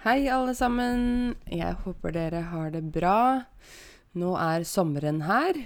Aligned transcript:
Hei, 0.00 0.30
alle 0.32 0.54
sammen. 0.56 1.34
Jeg 1.52 1.74
håper 1.82 2.14
dere 2.14 2.38
har 2.48 2.70
det 2.72 2.80
bra. 2.88 3.42
Nå 4.16 4.30
er 4.40 4.62
sommeren 4.64 5.18
her. 5.26 5.58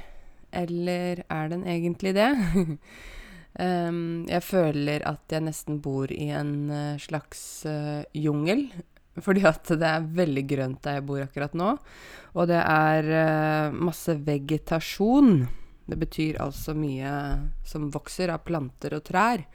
Eller 0.50 1.20
er 1.30 1.52
den 1.52 1.62
egentlig 1.70 2.16
det? 2.16 2.32
um, 3.62 4.24
jeg 4.26 4.42
føler 4.42 5.06
at 5.06 5.30
jeg 5.30 5.44
nesten 5.46 5.78
bor 5.84 6.10
i 6.10 6.32
en 6.34 6.50
uh, 6.66 6.98
slags 6.98 7.62
uh, 7.70 8.02
jungel. 8.10 8.66
Fordi 9.28 9.46
at 9.46 9.70
det 9.70 9.92
er 9.92 10.10
veldig 10.18 10.44
grønt 10.50 10.82
der 10.82 10.98
jeg 10.98 11.06
bor 11.12 11.22
akkurat 11.22 11.54
nå. 11.54 11.70
Og 12.34 12.50
det 12.50 12.58
er 12.58 13.12
uh, 13.14 13.78
masse 13.86 14.18
vegetasjon. 14.18 15.44
Det 15.86 16.00
betyr 16.02 16.42
altså 16.42 16.74
mye 16.74 17.14
som 17.62 17.86
vokser 17.94 18.34
av 18.34 18.42
planter 18.50 18.98
og 18.98 19.06
trær. 19.12 19.46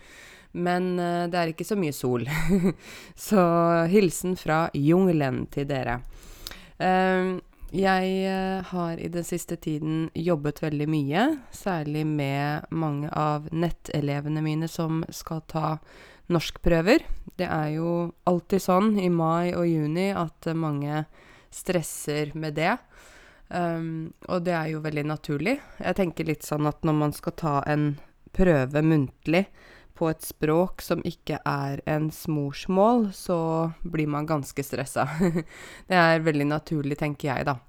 Men 0.52 0.96
uh, 1.00 1.28
det 1.30 1.40
er 1.40 1.52
ikke 1.54 1.68
så 1.68 1.78
mye 1.80 1.94
sol. 1.96 2.26
så 3.30 3.44
hilsen 3.92 4.38
fra 4.40 4.68
jungelen 4.74 5.46
til 5.54 5.70
dere. 5.70 6.00
Uh, 6.80 7.38
jeg 7.70 8.14
uh, 8.26 8.66
har 8.72 8.98
i 8.98 9.12
den 9.14 9.26
siste 9.28 9.60
tiden 9.62 10.08
jobbet 10.18 10.64
veldig 10.64 10.88
mye, 10.90 11.26
særlig 11.54 12.06
med 12.10 12.72
mange 12.74 13.12
av 13.14 13.50
nettelevene 13.54 14.42
mine 14.42 14.70
som 14.72 15.04
skal 15.14 15.44
ta 15.46 15.78
norskprøver. 16.34 17.06
Det 17.38 17.46
er 17.46 17.76
jo 17.78 17.92
alltid 18.30 18.64
sånn 18.64 18.94
i 19.02 19.10
mai 19.14 19.54
og 19.54 19.68
juni 19.70 20.10
at 20.18 20.50
mange 20.58 21.04
stresser 21.54 22.34
med 22.38 22.58
det. 22.58 22.76
Um, 23.50 24.14
og 24.30 24.44
det 24.46 24.54
er 24.54 24.68
jo 24.74 24.84
veldig 24.84 25.06
naturlig. 25.10 25.58
Jeg 25.82 25.98
tenker 25.98 26.28
litt 26.30 26.46
sånn 26.46 26.70
at 26.70 26.86
når 26.86 26.98
man 27.00 27.14
skal 27.18 27.34
ta 27.38 27.56
en 27.70 27.92
prøve 28.36 28.84
muntlig, 28.86 29.48
på 30.00 30.08
et 30.08 30.24
språk 30.24 30.84
som 30.84 31.02
ikke 31.08 31.42
er 31.44 31.82
ens 31.90 32.24
morsmål, 32.32 33.10
så 33.16 33.40
blir 33.84 34.08
man 34.08 34.28
ganske 34.30 34.64
stressa. 34.64 35.06
det 35.90 35.98
er 36.00 36.24
veldig 36.24 36.48
naturlig, 36.48 37.00
tenker 37.02 37.34
jeg, 37.34 37.50
da. 37.50 37.60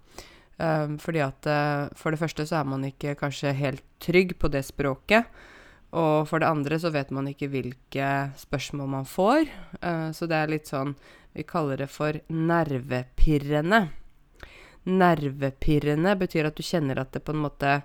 Um, 0.60 0.98
fordi 1.00 1.22
at 1.24 1.46
uh, 1.48 1.88
for 1.96 2.12
det 2.12 2.20
første 2.20 2.44
så 2.46 2.60
er 2.60 2.68
man 2.68 2.84
ikke 2.84 3.16
kanskje 3.18 3.54
helt 3.56 3.84
trygg 4.02 4.36
på 4.38 4.50
det 4.52 4.62
språket. 4.68 5.30
Og 5.96 6.28
for 6.30 6.38
det 6.38 6.50
andre 6.50 6.78
så 6.78 6.92
vet 6.94 7.10
man 7.10 7.26
ikke 7.30 7.48
hvilke 7.50 8.10
spørsmål 8.38 8.92
man 8.92 9.08
får. 9.08 9.48
Uh, 9.80 10.10
så 10.14 10.28
det 10.30 10.36
er 10.36 10.52
litt 10.52 10.70
sånn 10.70 10.94
Vi 11.32 11.46
kaller 11.46 11.80
det 11.80 11.88
for 11.90 12.18
nervepirrende. 12.28 13.86
Nervepirrende 14.90 16.16
betyr 16.18 16.50
at 16.50 16.58
du 16.58 16.66
kjenner 16.66 16.98
at 16.98 17.12
det 17.14 17.22
på 17.24 17.34
en 17.34 17.44
måte 17.44 17.80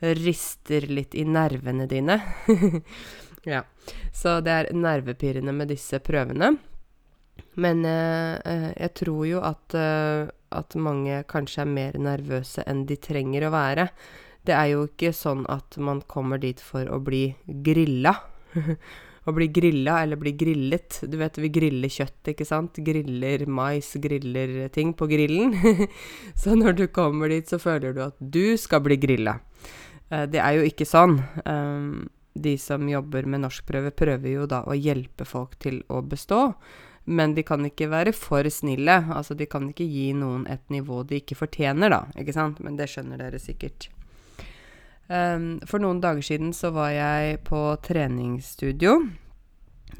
rister 0.00 0.86
litt 0.88 1.14
i 1.14 1.24
nervene 1.24 1.86
dine. 1.88 2.20
Ja. 3.48 3.64
Så 4.12 4.40
det 4.44 4.52
er 4.52 4.72
nervepirrende 4.76 5.54
med 5.56 5.72
disse 5.72 6.00
prøvene. 6.04 6.54
Men 7.60 7.84
eh, 7.88 8.36
eh, 8.44 8.70
jeg 8.76 8.94
tror 9.00 9.26
jo 9.28 9.42
at, 9.44 9.76
eh, 9.76 10.30
at 10.54 10.76
mange 10.76 11.22
kanskje 11.30 11.64
er 11.64 11.70
mer 11.70 12.00
nervøse 12.00 12.64
enn 12.68 12.84
de 12.88 12.98
trenger 13.00 13.48
å 13.48 13.54
være. 13.54 13.88
Det 14.46 14.56
er 14.56 14.72
jo 14.72 14.86
ikke 14.88 15.12
sånn 15.16 15.44
at 15.52 15.76
man 15.80 16.02
kommer 16.08 16.40
dit 16.40 16.60
for 16.64 16.88
å 16.88 17.00
bli 17.04 17.30
grilla. 17.64 18.14
å 19.28 19.34
bli 19.36 19.50
grilla 19.52 19.98
eller 20.02 20.20
bli 20.20 20.32
grillet. 20.38 21.02
Du 21.08 21.18
vet, 21.20 21.36
vi 21.38 21.50
griller 21.52 21.92
kjøtt, 21.92 22.32
ikke 22.32 22.46
sant? 22.48 22.80
Griller 22.84 23.44
mais, 23.46 23.92
griller 24.00 24.70
ting 24.72 24.94
på 24.96 25.08
grillen. 25.10 25.54
så 26.40 26.56
når 26.56 26.78
du 26.78 26.86
kommer 26.92 27.32
dit, 27.32 27.48
så 27.48 27.60
føler 27.60 27.96
du 27.96 28.04
at 28.06 28.16
du 28.20 28.56
skal 28.60 28.84
bli 28.86 28.96
grilla. 29.00 29.38
Eh, 30.08 30.24
det 30.30 30.40
er 30.40 30.60
jo 30.60 30.70
ikke 30.70 30.88
sånn. 30.88 31.20
De 32.34 32.54
som 32.58 32.88
jobber 32.88 33.26
med 33.26 33.42
norskprøve, 33.44 33.90
prøver 33.96 34.30
jo 34.30 34.46
da 34.50 34.62
å 34.66 34.76
hjelpe 34.76 35.26
folk 35.26 35.56
til 35.62 35.82
å 35.90 36.02
bestå. 36.06 36.52
Men 37.10 37.34
de 37.34 37.42
kan 37.46 37.64
ikke 37.66 37.88
være 37.90 38.12
for 38.14 38.46
snille. 38.52 39.00
Altså, 39.10 39.34
de 39.34 39.48
kan 39.50 39.70
ikke 39.70 39.88
gi 39.88 40.10
noen 40.14 40.44
et 40.50 40.62
nivå 40.70 41.02
de 41.08 41.18
ikke 41.22 41.38
fortjener, 41.38 41.90
da. 41.90 42.04
Ikke 42.20 42.36
sant? 42.36 42.60
Men 42.62 42.76
det 42.78 42.90
skjønner 42.92 43.18
dere 43.18 43.40
sikkert. 43.42 43.88
Um, 45.10 45.58
for 45.66 45.82
noen 45.82 45.98
dager 46.02 46.22
siden 46.22 46.52
så 46.54 46.70
var 46.74 46.92
jeg 46.94 47.40
på 47.48 47.64
treningsstudio. 47.82 49.00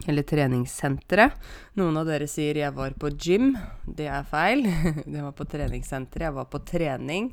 Eller 0.09 0.25
treningssenteret. 0.25 1.35
Noen 1.81 1.99
av 1.99 2.07
dere 2.09 2.29
sier 2.31 2.61
jeg 2.61 2.77
var 2.77 2.95
på 3.01 3.11
gym. 3.17 3.51
Det 3.85 4.07
er 4.07 4.29
feil. 4.29 4.63
det 5.13 5.25
var 5.25 5.35
på 5.37 5.49
treningssenteret. 5.51 6.29
Jeg 6.29 6.39
var 6.39 6.47
på 6.53 6.63
trening. 6.69 7.33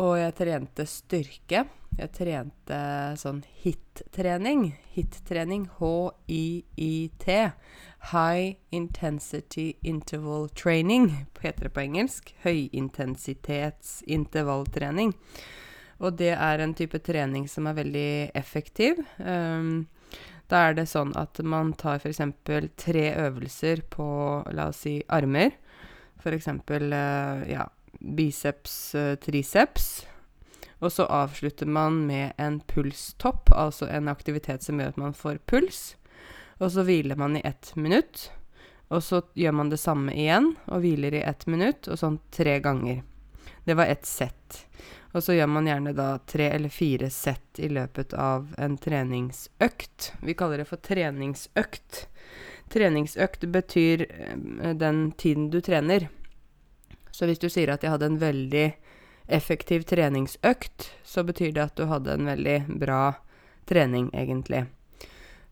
Og 0.00 0.14
jeg 0.16 0.32
trente 0.38 0.86
styrke. 0.88 1.66
Jeg 1.98 2.12
trente 2.16 2.76
sånn 3.20 3.42
HIT-trening. 3.60 4.62
HIT-trening, 4.94 5.66
H-I-I-T. 5.76 7.26
High 8.10 8.56
Intensity 8.72 9.76
Interval 9.82 10.48
Training, 10.56 11.26
heter 11.42 11.64
det 11.66 11.72
på 11.76 11.80
engelsk. 11.84 12.34
Høyintensitetsintervalltrening. 12.46 15.10
Og 16.00 16.16
det 16.16 16.32
er 16.32 16.58
en 16.64 16.74
type 16.78 16.98
trening 17.04 17.44
som 17.52 17.66
er 17.68 17.76
veldig 17.82 18.32
effektiv. 18.40 18.94
Um, 19.18 19.84
da 20.48 20.56
er 20.70 20.74
det 20.78 20.88
sånn 20.88 21.12
at 21.20 21.36
man 21.44 21.76
tar 21.76 22.00
f.eks. 22.00 22.24
tre 22.80 23.04
øvelser 23.26 23.84
på, 23.92 24.08
la 24.56 24.72
oss 24.72 24.80
si, 24.86 25.04
armer. 25.12 25.52
F.eks. 26.24 26.48
Uh, 26.48 27.44
ja, 27.52 27.68
biceps, 28.00 28.94
uh, 28.94 29.14
triceps. 29.20 30.06
Og 30.80 30.92
så 30.92 31.04
avslutter 31.04 31.68
man 31.68 32.06
med 32.08 32.32
en 32.40 32.60
pulstopp, 32.60 33.52
altså 33.52 33.88
en 33.92 34.08
aktivitet 34.08 34.64
som 34.64 34.80
gjør 34.80 34.94
at 34.94 35.00
man 35.00 35.16
får 35.16 35.42
puls. 35.46 35.80
Og 36.60 36.72
så 36.72 36.84
hviler 36.84 37.16
man 37.20 37.36
i 37.36 37.44
ett 37.44 37.74
minutt. 37.76 38.30
Og 38.88 39.04
så 39.04 39.20
gjør 39.38 39.52
man 39.54 39.70
det 39.70 39.78
samme 39.78 40.14
igjen, 40.16 40.54
og 40.66 40.82
hviler 40.82 41.14
i 41.14 41.22
ett 41.22 41.46
minutt, 41.46 41.86
og 41.88 42.00
sånn 42.00 42.18
tre 42.34 42.58
ganger. 42.64 43.04
Det 43.64 43.76
var 43.78 43.92
ett 43.92 44.06
sett. 44.08 44.64
Og 45.12 45.22
så 45.22 45.34
gjør 45.34 45.50
man 45.50 45.66
gjerne 45.68 45.92
da 45.94 46.08
tre 46.26 46.48
eller 46.54 46.72
fire 46.72 47.10
sett 47.10 47.58
i 47.58 47.68
løpet 47.68 48.14
av 48.14 48.54
en 48.58 48.76
treningsøkt. 48.78 50.12
Vi 50.22 50.34
kaller 50.38 50.62
det 50.62 50.68
for 50.70 50.82
treningsøkt. 50.82 52.06
Treningsøkt 52.70 53.46
betyr 53.50 54.06
eh, 54.06 54.74
den 54.78 55.10
tiden 55.18 55.50
du 55.50 55.58
trener. 55.60 56.08
Så 57.10 57.26
hvis 57.28 57.42
du 57.42 57.48
sier 57.50 57.72
at 57.72 57.84
jeg 57.84 57.92
hadde 57.92 58.10
en 58.10 58.20
veldig 58.20 58.66
effektiv 59.30 59.86
treningsøkt, 59.86 60.90
så 61.04 61.24
betyr 61.26 61.54
det 61.54 61.64
at 61.68 61.78
du 61.78 61.86
hadde 61.90 62.14
en 62.14 62.28
veldig 62.28 62.58
bra 62.80 63.02
trening, 63.70 64.10
egentlig. 64.16 64.66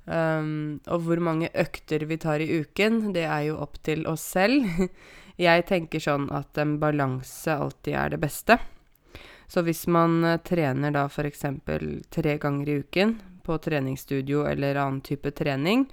Um, 0.08 0.80
og 0.88 1.04
hvor 1.04 1.20
mange 1.20 1.50
økter 1.52 2.06
vi 2.08 2.16
tar 2.20 2.40
i 2.40 2.48
uken, 2.62 3.12
det 3.12 3.26
er 3.28 3.50
jo 3.50 3.58
opp 3.60 3.76
til 3.84 4.06
oss 4.08 4.24
selv. 4.34 4.66
Jeg 5.38 5.68
tenker 5.68 6.02
sånn 6.02 6.26
at 6.34 6.58
en 6.58 6.78
balanse 6.82 7.52
alltid 7.52 7.94
er 7.94 8.14
det 8.14 8.22
beste. 8.22 8.58
Så 9.48 9.62
hvis 9.64 9.84
man 9.86 10.22
uh, 10.24 10.38
trener 10.44 10.94
da 10.96 11.06
f.eks. 11.06 11.44
tre 12.10 12.38
ganger 12.40 12.68
i 12.68 12.78
uken 12.82 13.18
på 13.44 13.58
treningsstudio 13.64 14.46
eller 14.48 14.80
annen 14.80 15.04
type 15.04 15.30
trening, 15.36 15.86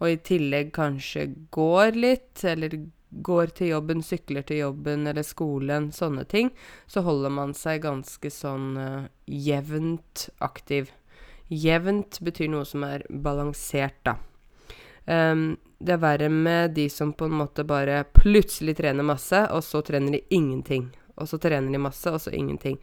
og 0.00 0.10
i 0.10 0.20
tillegg 0.24 0.72
kanskje 0.74 1.28
går 1.54 1.96
litt, 1.98 2.42
eller 2.44 2.74
går 3.10 3.52
til 3.58 3.72
jobben, 3.74 4.02
sykler 4.02 4.44
til 4.46 4.62
jobben 4.62 5.06
eller 5.10 5.26
skolen, 5.26 5.90
sånne 5.92 6.24
ting, 6.30 6.52
så 6.86 7.02
holder 7.06 7.32
man 7.34 7.54
seg 7.58 7.82
ganske 7.84 8.30
sånn 8.30 8.70
uh, 8.78 9.08
jevnt 9.26 10.28
aktiv. 10.38 10.92
Jevnt 11.50 12.20
betyr 12.22 12.52
noe 12.52 12.66
som 12.68 12.86
er 12.86 13.04
balansert, 13.10 13.98
da. 14.06 14.16
Um, 15.10 15.56
det 15.80 15.96
er 15.96 16.02
verre 16.02 16.28
med 16.30 16.74
de 16.76 16.86
som 16.92 17.14
på 17.16 17.26
en 17.26 17.38
måte 17.40 17.64
bare 17.66 18.04
plutselig 18.14 18.76
trener 18.78 19.06
masse, 19.06 19.42
og 19.50 19.64
så 19.64 19.82
trener 19.82 20.18
de 20.18 20.24
ingenting. 20.36 20.90
Og 21.16 21.28
så 21.28 21.40
trener 21.40 21.72
de 21.72 21.80
masse, 21.82 22.06
og 22.10 22.20
så 22.22 22.32
ingenting. 22.36 22.78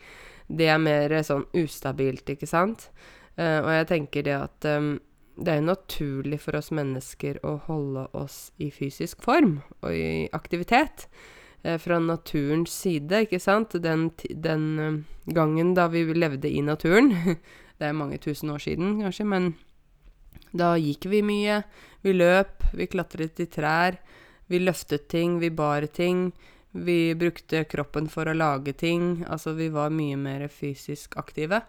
Det 0.47 0.67
er 0.71 0.81
mer 0.81 1.13
sånn 1.23 1.45
ustabilt, 1.55 2.27
ikke 2.35 2.49
sant? 2.49 2.89
Uh, 3.38 3.61
og 3.61 3.71
jeg 3.71 3.88
tenker 3.94 4.25
det 4.25 4.35
at 4.35 4.67
um, 4.75 4.97
det 5.38 5.53
er 5.53 5.59
jo 5.62 5.70
naturlig 5.70 6.40
for 6.42 6.58
oss 6.58 6.72
mennesker 6.74 7.38
å 7.46 7.58
holde 7.68 8.08
oss 8.18 8.52
i 8.58 8.72
fysisk 8.74 9.22
form 9.25 9.59
og 9.81 9.94
i 9.94 10.28
aktivitet. 10.34 11.06
Eh, 11.63 11.78
fra 11.78 12.00
naturens 12.00 12.74
side, 12.74 13.24
ikke 13.25 13.39
sant. 13.42 13.75
Den, 13.84 14.10
den 14.30 14.66
uh, 14.80 15.00
gangen 15.34 15.74
da 15.78 15.88
vi 15.94 16.06
levde 16.13 16.50
i 16.50 16.62
naturen 16.62 17.13
Det 17.78 17.86
er 17.86 17.94
mange 17.94 18.18
tusen 18.18 18.50
år 18.50 18.62
siden, 18.63 18.95
kanskje, 19.04 19.25
men 19.30 19.51
da 20.57 20.72
gikk 20.81 21.06
vi 21.12 21.19
mye. 21.22 21.60
Vi 22.01 22.13
løp, 22.16 22.63
vi 22.74 22.88
klatret 22.90 23.38
i 23.44 23.45
trær. 23.54 24.00
Vi 24.50 24.57
løftet 24.63 25.06
ting, 25.12 25.36
vi 25.38 25.51
bar 25.54 25.86
ting. 25.94 26.31
Vi 26.72 27.13
brukte 27.13 27.68
kroppen 27.69 28.10
for 28.10 28.25
å 28.25 28.33
lage 28.33 28.74
ting. 28.74 29.22
Altså, 29.30 29.54
vi 29.54 29.69
var 29.69 29.94
mye 29.94 30.18
mer 30.18 30.48
fysisk 30.50 31.19
aktive. 31.22 31.62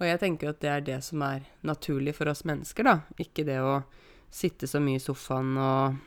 Og 0.00 0.08
jeg 0.08 0.20
tenker 0.22 0.50
at 0.50 0.60
det 0.62 0.70
er 0.72 0.84
det 0.84 1.00
som 1.04 1.22
er 1.26 1.44
naturlig 1.66 2.14
for 2.16 2.30
oss 2.32 2.46
mennesker, 2.48 2.86
da. 2.88 2.94
Ikke 3.20 3.44
det 3.44 3.58
å 3.60 3.82
sitte 4.32 4.68
så 4.70 4.80
mye 4.80 4.96
i 4.96 5.02
sofaen 5.02 5.58
og, 5.60 5.98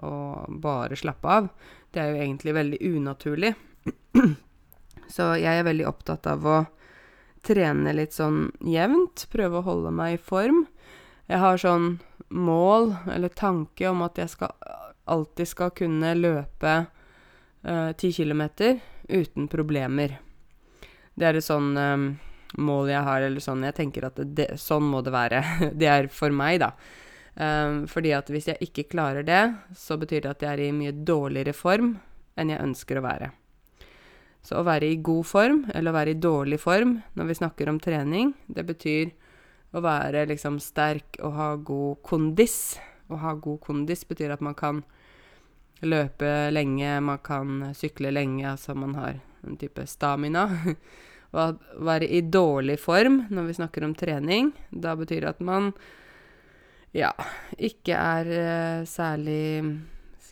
og 0.00 0.60
bare 0.62 0.96
slappe 0.96 1.28
av. 1.28 1.50
Det 1.92 2.00
er 2.00 2.12
jo 2.12 2.22
egentlig 2.22 2.54
veldig 2.56 2.80
unaturlig. 2.94 3.52
så 5.14 5.34
jeg 5.36 5.60
er 5.60 5.68
veldig 5.68 5.88
opptatt 5.90 6.30
av 6.32 6.48
å 6.48 6.62
trene 7.44 7.92
litt 7.92 8.16
sånn 8.16 8.46
jevnt. 8.64 9.26
Prøve 9.34 9.60
å 9.60 9.66
holde 9.68 9.92
meg 10.00 10.16
i 10.16 10.22
form. 10.22 10.64
Jeg 11.28 11.42
har 11.44 11.60
sånn 11.60 11.92
mål 12.32 12.94
eller 13.12 13.36
tanke 13.36 13.84
om 13.90 14.00
at 14.06 14.16
jeg 14.16 14.32
skal, 14.32 14.56
alltid 15.04 15.48
skal 15.50 15.76
kunne 15.76 16.16
løpe 16.16 16.74
eh, 16.80 17.92
ti 18.00 18.12
kilometer 18.16 18.80
uten 19.12 19.48
problemer. 19.52 20.16
Det 21.12 21.28
er 21.28 21.36
et 21.36 21.44
sånn 21.44 21.74
um, 21.76 22.06
mål 22.58 22.90
jeg 22.92 23.06
har, 23.06 23.24
eller 23.24 23.44
sånn 23.44 23.64
jeg 23.66 23.76
tenker 23.78 24.08
at 24.08 24.20
det, 24.36 24.48
sånn 24.60 24.84
må 24.92 25.00
det 25.04 25.14
være. 25.14 25.42
det 25.80 25.88
er 25.88 26.10
for 26.12 26.34
meg, 26.34 26.60
da. 26.64 26.72
Um, 27.32 27.86
fordi 27.88 28.10
at 28.12 28.28
hvis 28.28 28.50
jeg 28.50 28.68
ikke 28.68 28.90
klarer 28.92 29.24
det, 29.24 29.42
så 29.78 29.96
betyr 30.00 30.24
det 30.24 30.34
at 30.34 30.42
jeg 30.44 30.52
er 30.52 30.64
i 30.66 30.74
mye 30.76 30.92
dårligere 30.92 31.54
form 31.56 31.94
enn 32.36 32.52
jeg 32.52 32.60
ønsker 32.60 33.00
å 33.00 33.06
være. 33.06 33.30
Så 34.42 34.58
å 34.58 34.66
være 34.66 34.90
i 34.90 35.00
god 35.04 35.26
form, 35.28 35.62
eller 35.72 35.92
å 35.92 35.96
være 35.96 36.12
i 36.12 36.20
dårlig 36.20 36.58
form 36.60 36.96
når 37.16 37.28
vi 37.30 37.38
snakker 37.38 37.70
om 37.70 37.78
trening, 37.80 38.32
det 38.50 38.64
betyr 38.68 39.12
å 39.72 39.80
være 39.84 40.26
liksom 40.28 40.58
sterk 40.60 41.20
og 41.22 41.36
ha 41.38 41.52
god 41.56 42.02
kondis. 42.04 42.56
Å 43.08 43.20
ha 43.22 43.36
god 43.38 43.62
kondis 43.64 44.04
betyr 44.08 44.34
at 44.34 44.42
man 44.44 44.56
kan 44.58 44.82
løpe 45.82 46.50
lenge, 46.52 46.98
man 47.00 47.22
kan 47.24 47.70
sykle 47.76 48.12
lenge, 48.12 48.44
altså 48.50 48.74
man 48.76 48.96
har 48.98 49.22
en 49.46 49.56
type 49.58 49.86
stamina. 49.88 50.48
Å 51.32 51.48
være 51.80 52.08
i 52.12 52.20
dårlig 52.28 52.76
form 52.82 53.22
når 53.32 53.48
vi 53.48 53.56
snakker 53.56 53.86
om 53.86 53.94
trening, 53.96 54.50
da 54.68 54.92
betyr 54.98 55.24
det 55.24 55.30
at 55.32 55.40
man 55.44 55.70
ja, 56.92 57.12
ikke 57.56 57.96
er 57.96 58.28
uh, 58.28 58.84
særlig 58.84 59.64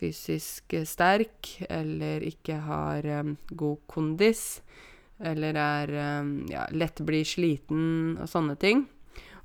fysisk 0.01 0.75
sterk, 0.85 1.55
eller 1.69 2.21
ikke 2.25 2.59
har 2.65 3.05
um, 3.21 3.35
god 3.49 3.81
kondis, 3.89 4.61
eller 5.21 5.57
er 5.57 5.93
um, 6.21 6.33
ja, 6.49 6.67
lett 6.73 7.01
blir 7.05 7.25
sliten 7.25 8.17
og 8.21 8.29
sånne 8.29 8.57
ting. 8.61 8.85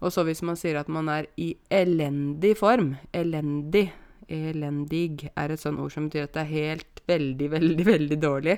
Og 0.04 0.12
så 0.12 0.26
hvis 0.28 0.42
man 0.44 0.58
sier 0.60 0.76
at 0.80 0.90
man 0.92 1.08
er 1.08 1.28
i 1.40 1.54
elendig 1.72 2.52
form 2.60 2.94
Elendig. 3.16 3.88
Elendig 4.28 5.30
er 5.32 5.52
et 5.54 5.62
sånt 5.62 5.80
ord 5.80 5.94
som 5.94 6.08
betyr 6.08 6.26
at 6.26 6.34
det 6.34 6.42
er 6.42 6.52
helt 6.52 7.02
veldig, 7.08 7.48
veldig, 7.52 7.86
veldig 7.86 8.18
dårlig. 8.20 8.56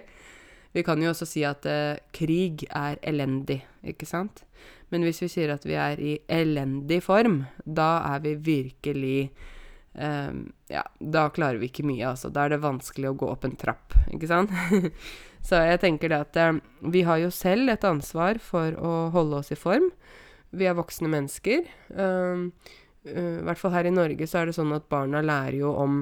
Vi 0.74 0.84
kan 0.84 1.00
jo 1.02 1.12
også 1.12 1.26
si 1.28 1.44
at 1.48 1.64
uh, 1.68 1.96
krig 2.14 2.66
er 2.68 2.98
elendig, 3.06 3.62
ikke 3.86 4.08
sant? 4.08 4.44
Men 4.92 5.04
hvis 5.04 5.20
vi 5.22 5.30
sier 5.30 5.52
at 5.52 5.64
vi 5.68 5.76
er 5.78 6.00
i 6.00 6.16
elendig 6.32 7.00
form, 7.04 7.42
da 7.64 7.98
er 8.14 8.22
vi 8.24 8.34
virkelig 8.40 9.30
um, 9.94 10.46
Ja, 10.72 10.84
da 11.00 11.28
klarer 11.32 11.60
vi 11.60 11.68
ikke 11.70 11.86
mye, 11.88 12.10
altså. 12.10 12.32
Da 12.32 12.44
er 12.44 12.54
det 12.54 12.64
vanskelig 12.64 13.10
å 13.10 13.16
gå 13.18 13.28
opp 13.32 13.46
en 13.48 13.56
trapp, 13.60 13.96
ikke 14.12 14.30
sant? 14.30 14.52
Så 15.48 15.60
jeg 15.62 15.80
tenker 15.80 16.12
det 16.12 16.22
at 16.26 16.40
um, 16.50 16.60
vi 16.92 17.04
har 17.08 17.20
jo 17.22 17.30
selv 17.32 17.70
et 17.72 17.86
ansvar 17.86 18.40
for 18.42 18.74
å 18.76 18.92
holde 19.14 19.40
oss 19.40 19.52
i 19.54 19.58
form. 19.58 19.90
Vi 20.50 20.68
er 20.68 20.76
voksne 20.76 21.10
mennesker. 21.12 21.68
Um, 21.92 22.50
uh, 23.06 23.38
I 23.40 23.46
hvert 23.48 23.60
fall 23.60 23.76
her 23.76 23.88
i 23.88 23.94
Norge 23.94 24.28
så 24.28 24.42
er 24.42 24.48
det 24.48 24.58
sånn 24.58 24.74
at 24.76 24.88
barna 24.92 25.22
lærer 25.24 25.60
jo 25.60 25.72
om 25.76 26.00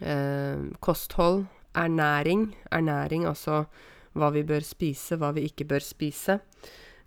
uh, 0.00 0.68
kosthold, 0.84 1.46
ernæring. 1.78 2.48
Ernæring, 2.74 3.26
altså 3.30 3.64
hva 4.18 4.32
vi 4.34 4.42
bør 4.46 4.64
spise, 4.66 5.18
hva 5.20 5.30
vi 5.36 5.46
ikke 5.48 5.68
bør 5.68 5.84
spise. 5.84 6.40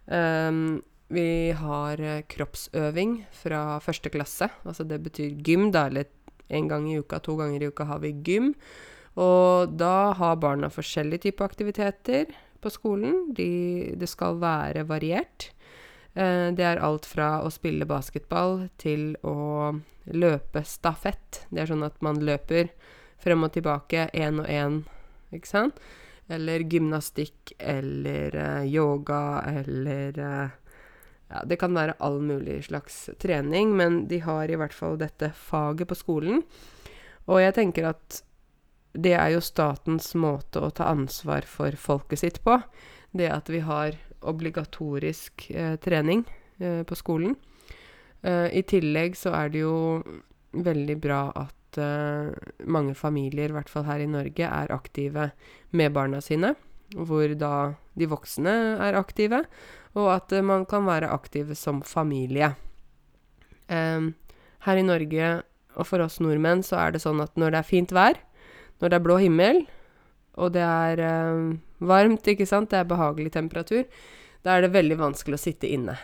Um, 0.07 0.79
vi 1.11 1.51
har 1.55 1.99
uh, 1.99 2.21
kroppsøving 2.31 3.19
fra 3.43 3.79
første 3.83 4.11
klasse. 4.13 4.47
Altså 4.65 4.87
det 4.87 5.01
betyr 5.03 5.35
gym, 5.43 5.69
da, 5.75 5.87
eller 5.91 6.07
en 6.51 6.67
gang 6.71 6.87
i 6.91 6.99
uka, 6.99 7.19
to 7.19 7.35
ganger 7.39 7.63
i 7.63 7.71
uka 7.71 7.87
har 7.89 8.01
vi 8.03 8.15
gym. 8.23 8.53
Og 9.19 9.75
da 9.75 10.13
har 10.15 10.39
barna 10.39 10.71
forskjellige 10.71 11.27
typer 11.27 11.49
aktiviteter 11.49 12.31
på 12.61 12.71
skolen. 12.71 13.33
De, 13.35 13.91
det 13.99 14.09
skal 14.09 14.39
være 14.39 14.85
variert. 14.87 15.49
Eh, 16.15 16.51
det 16.55 16.65
er 16.65 16.83
alt 16.83 17.07
fra 17.07 17.39
å 17.43 17.51
spille 17.51 17.87
basketball 17.87 18.67
til 18.81 19.13
å 19.27 19.71
løpe 20.11 20.63
stafett. 20.67 21.45
Det 21.51 21.63
er 21.63 21.71
sånn 21.71 21.87
at 21.87 21.99
man 22.03 22.21
løper 22.23 22.71
frem 23.21 23.45
og 23.45 23.53
tilbake 23.55 24.07
én 24.17 24.41
og 24.41 24.49
én, 24.49 24.81
ikke 25.35 25.49
sant? 25.49 25.79
Eller 26.31 26.63
gymnastikk 26.69 27.53
eller 27.59 28.35
uh, 28.37 28.65
yoga 28.65 29.41
eller 29.51 30.19
uh, 30.19 30.57
Ja, 31.31 31.45
det 31.47 31.61
kan 31.61 31.71
være 31.71 31.95
all 32.03 32.17
mulig 32.19 32.57
slags 32.65 33.05
trening, 33.23 33.69
men 33.79 34.01
de 34.11 34.17
har 34.19 34.51
i 34.51 34.57
hvert 34.59 34.73
fall 34.75 34.97
dette 34.99 35.29
faget 35.31 35.87
på 35.87 35.95
skolen. 35.95 36.41
Og 37.31 37.39
jeg 37.39 37.55
tenker 37.55 37.87
at 37.87 38.17
det 38.91 39.13
er 39.15 39.29
jo 39.37 39.39
statens 39.39 40.09
måte 40.19 40.59
å 40.59 40.73
ta 40.75 40.89
ansvar 40.91 41.47
for 41.47 41.71
folket 41.79 42.19
sitt 42.19 42.41
på. 42.43 42.57
Det 43.15 43.31
at 43.31 43.47
vi 43.47 43.61
har 43.63 43.95
obligatorisk 44.27 45.47
uh, 45.55 45.77
trening 45.79 46.25
på 46.61 46.93
skolen. 46.93 47.31
I 48.21 48.61
tillegg 48.69 49.15
så 49.17 49.31
er 49.33 49.47
det 49.49 49.63
jo 49.63 49.71
veldig 50.53 50.97
bra 51.01 51.21
at 51.41 51.60
eh, 51.79 52.31
mange 52.65 52.95
familier, 52.97 53.51
i 53.51 53.55
hvert 53.55 53.71
fall 53.71 53.85
her 53.87 54.03
i 54.03 54.09
Norge, 54.09 54.47
er 54.47 54.73
aktive 54.73 55.29
med 55.71 55.93
barna 55.95 56.21
sine. 56.23 56.55
Hvor 56.91 57.31
da 57.39 57.73
de 57.95 58.07
voksne 58.11 58.55
er 58.83 58.97
aktive, 58.99 59.45
og 59.95 60.09
at 60.11 60.33
uh, 60.35 60.43
man 60.43 60.65
kan 60.67 60.83
være 60.87 61.11
aktive 61.11 61.55
som 61.55 61.79
familie. 61.81 62.55
her 63.71 64.77
i 64.77 64.83
Norge, 64.83 65.27
og 65.79 65.87
for 65.87 66.03
oss 66.03 66.19
nordmenn, 66.19 66.63
så 66.63 66.75
er 66.75 66.91
det 66.91 67.01
sånn 67.03 67.21
at 67.23 67.37
når 67.39 67.53
det 67.53 67.59
er 67.61 67.69
fint 67.69 67.93
vær, 67.95 68.19
når 68.81 68.91
det 68.91 68.97
er 68.97 69.05
blå 69.05 69.17
himmel, 69.21 69.61
og 70.39 70.53
det 70.55 70.63
er 70.63 71.01
eh, 71.05 71.43
varmt, 71.87 72.27
ikke 72.27 72.47
sant, 72.49 72.71
det 72.71 72.81
er 72.81 72.89
behagelig 72.89 73.33
temperatur, 73.35 73.85
da 74.45 74.55
er 74.55 74.65
det 74.65 74.73
veldig 74.75 74.97
vanskelig 74.99 75.37
å 75.37 75.43
sitte 75.43 75.69
inne. 75.69 75.97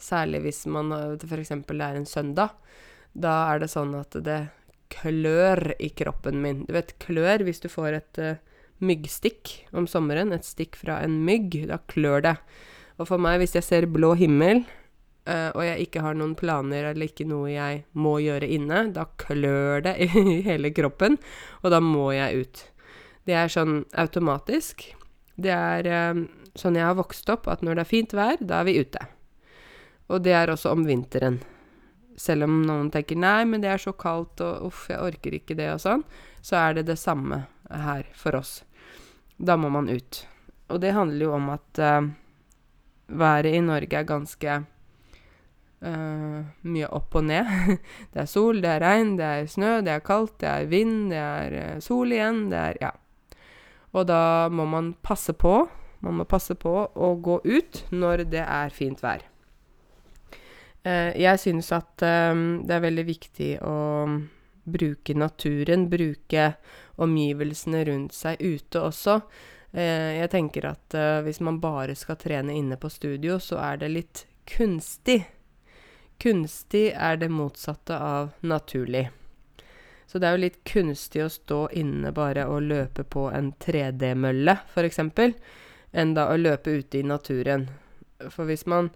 Særlig 0.00 0.44
hvis 0.46 0.64
man 0.70 0.92
f.eks. 1.18 1.52
det 1.66 1.84
er 1.84 1.98
en 1.98 2.08
søndag. 2.08 2.54
Da 3.12 3.50
er 3.50 3.60
det 3.60 3.68
sånn 3.72 3.92
at 3.98 4.14
det 4.24 4.38
klør 4.90 5.74
i 5.78 5.90
kroppen 5.96 6.40
min. 6.42 6.64
Du 6.66 6.74
vet 6.76 6.96
klør 7.02 7.44
hvis 7.46 7.62
du 7.62 7.68
får 7.72 7.96
et 7.98 8.20
uh, 8.20 8.40
myggstikk 8.84 9.54
om 9.76 9.86
sommeren, 9.90 10.32
et 10.34 10.46
stikk 10.46 10.78
fra 10.80 11.00
en 11.04 11.20
mygg, 11.26 11.62
da 11.70 11.80
klør 11.90 12.24
det. 12.26 12.36
Og 13.00 13.08
for 13.08 13.22
meg, 13.22 13.40
hvis 13.40 13.56
jeg 13.56 13.66
ser 13.66 13.88
blå 13.92 14.12
himmel, 14.18 14.64
uh, 15.28 15.50
og 15.54 15.62
jeg 15.64 15.86
ikke 15.86 16.04
har 16.04 16.18
noen 16.18 16.34
planer 16.38 16.90
eller 16.90 17.08
ikke 17.08 17.28
noe 17.28 17.52
jeg 17.52 17.84
må 17.92 18.18
gjøre 18.24 18.48
inne, 18.50 18.88
da 18.96 19.06
klør 19.20 19.86
det 19.86 19.96
i 20.04 20.40
hele 20.46 20.72
kroppen, 20.76 21.20
og 21.62 21.74
da 21.74 21.80
må 21.84 22.10
jeg 22.16 22.44
ut. 22.44 22.66
Det 23.28 23.36
er 23.36 23.52
sånn 23.52 23.84
automatisk. 24.00 24.88
Det 25.40 25.54
er 25.54 25.88
uh, 25.88 26.26
sånn 26.58 26.76
jeg 26.78 26.88
har 26.88 26.98
vokst 26.98 27.30
opp, 27.32 27.48
at 27.52 27.64
når 27.64 27.78
det 27.78 27.86
er 27.86 27.94
fint 27.94 28.16
vær, 28.16 28.40
da 28.40 28.60
er 28.60 28.68
vi 28.68 28.80
ute. 28.82 29.06
Og 30.10 30.24
det 30.24 30.34
er 30.34 30.50
også 30.50 30.72
om 30.74 30.82
vinteren. 30.88 31.38
Selv 32.20 32.44
om 32.44 32.58
noen 32.68 32.90
tenker 32.92 33.16
'nei, 33.16 33.44
men 33.48 33.62
det 33.62 33.70
er 33.72 33.80
så 33.80 33.94
kaldt', 33.96 34.42
og 34.44 34.66
'uff, 34.68 34.88
jeg 34.90 35.00
orker 35.00 35.36
ikke 35.38 35.56
det', 35.56 35.72
og 35.72 35.80
sånn, 35.80 36.02
så 36.42 36.56
er 36.60 36.74
det 36.74 36.86
det 36.90 36.98
samme 37.00 37.46
her 37.70 38.04
for 38.12 38.36
oss. 38.36 38.62
Da 39.38 39.56
må 39.56 39.70
man 39.72 39.88
ut. 39.88 40.26
Og 40.68 40.80
det 40.82 40.92
handler 40.92 41.24
jo 41.26 41.32
om 41.32 41.48
at 41.54 41.80
uh, 41.80 42.10
været 43.08 43.54
i 43.54 43.60
Norge 43.64 43.96
er 43.96 44.04
ganske 44.04 44.58
uh, 45.80 46.40
mye 46.62 46.90
opp 46.92 47.16
og 47.16 47.24
ned. 47.24 47.48
det 48.12 48.20
er 48.22 48.28
sol, 48.28 48.60
det 48.60 48.68
er 48.68 48.84
regn, 48.84 49.16
det 49.16 49.24
er 49.24 49.48
snø, 49.48 49.80
det 49.80 49.96
er 49.96 50.04
kaldt, 50.04 50.36
det 50.44 50.48
er 50.48 50.68
vind, 50.70 51.10
det 51.14 51.18
er 51.24 51.56
uh, 51.56 51.80
sol 51.80 52.12
igjen, 52.12 52.50
det 52.52 52.58
er 52.58 52.82
Ja. 52.84 52.92
Og 53.92 54.06
da 54.06 54.48
må 54.52 54.68
man 54.70 54.92
passe 55.02 55.32
på. 55.34 55.64
Man 56.00 56.20
må 56.20 56.24
passe 56.24 56.54
på 56.54 56.70
å 56.94 57.08
gå 57.18 57.40
ut 57.42 57.84
når 57.90 58.22
det 58.30 58.44
er 58.44 58.70
fint 58.70 59.02
vær. 59.02 59.24
Eh, 60.82 61.12
jeg 61.20 61.40
synes 61.42 61.72
at 61.76 62.04
eh, 62.06 62.34
det 62.66 62.76
er 62.76 62.84
veldig 62.86 63.06
viktig 63.08 63.50
å 63.66 63.78
bruke 64.70 65.14
naturen, 65.14 65.88
bruke 65.90 66.52
omgivelsene 67.00 67.84
rundt 67.88 68.14
seg 68.14 68.40
ute 68.40 68.82
også. 68.84 69.20
Eh, 69.72 70.18
jeg 70.20 70.30
tenker 70.32 70.70
at 70.72 70.96
eh, 70.98 71.20
hvis 71.26 71.40
man 71.44 71.60
bare 71.62 71.94
skal 71.98 72.18
trene 72.20 72.56
inne 72.56 72.78
på 72.80 72.90
studio, 72.90 73.38
så 73.38 73.60
er 73.62 73.80
det 73.82 73.92
litt 73.94 74.24
kunstig. 74.50 75.22
Kunstig 76.20 76.90
er 76.92 77.16
det 77.16 77.30
motsatte 77.32 77.96
av 77.96 78.32
naturlig. 78.40 79.08
Så 80.10 80.18
det 80.18 80.26
er 80.26 80.34
jo 80.34 80.42
litt 80.42 80.62
kunstig 80.66 81.22
å 81.22 81.30
stå 81.30 81.60
inne 81.78 82.10
bare 82.12 82.48
og 82.50 82.66
løpe 82.66 83.04
på 83.06 83.28
en 83.30 83.52
3D-mølle, 83.62 84.56
f.eks., 84.74 84.98
enn 85.90 86.14
da 86.16 86.26
å 86.30 86.38
løpe 86.38 86.74
ute 86.82 86.98
i 86.98 87.06
naturen. 87.06 87.68
For 88.28 88.50
hvis 88.50 88.66
man 88.66 88.90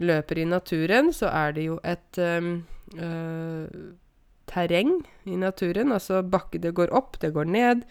løper 0.00 0.40
i 0.40 0.46
naturen, 0.48 1.12
så 1.12 1.30
er 1.32 1.56
det 1.56 1.66
jo 1.66 1.76
et 1.84 2.20
um, 2.20 2.52
uh, 2.96 3.66
terreng 4.50 4.96
i 5.28 5.36
naturen. 5.38 5.92
Altså 5.92 6.22
bakke 6.22 6.60
Det 6.62 6.74
går 6.74 6.94
opp, 6.96 7.20
det 7.20 7.32
går 7.34 7.44
ned. 7.44 7.84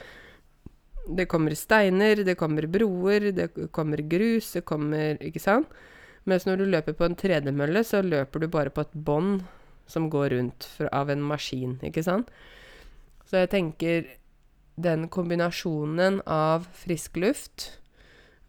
Det 1.09 1.27
kommer 1.29 1.55
steiner, 1.57 2.23
det 2.25 2.37
kommer 2.37 2.67
broer, 2.67 3.31
det 3.31 3.71
kommer 3.71 4.01
grus, 4.01 4.53
det 4.53 4.65
kommer 4.65 5.17
Ikke 5.21 5.41
sant? 5.41 5.67
Mens 6.25 6.45
når 6.45 6.59
du 6.59 6.65
løper 6.65 6.93
på 6.93 7.07
en 7.07 7.15
tredemølle, 7.17 7.83
så 7.83 8.03
løper 8.03 8.43
du 8.43 8.47
bare 8.51 8.69
på 8.69 8.83
et 8.83 8.93
bånd 8.93 9.41
som 9.89 10.09
går 10.09 10.35
rundt 10.35 10.67
fra, 10.75 10.89
av 10.93 11.09
en 11.09 11.23
maskin, 11.25 11.79
ikke 11.81 12.03
sant? 12.05 12.29
Så 13.25 13.41
jeg 13.41 13.49
tenker 13.49 14.09
den 14.77 15.07
kombinasjonen 15.09 16.19
av 16.29 16.67
frisk 16.83 17.17
luft, 17.17 17.79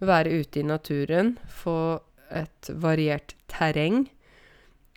være 0.01 0.43
ute 0.43 0.61
i 0.61 0.67
naturen, 0.67 1.35
få 1.49 2.01
et 2.31 2.71
variert 2.83 3.35
terreng, 3.51 4.05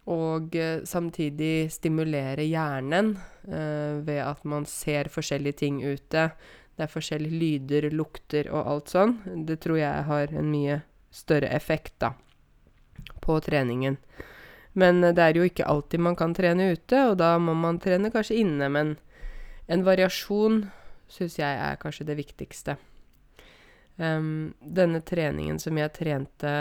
og 0.10 0.56
eh, 0.60 0.82
samtidig 0.84 1.72
stimulere 1.72 2.44
hjernen 2.44 3.14
eh, 3.48 4.02
ved 4.04 4.20
at 4.26 4.44
man 4.44 4.68
ser 4.68 5.08
forskjellige 5.12 5.62
ting 5.64 5.80
ute. 5.84 6.28
Det 6.74 6.84
er 6.84 6.92
forskjellige 6.92 7.40
lyder, 7.40 7.90
lukter 7.94 8.50
og 8.52 8.68
alt 8.68 8.92
sånn. 8.92 9.16
Det 9.48 9.62
tror 9.64 9.80
jeg 9.80 10.08
har 10.10 10.34
en 10.34 10.52
mye 10.52 10.82
større 11.14 11.52
effekt, 11.56 11.96
da, 12.04 12.12
på 13.24 13.38
treningen. 13.46 14.00
Men 14.74 15.04
det 15.06 15.22
er 15.22 15.38
jo 15.38 15.46
ikke 15.46 15.68
alltid 15.70 16.02
man 16.02 16.18
kan 16.18 16.34
trene 16.34 16.72
ute, 16.74 17.04
og 17.12 17.20
da 17.22 17.36
må 17.40 17.54
man 17.54 17.78
trene 17.80 18.10
kanskje 18.12 18.40
inne. 18.42 18.72
Men 18.74 18.96
en 19.70 19.86
variasjon 19.86 20.64
syns 21.14 21.38
jeg 21.38 21.60
er 21.62 21.78
kanskje 21.80 22.08
det 22.10 22.18
viktigste. 22.18 22.76
Um, 24.02 24.56
denne 24.60 25.04
treningen 25.06 25.60
som 25.62 25.78
jeg 25.78 25.94
trente, 25.94 26.54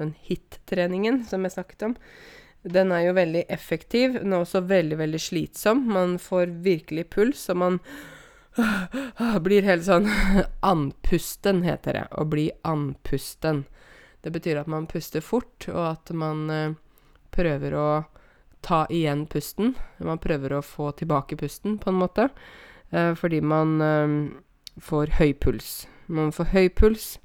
den 0.00 0.14
hit-treningen 0.28 1.22
som 1.28 1.44
jeg 1.44 1.56
snakket 1.56 1.86
om, 1.88 1.96
den 2.62 2.92
er 2.94 3.08
jo 3.08 3.16
veldig 3.18 3.44
effektiv. 3.50 4.20
Den 4.20 4.32
er 4.32 4.44
også 4.44 4.62
veldig, 4.70 4.98
veldig 5.00 5.20
slitsom. 5.20 5.86
Man 5.90 6.18
får 6.22 6.54
virkelig 6.62 7.08
puls, 7.10 7.48
og 7.50 7.58
man 7.58 7.80
blir 9.42 9.66
helt 9.66 9.86
sånn 9.86 10.06
andpusten, 10.72 11.64
heter 11.66 11.98
det. 11.98 12.06
Å 12.14 12.24
bli 12.28 12.50
andpusten. 12.68 13.64
Det 14.22 14.30
betyr 14.30 14.60
at 14.60 14.70
man 14.70 14.86
puster 14.86 15.24
fort, 15.24 15.66
og 15.72 15.82
at 15.96 16.12
man 16.14 16.50
eh, 16.50 16.74
prøver 17.34 17.74
å 17.74 17.86
ta 18.62 18.84
igjen 18.94 19.26
pusten. 19.26 19.74
Man 19.98 20.22
prøver 20.22 20.54
å 20.54 20.62
få 20.62 20.92
tilbake 20.94 21.38
pusten, 21.40 21.80
på 21.82 21.90
en 21.90 21.98
måte. 21.98 22.28
Eh, 22.94 23.14
fordi 23.18 23.40
man 23.42 23.80
eh, 23.82 24.14
får 24.78 25.16
høy 25.18 25.32
puls. 25.42 25.72
Man 26.06 26.30
får 26.34 26.52
høy 26.52 26.68
puls, 26.78 27.16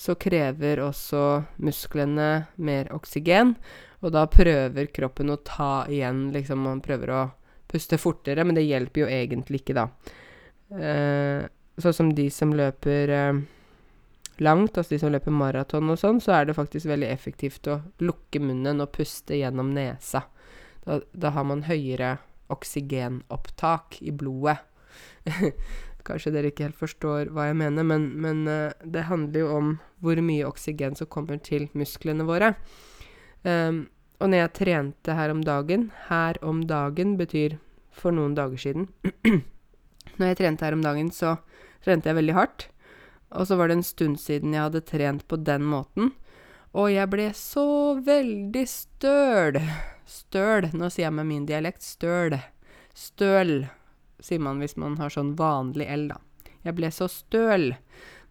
så 0.00 0.14
krever 0.16 0.80
også 0.80 1.22
musklene 1.60 2.30
mer 2.64 2.88
oksygen, 2.96 3.52
og 4.00 4.14
da 4.14 4.24
prøver 4.32 4.88
kroppen 4.96 5.32
å 5.34 5.40
ta 5.44 5.84
igjen, 5.92 6.30
liksom. 6.32 6.62
Man 6.64 6.80
prøver 6.80 7.12
å 7.12 7.22
puste 7.68 7.98
fortere, 8.00 8.46
men 8.48 8.56
det 8.56 8.64
hjelper 8.64 9.02
jo 9.04 9.08
egentlig 9.12 9.60
ikke, 9.60 9.76
da. 9.76 9.84
Eh, 10.70 11.44
sånn 11.84 11.96
som 11.98 12.14
de 12.16 12.26
som 12.32 12.54
løper 12.56 13.12
eh, 13.12 13.42
langt, 14.40 14.78
altså 14.78 14.94
de 14.94 15.02
som 15.02 15.12
løper 15.12 15.36
maraton 15.36 15.92
og 15.92 16.00
sånn, 16.00 16.22
så 16.24 16.38
er 16.38 16.48
det 16.48 16.56
faktisk 16.56 16.88
veldig 16.88 17.10
effektivt 17.12 17.68
å 17.68 17.82
lukke 18.00 18.40
munnen 18.40 18.80
og 18.80 18.94
puste 18.96 19.36
gjennom 19.36 19.74
nesa. 19.76 20.24
Da, 20.86 21.02
da 21.12 21.34
har 21.36 21.44
man 21.44 21.66
høyere 21.68 22.16
oksygenopptak 22.50 24.00
i 24.00 24.16
blodet. 24.16 24.56
Kanskje 26.06 26.32
dere 26.34 26.50
ikke 26.50 26.68
helt 26.68 26.78
forstår 26.78 27.30
hva 27.34 27.48
jeg 27.50 27.58
mener, 27.60 27.86
men, 27.86 28.10
men 28.22 28.42
uh, 28.48 28.72
det 28.84 29.06
handler 29.08 29.44
jo 29.44 29.54
om 29.56 29.72
hvor 30.00 30.20
mye 30.24 30.48
oksygen 30.48 30.96
som 30.96 31.10
kommer 31.12 31.40
til 31.44 31.68
musklene 31.76 32.26
våre. 32.28 32.54
Um, 33.44 33.88
og 34.20 34.28
når 34.28 34.42
jeg 34.42 34.52
trente 34.58 35.14
her 35.16 35.32
om 35.32 35.38
dagen 35.40 35.86
Her 36.10 36.36
om 36.44 36.58
dagen 36.68 37.14
betyr 37.16 37.56
for 37.90 38.12
noen 38.12 38.34
dager 38.36 38.60
siden. 38.60 38.88
når 40.18 40.32
jeg 40.32 40.40
trente 40.40 40.66
her 40.66 40.76
om 40.76 40.84
dagen, 40.84 41.08
så 41.12 41.38
trente 41.84 42.10
jeg 42.10 42.18
veldig 42.20 42.36
hardt. 42.36 42.68
Og 43.30 43.46
så 43.48 43.56
var 43.56 43.70
det 43.70 43.78
en 43.78 43.86
stund 43.86 44.20
siden 44.20 44.54
jeg 44.54 44.66
hadde 44.66 44.84
trent 44.86 45.26
på 45.30 45.38
den 45.40 45.64
måten. 45.66 46.12
Og 46.76 46.92
jeg 46.92 47.10
ble 47.10 47.30
så 47.34 47.98
veldig 48.04 48.64
støl. 48.70 49.58
Støl. 50.06 50.70
Nå 50.74 50.90
sier 50.90 51.08
jeg 51.08 51.16
med 51.16 51.28
min 51.30 51.46
dialekt 51.48 51.82
støl. 51.86 52.38
Støl 52.94 53.64
sier 54.24 54.42
man 54.42 54.60
hvis 54.62 54.76
man 54.80 54.98
har 55.00 55.12
sånn 55.12 55.34
vanlig 55.38 55.88
L, 55.90 56.08
da. 56.12 56.20
Jeg 56.66 56.76
ble 56.76 56.90
så 56.92 57.08
støl. 57.08 57.72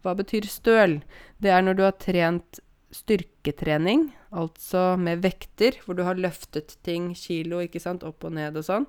Hva 0.04 0.14
betyr 0.16 0.46
støl? 0.48 1.00
Det 1.42 1.50
er 1.52 1.64
når 1.64 1.78
du 1.78 1.86
har 1.86 1.96
trent 2.00 2.60
styrketrening, 2.94 4.08
altså 4.34 4.96
med 4.98 5.22
vekter, 5.22 5.78
hvor 5.84 5.98
du 5.98 6.04
har 6.06 6.18
løftet 6.18 6.76
ting, 6.86 7.12
kilo, 7.14 7.60
ikke 7.62 7.82
sant, 7.82 8.06
opp 8.06 8.26
og 8.26 8.34
ned 8.38 8.58
og 8.58 8.66
sånn. 8.66 8.86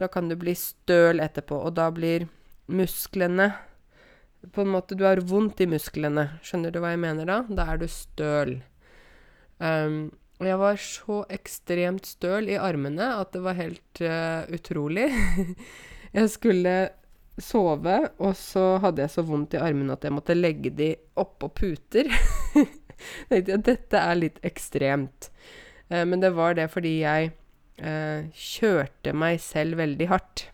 Da 0.00 0.08
kan 0.12 0.28
du 0.28 0.36
bli 0.38 0.54
støl 0.56 1.20
etterpå, 1.24 1.56
og 1.56 1.76
da 1.76 1.88
blir 1.94 2.28
musklene 2.66 3.52
På 4.52 4.62
en 4.62 4.68
måte, 4.70 4.94
du 4.94 5.02
har 5.02 5.18
vondt 5.26 5.58
i 5.64 5.66
musklene. 5.66 6.38
Skjønner 6.44 6.70
du 6.70 6.76
hva 6.78 6.92
jeg 6.92 7.00
mener 7.02 7.26
da? 7.26 7.38
Da 7.48 7.64
er 7.72 7.80
du 7.80 7.86
støl. 7.90 8.52
Um, 9.58 10.12
og 10.38 10.46
jeg 10.46 10.58
var 10.60 10.78
så 10.78 11.16
ekstremt 11.34 12.06
støl 12.06 12.46
i 12.52 12.58
armene 12.60 13.08
at 13.16 13.32
det 13.34 13.42
var 13.42 13.58
helt 13.58 14.02
uh, 14.04 14.46
utrolig. 14.54 15.08
Jeg 16.16 16.32
skulle 16.32 16.74
sove, 17.36 17.96
og 18.16 18.32
så 18.40 18.78
hadde 18.80 19.04
jeg 19.04 19.12
så 19.12 19.24
vondt 19.26 19.56
i 19.56 19.60
armene 19.60 19.92
at 19.92 20.04
jeg 20.06 20.14
måtte 20.16 20.36
legge 20.36 20.72
de 20.72 20.94
oppå 21.20 21.50
puter. 21.52 22.08
tenkte 23.28 23.52
jeg 23.52 23.64
dette 23.66 24.00
er 24.00 24.18
litt 24.18 24.38
ekstremt. 24.46 25.30
Eh, 25.88 26.04
men 26.08 26.22
det 26.22 26.32
var 26.36 26.56
det 26.56 26.68
fordi 26.72 26.98
jeg 27.02 27.32
eh, 27.76 28.28
kjørte 28.32 29.12
meg 29.16 29.40
selv 29.44 29.80
veldig 29.82 30.08
hardt. 30.12 30.46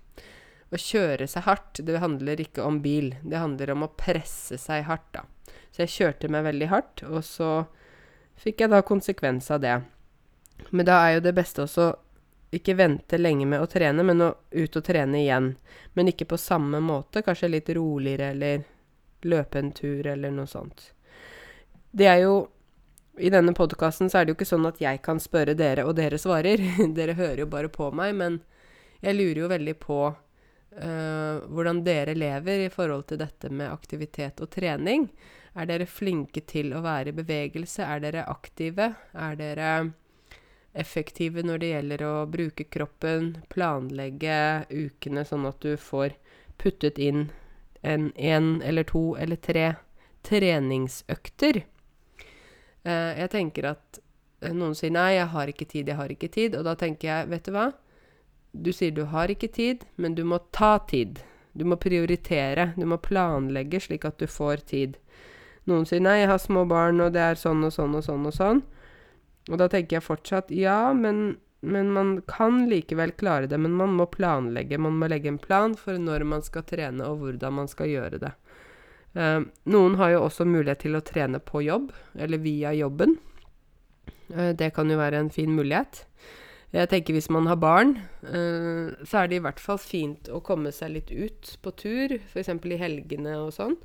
Å 0.73 0.81
kjøre 0.81 1.29
seg 1.29 1.45
hardt, 1.47 1.83
det 1.85 2.01
handler 2.01 2.41
ikke 2.41 2.65
om 2.65 2.81
bil. 2.85 3.13
Det 3.23 3.41
handler 3.41 3.75
om 3.75 3.87
å 3.87 3.93
presse 3.93 4.59
seg 4.61 4.87
hardt, 4.89 5.11
da. 5.15 5.27
Så 5.73 5.85
jeg 5.85 5.95
kjørte 5.95 6.31
meg 6.33 6.47
veldig 6.49 6.69
hardt, 6.73 7.03
og 7.09 7.23
så 7.25 7.51
fikk 8.41 8.65
jeg 8.65 8.73
da 8.73 8.81
konsekvens 8.85 9.51
av 9.53 9.63
det. 9.65 9.77
Men 10.71 10.89
da 10.89 10.99
er 11.05 11.17
jo 11.17 11.27
det 11.29 11.35
beste 11.37 11.65
også 11.65 11.93
ikke 12.53 12.77
vente 12.77 13.19
lenge 13.19 13.47
med 13.49 13.63
å 13.65 13.69
trene, 13.71 14.05
men 14.05 14.21
å 14.21 14.33
ut 14.51 14.77
og 14.77 14.85
trene 14.85 15.23
igjen. 15.23 15.55
Men 15.97 16.11
ikke 16.13 16.29
på 16.29 16.39
samme 16.41 16.83
måte, 16.85 17.23
kanskje 17.25 17.49
litt 17.49 17.71
roligere, 17.73 18.33
eller 18.35 18.67
løpe 19.29 19.63
en 19.63 19.71
tur, 19.73 20.07
eller 20.07 20.35
noe 20.35 20.51
sånt. 20.51 20.91
Det 21.93 22.09
er 22.09 22.25
jo 22.27 22.35
I 23.21 23.29
denne 23.29 23.53
podkasten 23.53 24.09
så 24.09 24.19
er 24.19 24.25
det 24.25 24.33
jo 24.33 24.37
ikke 24.39 24.49
sånn 24.49 24.65
at 24.65 24.79
jeg 24.81 25.03
kan 25.05 25.19
spørre 25.21 25.53
dere, 25.53 25.85
og 25.85 25.99
dere 25.99 26.17
svarer. 26.17 26.63
dere 26.97 27.13
hører 27.13 27.43
jo 27.43 27.49
bare 27.53 27.69
på 27.69 27.91
meg, 27.93 28.15
men 28.17 28.39
jeg 29.05 29.19
lurer 29.19 29.41
jo 29.43 29.51
veldig 29.53 29.75
på 29.83 29.99
uh, 30.09 31.37
hvordan 31.53 31.83
dere 31.85 32.15
lever 32.17 32.65
i 32.65 32.71
forhold 32.73 33.05
til 33.11 33.21
dette 33.21 33.51
med 33.53 33.69
aktivitet 33.69 34.41
og 34.41 34.49
trening. 34.55 35.05
Er 35.53 35.69
dere 35.69 35.85
flinke 35.85 36.41
til 36.49 36.73
å 36.73 36.81
være 36.81 37.13
i 37.13 37.19
bevegelse? 37.21 37.85
Er 37.85 38.01
dere 38.01 38.25
aktive? 38.33 38.89
Er 39.13 39.37
dere 39.37 39.69
effektive 40.73 41.43
når 41.45 41.59
det 41.59 41.71
gjelder 41.73 42.05
å 42.07 42.15
bruke 42.31 42.65
kroppen, 42.65 43.37
planlegge 43.53 44.67
ukene 44.71 45.25
sånn 45.29 45.47
at 45.49 45.61
du 45.61 45.77
får 45.77 46.17
puttet 46.61 46.99
inn 46.99 47.27
en 47.83 48.13
én 48.17 48.63
eller 48.65 48.87
to 48.89 49.13
eller 49.19 49.37
tre 49.37 49.75
treningsøkter. 50.23 51.65
Eh, 52.83 53.13
jeg 53.19 53.31
tenker 53.31 53.69
at 53.73 53.99
eh, 54.41 54.55
noen 54.55 54.75
sier 54.79 54.95
'nei, 54.95 55.17
jeg 55.19 55.29
har 55.35 55.51
ikke 55.51 55.69
tid, 55.69 55.89
jeg 55.89 55.99
har 55.99 56.15
ikke 56.15 56.31
tid', 56.31 56.57
og 56.57 56.65
da 56.65 56.75
tenker 56.79 57.09
jeg, 57.09 57.29
vet 57.29 57.45
du 57.45 57.53
hva? 57.53 57.73
Du 58.53 58.73
sier 58.73 58.93
du 58.95 59.05
har 59.11 59.31
ikke 59.33 59.49
tid, 59.49 59.85
men 59.97 60.15
du 60.15 60.25
må 60.25 60.39
ta 60.53 60.79
tid. 60.79 61.21
Du 61.53 61.65
må 61.65 61.77
prioritere, 61.77 62.73
du 62.77 62.87
må 62.87 62.97
planlegge 62.97 63.81
slik 63.81 64.05
at 64.05 64.19
du 64.19 64.27
får 64.27 64.65
tid. 64.69 64.97
Noen 65.67 65.87
sier 65.87 66.01
'nei, 66.01 66.21
jeg 66.23 66.29
har 66.29 66.39
små 66.39 66.65
barn, 66.69 67.01
og 67.01 67.13
det 67.13 67.21
er 67.21 67.35
sånn 67.35 67.65
og 67.65 67.73
sånn 67.73 67.95
og 67.99 68.05
sånn 68.05 68.27
og 68.27 68.35
sånn'. 68.39 68.63
Og 69.51 69.59
da 69.59 69.69
tenker 69.71 69.99
jeg 69.99 70.07
fortsatt 70.07 70.53
ja, 70.55 70.93
men, 70.95 71.39
men, 71.61 71.91
man 71.95 72.15
kan 72.31 72.65
likevel 72.71 73.15
klare 73.19 73.49
det. 73.51 73.59
Men 73.59 73.75
man 73.79 73.97
må 73.99 74.07
planlegge. 74.13 74.79
Man 74.79 75.01
må 75.01 75.11
legge 75.11 75.33
en 75.33 75.41
plan 75.43 75.75
for 75.79 75.99
når 75.99 76.27
man 76.29 76.47
skal 76.47 76.67
trene, 76.69 77.09
og 77.09 77.25
hvordan 77.25 77.59
man 77.63 77.71
skal 77.71 77.91
gjøre 77.91 78.23
det. 78.23 78.33
Uh, 79.13 79.45
noen 79.69 79.99
har 80.01 80.15
jo 80.15 80.23
også 80.25 80.47
mulighet 80.49 80.87
til 80.87 80.97
å 80.97 81.05
trene 81.05 81.43
på 81.45 81.61
jobb, 81.67 81.91
eller 82.17 82.41
via 82.41 82.71
jobben. 82.73 83.19
Uh, 84.33 84.55
det 84.57 84.71
kan 84.77 84.89
jo 84.89 84.97
være 85.01 85.21
en 85.21 85.33
fin 85.35 85.53
mulighet. 85.53 86.07
Jeg 86.73 86.89
tenker 86.89 87.13
hvis 87.13 87.29
man 87.29 87.51
har 87.51 87.59
barn, 87.61 87.99
uh, 88.25 88.95
så 89.05 89.21
er 89.21 89.29
det 89.29 89.43
i 89.43 89.45
hvert 89.45 89.61
fall 89.61 89.77
fint 89.83 90.31
å 90.33 90.41
komme 90.41 90.73
seg 90.73 90.95
litt 90.95 91.13
ut 91.13 91.57
på 91.61 91.75
tur, 91.77 92.17
f.eks. 92.17 92.49
i 92.49 92.81
helgene 92.81 93.37
og 93.43 93.53
sånn. 93.59 93.77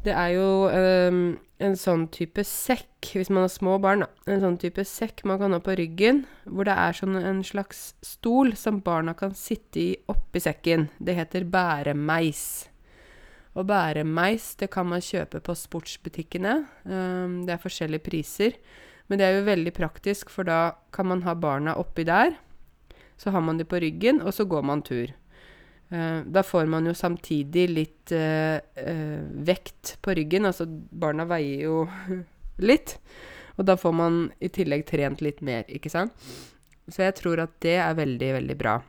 Det 0.00 0.12
er 0.16 0.30
jo 0.32 0.44
um, 0.72 1.24
en 1.60 1.74
sånn 1.76 2.06
type 2.08 2.40
sekk, 2.48 3.10
hvis 3.12 3.28
man 3.28 3.44
har 3.44 3.52
små 3.52 3.76
barn, 3.84 4.06
da. 4.06 4.08
En 4.32 4.40
sånn 4.40 4.56
type 4.62 4.84
sekk 4.88 5.26
man 5.28 5.36
kan 5.42 5.52
ha 5.52 5.60
på 5.60 5.74
ryggen, 5.76 6.22
hvor 6.48 6.64
det 6.64 6.72
er 6.72 6.96
sånn 6.96 7.18
en 7.20 7.42
slags 7.44 7.90
stol 8.04 8.54
som 8.56 8.80
barna 8.84 9.12
kan 9.18 9.36
sitte 9.36 9.82
i 9.82 9.88
oppi 10.08 10.40
sekken. 10.40 10.88
Det 10.96 11.18
heter 11.18 11.44
bæremeis. 11.52 12.44
Og 13.52 13.66
bæremeis, 13.68 14.54
det 14.56 14.70
kan 14.72 14.88
man 14.88 15.04
kjøpe 15.04 15.42
på 15.44 15.58
sportsbutikkene. 15.58 16.56
Um, 16.88 17.42
det 17.44 17.58
er 17.58 17.64
forskjellige 17.66 18.06
priser. 18.08 18.56
Men 19.10 19.20
det 19.20 19.26
er 19.26 19.36
jo 19.36 19.48
veldig 19.50 19.74
praktisk, 19.76 20.32
for 20.32 20.48
da 20.48 20.78
kan 20.96 21.10
man 21.12 21.26
ha 21.26 21.36
barna 21.36 21.76
oppi 21.76 22.08
der. 22.08 22.38
Så 23.20 23.34
har 23.34 23.44
man 23.44 23.60
de 23.60 23.68
på 23.68 23.82
ryggen, 23.82 24.22
og 24.24 24.32
så 24.32 24.48
går 24.48 24.64
man 24.64 24.80
tur. 24.86 25.12
Uh, 25.90 26.22
da 26.26 26.42
får 26.42 26.68
man 26.70 26.86
jo 26.86 26.94
samtidig 26.94 27.64
litt 27.70 28.12
uh, 28.14 28.62
uh, 28.62 29.22
vekt 29.46 29.96
på 30.02 30.14
ryggen. 30.14 30.46
Altså, 30.46 30.66
barna 30.66 31.26
veier 31.26 31.66
jo 31.66 31.82
litt. 32.70 32.94
Og 33.58 33.66
da 33.66 33.74
får 33.76 33.96
man 33.96 34.22
i 34.38 34.52
tillegg 34.54 34.86
trent 34.88 35.22
litt 35.24 35.42
mer, 35.44 35.66
ikke 35.68 35.90
sant? 35.90 36.14
Så 36.90 37.02
jeg 37.02 37.16
tror 37.18 37.42
at 37.42 37.58
det 37.62 37.76
er 37.82 37.98
veldig, 37.98 38.30
veldig 38.38 38.56
bra. 38.58 38.80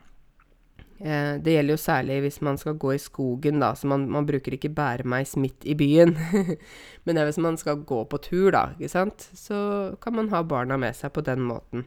det 1.02 1.52
gjelder 1.52 1.74
jo 1.74 1.82
særlig 1.82 2.16
hvis 2.22 2.38
man 2.46 2.56
skal 2.58 2.78
gå 2.80 2.92
i 2.94 3.02
skogen, 3.02 3.58
da. 3.60 3.72
Så 3.74 3.86
man, 3.90 4.08
man 4.10 4.26
bruker 4.26 4.54
ikke 4.54 4.72
bæremeis 4.74 5.34
midt 5.36 5.66
i 5.66 5.74
byen. 5.78 6.16
Men 7.04 7.20
hvis 7.26 7.38
man 7.42 7.58
skal 7.58 7.82
gå 7.84 8.00
på 8.06 8.18
tur, 8.22 8.50
da, 8.54 8.64
ikke 8.78 8.90
sant. 8.90 9.28
Så 9.34 9.58
kan 10.02 10.16
man 10.16 10.32
ha 10.32 10.42
barna 10.42 10.78
med 10.80 10.96
seg 10.96 11.12
på 11.12 11.26
den 11.26 11.44
måten. 11.50 11.84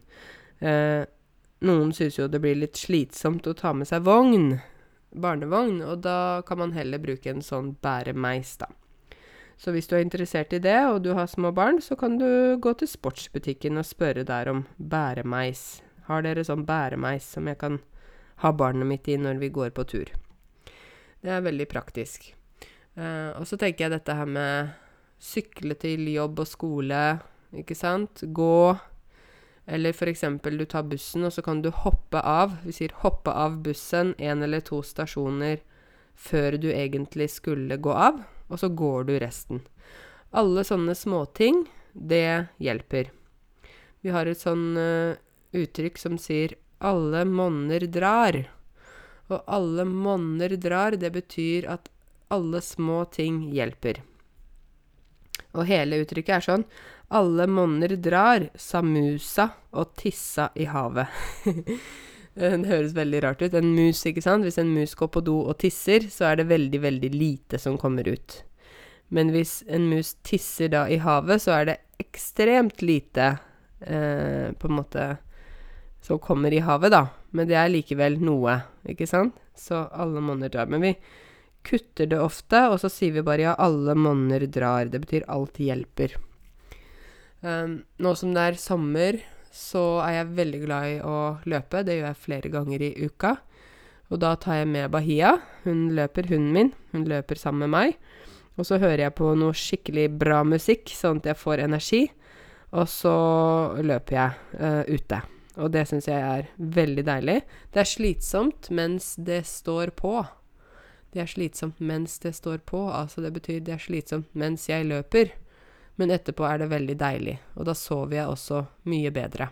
noen 1.66 1.92
syns 1.96 2.20
jo 2.20 2.30
det 2.32 2.44
blir 2.44 2.60
litt 2.60 2.78
slitsomt 2.78 3.48
å 3.48 3.58
ta 3.58 3.74
med 3.74 3.90
seg 3.90 4.06
vogn. 4.06 4.54
Barnevogn, 5.22 5.82
og 5.86 6.02
da 6.06 6.42
kan 6.48 6.60
man 6.62 6.76
heller 6.76 7.02
bruke 7.02 7.32
en 7.32 7.44
sånn 7.46 7.74
bæremeis, 7.84 8.56
da. 8.62 8.70
Så 9.58 9.72
hvis 9.72 9.88
du 9.88 9.96
er 9.96 10.04
interessert 10.04 10.54
i 10.54 10.60
det, 10.60 10.78
og 10.92 11.02
du 11.06 11.14
har 11.16 11.30
små 11.32 11.54
barn, 11.56 11.80
så 11.82 11.96
kan 11.96 12.18
du 12.20 12.58
gå 12.60 12.74
til 12.76 12.92
sportsbutikken 12.92 13.80
og 13.80 13.88
spørre 13.88 14.26
der 14.28 14.52
om 14.52 14.66
bæremeis. 14.78 15.82
Har 16.10 16.26
dere 16.26 16.44
sånn 16.46 16.66
bæremeis 16.68 17.28
som 17.38 17.48
jeg 17.48 17.60
kan 17.62 17.80
ha 18.44 18.52
barnet 18.52 18.88
mitt 18.90 19.08
i 19.08 19.16
når 19.18 19.40
vi 19.42 19.54
går 19.56 19.72
på 19.76 19.88
tur? 19.88 20.12
Det 21.24 21.32
er 21.32 21.46
veldig 21.46 21.70
praktisk. 21.72 22.34
Uh, 22.96 23.32
og 23.40 23.48
så 23.48 23.58
tenker 23.60 23.86
jeg 23.86 23.96
dette 23.96 24.16
her 24.16 24.28
med 24.28 24.76
sykle 25.20 25.78
til 25.80 26.04
jobb 26.12 26.44
og 26.44 26.50
skole, 26.50 27.02
ikke 27.56 27.78
sant. 27.78 28.26
Gå. 28.36 28.76
Eller 29.66 29.94
eksempel 30.08 30.58
du 30.58 30.66
tar 30.66 30.84
bussen, 30.84 31.26
og 31.26 31.34
så 31.34 31.42
kan 31.42 31.62
du 31.62 31.72
hoppe 31.74 32.22
av. 32.22 32.58
Vi 32.64 32.72
sier 32.72 32.94
hoppe 33.02 33.32
av 33.34 33.62
bussen 33.66 34.14
én 34.20 34.44
eller 34.44 34.62
to 34.62 34.84
stasjoner 34.86 35.64
før 36.16 36.58
du 36.62 36.70
egentlig 36.72 37.30
skulle 37.34 37.78
gå 37.82 37.92
av 37.92 38.22
og 38.48 38.60
så 38.60 38.70
går 38.70 39.08
du 39.10 39.16
resten. 39.20 39.62
Alle 40.36 40.66
sånne 40.68 40.96
småting, 40.98 41.64
det 41.94 42.48
hjelper. 42.62 43.12
Vi 44.04 44.14
har 44.14 44.30
et 44.30 44.42
sånn 44.42 44.76
uh, 44.78 45.18
uttrykk 45.56 45.98
som 45.98 46.18
sier 46.22 46.56
'alle 46.80 47.26
monner 47.26 47.88
drar'. 47.88 48.46
Og 49.30 49.42
'alle 49.48 49.86
monner 49.86 50.58
drar', 50.58 51.00
det 51.00 51.12
betyr 51.12 51.66
at 51.66 51.90
alle 52.30 52.62
små 52.62 53.06
ting 53.12 53.50
hjelper. 53.54 54.04
Og 55.56 55.66
hele 55.66 56.04
uttrykket 56.04 56.36
er 56.36 56.46
sånn 56.46 56.66
'alle 57.10 57.48
monner 57.48 57.96
drar', 57.96 58.50
sa 58.56 58.82
musa 58.82 59.50
og 59.74 59.94
tissa 59.96 60.50
i 60.56 60.66
havet'. 60.66 61.08
det 62.36 62.68
høres 62.68 62.96
veldig 62.96 63.24
rart 63.24 63.42
ut. 63.42 63.54
En 63.54 63.76
mus, 63.76 64.06
ikke 64.06 64.24
sant. 64.24 64.44
Hvis 64.44 64.58
en 64.58 64.74
mus 64.74 64.96
går 64.96 65.08
på 65.08 65.24
do 65.24 65.38
og 65.46 65.58
tisser, 65.62 66.10
så 66.10 66.32
er 66.32 66.42
det 66.42 66.50
veldig, 66.50 66.82
veldig 66.82 67.12
lite 67.14 67.60
som 67.62 67.78
kommer 67.78 68.08
ut. 68.08 68.44
Men 69.08 69.32
hvis 69.32 69.64
en 69.68 69.88
mus 69.90 70.16
tisser 70.26 70.72
da 70.74 70.88
i 70.90 70.98
havet, 70.98 71.42
så 71.42 71.60
er 71.60 71.66
det 71.70 71.78
ekstremt 72.02 72.82
lite 72.82 73.38
eh, 73.80 74.52
på 74.52 74.68
en 74.68 74.80
måte 74.82 75.06
som 76.02 76.20
kommer 76.20 76.54
i 76.54 76.60
havet, 76.60 76.92
da. 76.92 77.08
Men 77.32 77.48
det 77.50 77.58
er 77.58 77.72
likevel 77.72 78.20
noe, 78.22 78.60
ikke 78.90 79.08
sant? 79.10 79.38
Så 79.56 79.86
alle 79.94 80.22
monner 80.22 80.52
drar. 80.52 80.68
Men 80.70 80.84
vi 80.84 80.94
kutter 81.66 82.10
det 82.12 82.20
ofte, 82.22 82.68
og 82.70 82.80
så 82.82 82.92
sier 82.92 83.16
vi 83.16 83.26
bare 83.26 83.48
ja, 83.48 83.56
alle 83.58 83.96
monner 83.98 84.46
drar. 84.52 84.92
Det 84.92 85.02
betyr 85.06 85.30
alt 85.32 85.60
hjelper. 85.62 86.18
Um, 87.46 87.84
nå 88.02 88.16
som 88.18 88.32
det 88.34 88.42
er 88.42 88.58
sommer, 88.58 89.20
så 89.54 90.02
er 90.04 90.20
jeg 90.20 90.36
veldig 90.40 90.62
glad 90.66 90.88
i 90.90 90.96
å 91.06 91.18
løpe. 91.46 91.84
Det 91.86 92.00
gjør 92.00 92.10
jeg 92.10 92.24
flere 92.24 92.52
ganger 92.54 92.86
i 92.88 92.96
uka. 93.06 93.36
Og 94.10 94.22
da 94.22 94.34
tar 94.42 94.62
jeg 94.62 94.72
med 94.72 94.90
Bahia. 94.94 95.36
Hun 95.64 95.88
løper, 95.98 96.28
hunden 96.32 96.52
min. 96.56 96.72
Hun 96.94 97.06
løper 97.10 97.38
sammen 97.40 97.68
med 97.68 97.74
meg. 97.76 97.96
Og 98.58 98.68
så 98.68 98.80
hører 98.82 99.06
jeg 99.06 99.16
på 99.18 99.30
noe 99.38 99.56
skikkelig 99.58 100.10
bra 100.20 100.42
musikk, 100.48 100.90
sånn 100.96 101.22
at 101.22 101.32
jeg 101.32 101.42
får 101.42 101.64
energi. 101.66 102.02
Og 102.76 102.90
så 102.90 103.16
løper 103.84 104.18
jeg 104.18 104.60
uh, 104.60 104.84
ute. 104.90 105.22
Og 105.62 105.72
det 105.72 105.86
syns 105.88 106.10
jeg 106.10 106.20
er 106.20 106.50
veldig 106.58 107.06
deilig. 107.08 107.40
Det 107.72 107.84
er 107.84 107.94
slitsomt 107.94 108.72
mens 108.76 109.14
det 109.16 109.44
står 109.48 109.94
på. 109.96 110.18
Det 111.16 111.24
er 111.24 111.32
slitsomt 111.32 111.80
mens 111.80 112.18
det 112.26 112.34
står 112.36 112.60
på. 112.68 112.88
Altså 112.92 113.24
det 113.24 113.32
betyr 113.38 113.62
det 113.64 113.78
er 113.78 113.86
slitsomt 113.86 114.34
mens 114.36 114.68
jeg 114.68 114.90
løper. 114.90 115.32
Men 115.96 116.12
etterpå 116.12 116.44
er 116.48 116.60
det 116.60 116.72
veldig 116.74 116.98
deilig, 117.00 117.38
og 117.56 117.70
da 117.70 117.76
sover 117.78 118.18
jeg 118.18 118.32
også 118.32 118.66
mye 118.92 119.12
bedre. 119.16 119.50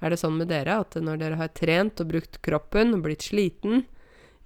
Er 0.00 0.14
det 0.14 0.20
sånn 0.20 0.38
med 0.38 0.48
dere 0.52 0.78
at 0.84 0.96
når 1.02 1.20
dere 1.20 1.38
har 1.40 1.52
trent 1.56 2.00
og 2.00 2.10
brukt 2.12 2.40
kroppen 2.44 2.94
og 2.96 3.04
blitt 3.04 3.26
sliten, 3.26 3.84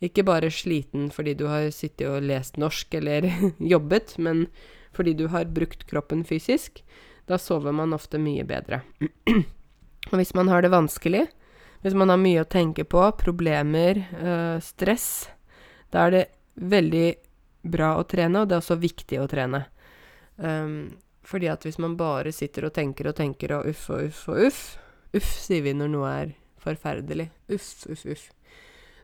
ikke 0.03 0.25
bare 0.27 0.51
sliten 0.51 1.11
fordi 1.15 1.37
du 1.39 1.47
har 1.47 1.69
sittet 1.75 2.09
og 2.09 2.25
lest 2.27 2.59
norsk 2.59 2.95
eller 2.99 3.29
jobbet, 3.75 4.17
men 4.19 4.47
fordi 4.97 5.15
du 5.17 5.29
har 5.33 5.53
brukt 5.53 5.87
kroppen 5.89 6.25
fysisk, 6.27 6.83
da 7.31 7.39
sover 7.39 7.75
man 7.77 7.95
ofte 7.95 8.19
mye 8.21 8.45
bedre. 8.49 8.83
og 10.11 10.17
hvis 10.19 10.35
man 10.35 10.51
har 10.51 10.65
det 10.65 10.73
vanskelig, 10.73 11.27
hvis 11.83 11.97
man 11.99 12.11
har 12.13 12.21
mye 12.21 12.43
å 12.43 12.51
tenke 12.51 12.85
på, 12.87 13.05
problemer, 13.19 14.03
øh, 14.19 14.59
stress, 14.63 15.29
da 15.95 16.07
er 16.07 16.15
det 16.15 16.25
veldig 16.55 17.07
bra 17.73 17.95
å 17.99 18.05
trene, 18.09 18.43
og 18.43 18.51
det 18.51 18.57
er 18.57 18.65
også 18.65 18.79
viktig 18.83 19.21
å 19.23 19.29
trene. 19.31 19.65
Um, 20.37 20.93
fordi 21.27 21.49
at 21.53 21.65
hvis 21.67 21.79
man 21.83 21.97
bare 21.99 22.33
sitter 22.35 22.67
og 22.67 22.75
tenker 22.75 23.09
og 23.09 23.17
tenker 23.19 23.55
og 23.57 23.69
uff 23.71 23.89
og 23.95 24.09
uff 24.09 24.23
og 24.33 24.47
uff 24.49 24.63
Uff, 25.13 25.29
sier 25.45 25.61
vi 25.61 25.75
når 25.77 25.91
noe 25.93 26.09
er 26.09 26.31
forferdelig. 26.63 27.27
Uff, 27.53 27.67
uff, 27.93 28.07
uff. 28.09 28.23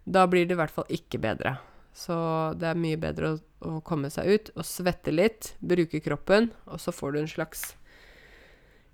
Da 0.08 0.22
blir 0.30 0.46
det 0.48 0.54
i 0.56 0.60
hvert 0.60 0.72
fall 0.72 0.88
ikke 0.94 1.20
bedre. 1.20 1.58
Så 1.92 2.16
det 2.56 2.70
er 2.70 2.80
mye 2.80 2.96
bedre 3.00 3.34
å, 3.34 3.40
å 3.68 3.72
komme 3.84 4.08
seg 4.12 4.30
ut 4.30 4.50
og 4.54 4.64
svette 4.64 5.12
litt, 5.12 5.50
bruke 5.60 6.00
kroppen, 6.00 6.48
og 6.64 6.80
så 6.80 6.94
får 6.94 7.12
du 7.12 7.20
en 7.20 7.28
slags 7.28 7.64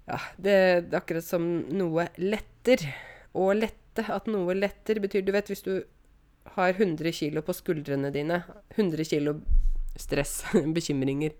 Ja, 0.08 0.18
det, 0.36 0.56
det 0.88 0.96
er 0.96 0.98
akkurat 0.98 1.26
som 1.26 1.44
noe 1.70 2.08
letter. 2.18 2.82
Å 3.34 3.46
lette. 3.54 4.08
At 4.10 4.26
noe 4.26 4.56
letter 4.58 4.98
betyr 4.98 5.22
Du 5.22 5.30
vet 5.30 5.46
hvis 5.52 5.62
du 5.62 5.76
har 6.56 6.74
100 6.74 7.14
kilo 7.14 7.44
på 7.46 7.54
skuldrene 7.54 8.10
dine 8.14 8.42
100 8.74 9.06
kilo 9.06 9.38
stress, 9.94 10.40
bekymringer 10.76 11.38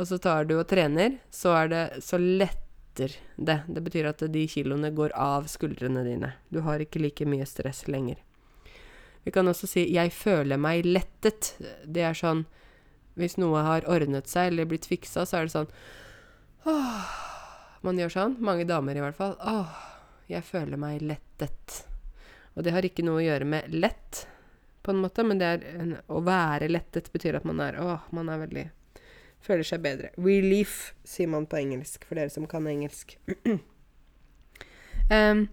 og 0.00 0.08
så 0.08 0.16
tar 0.18 0.46
du 0.48 0.54
og 0.56 0.66
trener, 0.68 1.18
så 1.30 1.52
er 1.58 1.68
det 1.68 1.84
så 2.04 2.16
letter 2.16 3.12
det. 3.36 3.58
Det 3.68 3.82
betyr 3.84 4.08
at 4.08 4.24
de 4.32 4.46
kiloene 4.48 4.88
går 4.96 5.12
av 5.12 5.44
skuldrene 5.52 6.04
dine. 6.06 6.32
Du 6.48 6.62
har 6.64 6.80
ikke 6.80 7.02
like 7.02 7.26
mye 7.28 7.44
stress 7.48 7.84
lenger. 7.88 8.16
Vi 9.24 9.30
kan 9.30 9.48
også 9.48 9.68
si 9.68 9.92
'jeg 9.92 10.12
føler 10.12 10.56
meg 10.56 10.84
lettet'. 10.84 11.52
Det 11.84 12.02
er 12.02 12.14
sånn 12.14 12.46
Hvis 13.16 13.36
noe 13.36 13.60
har 13.62 13.82
ordnet 13.90 14.28
seg 14.28 14.52
eller 14.52 14.64
blitt 14.64 14.86
fiksa, 14.86 15.26
så 15.26 15.36
er 15.36 15.42
det 15.42 15.52
sånn 15.52 15.68
åh, 16.64 17.04
Man 17.82 17.96
gjør 17.98 18.08
sånn. 18.08 18.36
Mange 18.40 18.64
damer 18.64 18.96
i 18.96 19.00
hvert 19.00 19.16
fall. 19.16 19.36
'Åh, 19.36 19.68
jeg 20.28 20.42
føler 20.44 20.76
meg 20.76 21.02
lettet'. 21.02 21.84
Og 22.56 22.64
det 22.64 22.72
har 22.72 22.82
ikke 22.82 23.04
noe 23.04 23.20
å 23.20 23.26
gjøre 23.26 23.44
med 23.44 23.74
lett, 23.74 24.26
på 24.82 24.90
en 24.90 25.02
måte, 25.02 25.22
men 25.22 25.38
det 25.38 25.46
er 25.46 25.80
en, 25.80 25.98
å 26.08 26.20
være 26.24 26.68
lettet 26.68 27.12
betyr 27.12 27.36
at 27.36 27.44
man 27.44 27.60
er 27.60 27.76
Åh, 27.80 28.00
man 28.12 28.28
er 28.28 28.38
veldig 28.38 28.70
føler 29.44 29.66
seg 29.66 29.82
bedre. 29.84 30.12
Relief, 30.20 30.92
sier 31.06 31.30
man 31.32 31.48
på 31.50 31.60
engelsk, 31.60 32.04
for 32.06 32.20
dere 32.20 32.32
som 32.32 32.46
kan 32.50 32.66
engelsk. 32.70 33.16
um, 35.10 35.46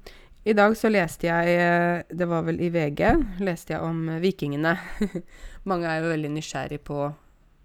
I 0.47 0.55
dag 0.57 0.77
så 0.79 0.91
leste 0.91 1.29
jeg, 1.29 1.57
eh, 1.59 2.03
det 2.07 2.27
var 2.29 2.45
vel 2.47 2.61
i 2.63 2.71
VG, 2.73 3.03
leste 3.43 3.75
jeg 3.75 3.83
om 3.83 4.19
vikingene. 4.23 4.77
Mange 5.69 5.89
er 5.89 6.03
jo 6.03 6.13
veldig 6.13 6.31
nysgjerrig 6.37 6.79
på 6.87 7.09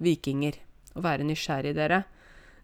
vikinger. 0.02 0.58
Å 0.98 1.04
være 1.04 1.28
nysgjerrig, 1.28 1.76
dere. 1.78 2.02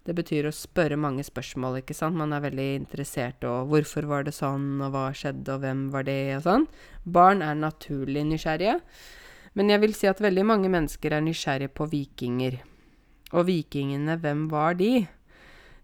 Det 0.08 0.14
betyr 0.16 0.46
å 0.48 0.54
spørre 0.54 0.96
mange 0.96 1.20
spørsmål, 1.26 1.82
ikke 1.82 1.92
sant. 1.92 2.16
Man 2.16 2.32
er 2.32 2.40
veldig 2.40 2.68
interessert, 2.78 3.44
og 3.44 3.68
hvorfor 3.68 4.06
var 4.08 4.24
det 4.24 4.32
sånn, 4.32 4.78
og 4.80 4.94
hva 4.94 5.10
skjedde, 5.12 5.52
og 5.52 5.60
hvem 5.60 5.82
var 5.92 6.06
det, 6.08 6.16
og 6.38 6.46
sånn. 6.46 6.64
Barn 7.04 7.44
er 7.44 7.58
naturlig 7.58 8.22
nysgjerrige. 8.24 8.78
Men 9.58 9.72
jeg 9.74 9.82
vil 9.84 9.94
si 9.96 10.08
at 10.08 10.22
veldig 10.24 10.46
mange 10.48 10.70
mennesker 10.72 11.12
er 11.12 11.24
nysgjerrige 11.26 11.74
på 11.76 11.90
vikinger. 11.92 12.56
Og 13.36 13.46
vikingene, 13.48 14.16
hvem 14.22 14.46
var 14.52 14.78
de? 14.78 15.06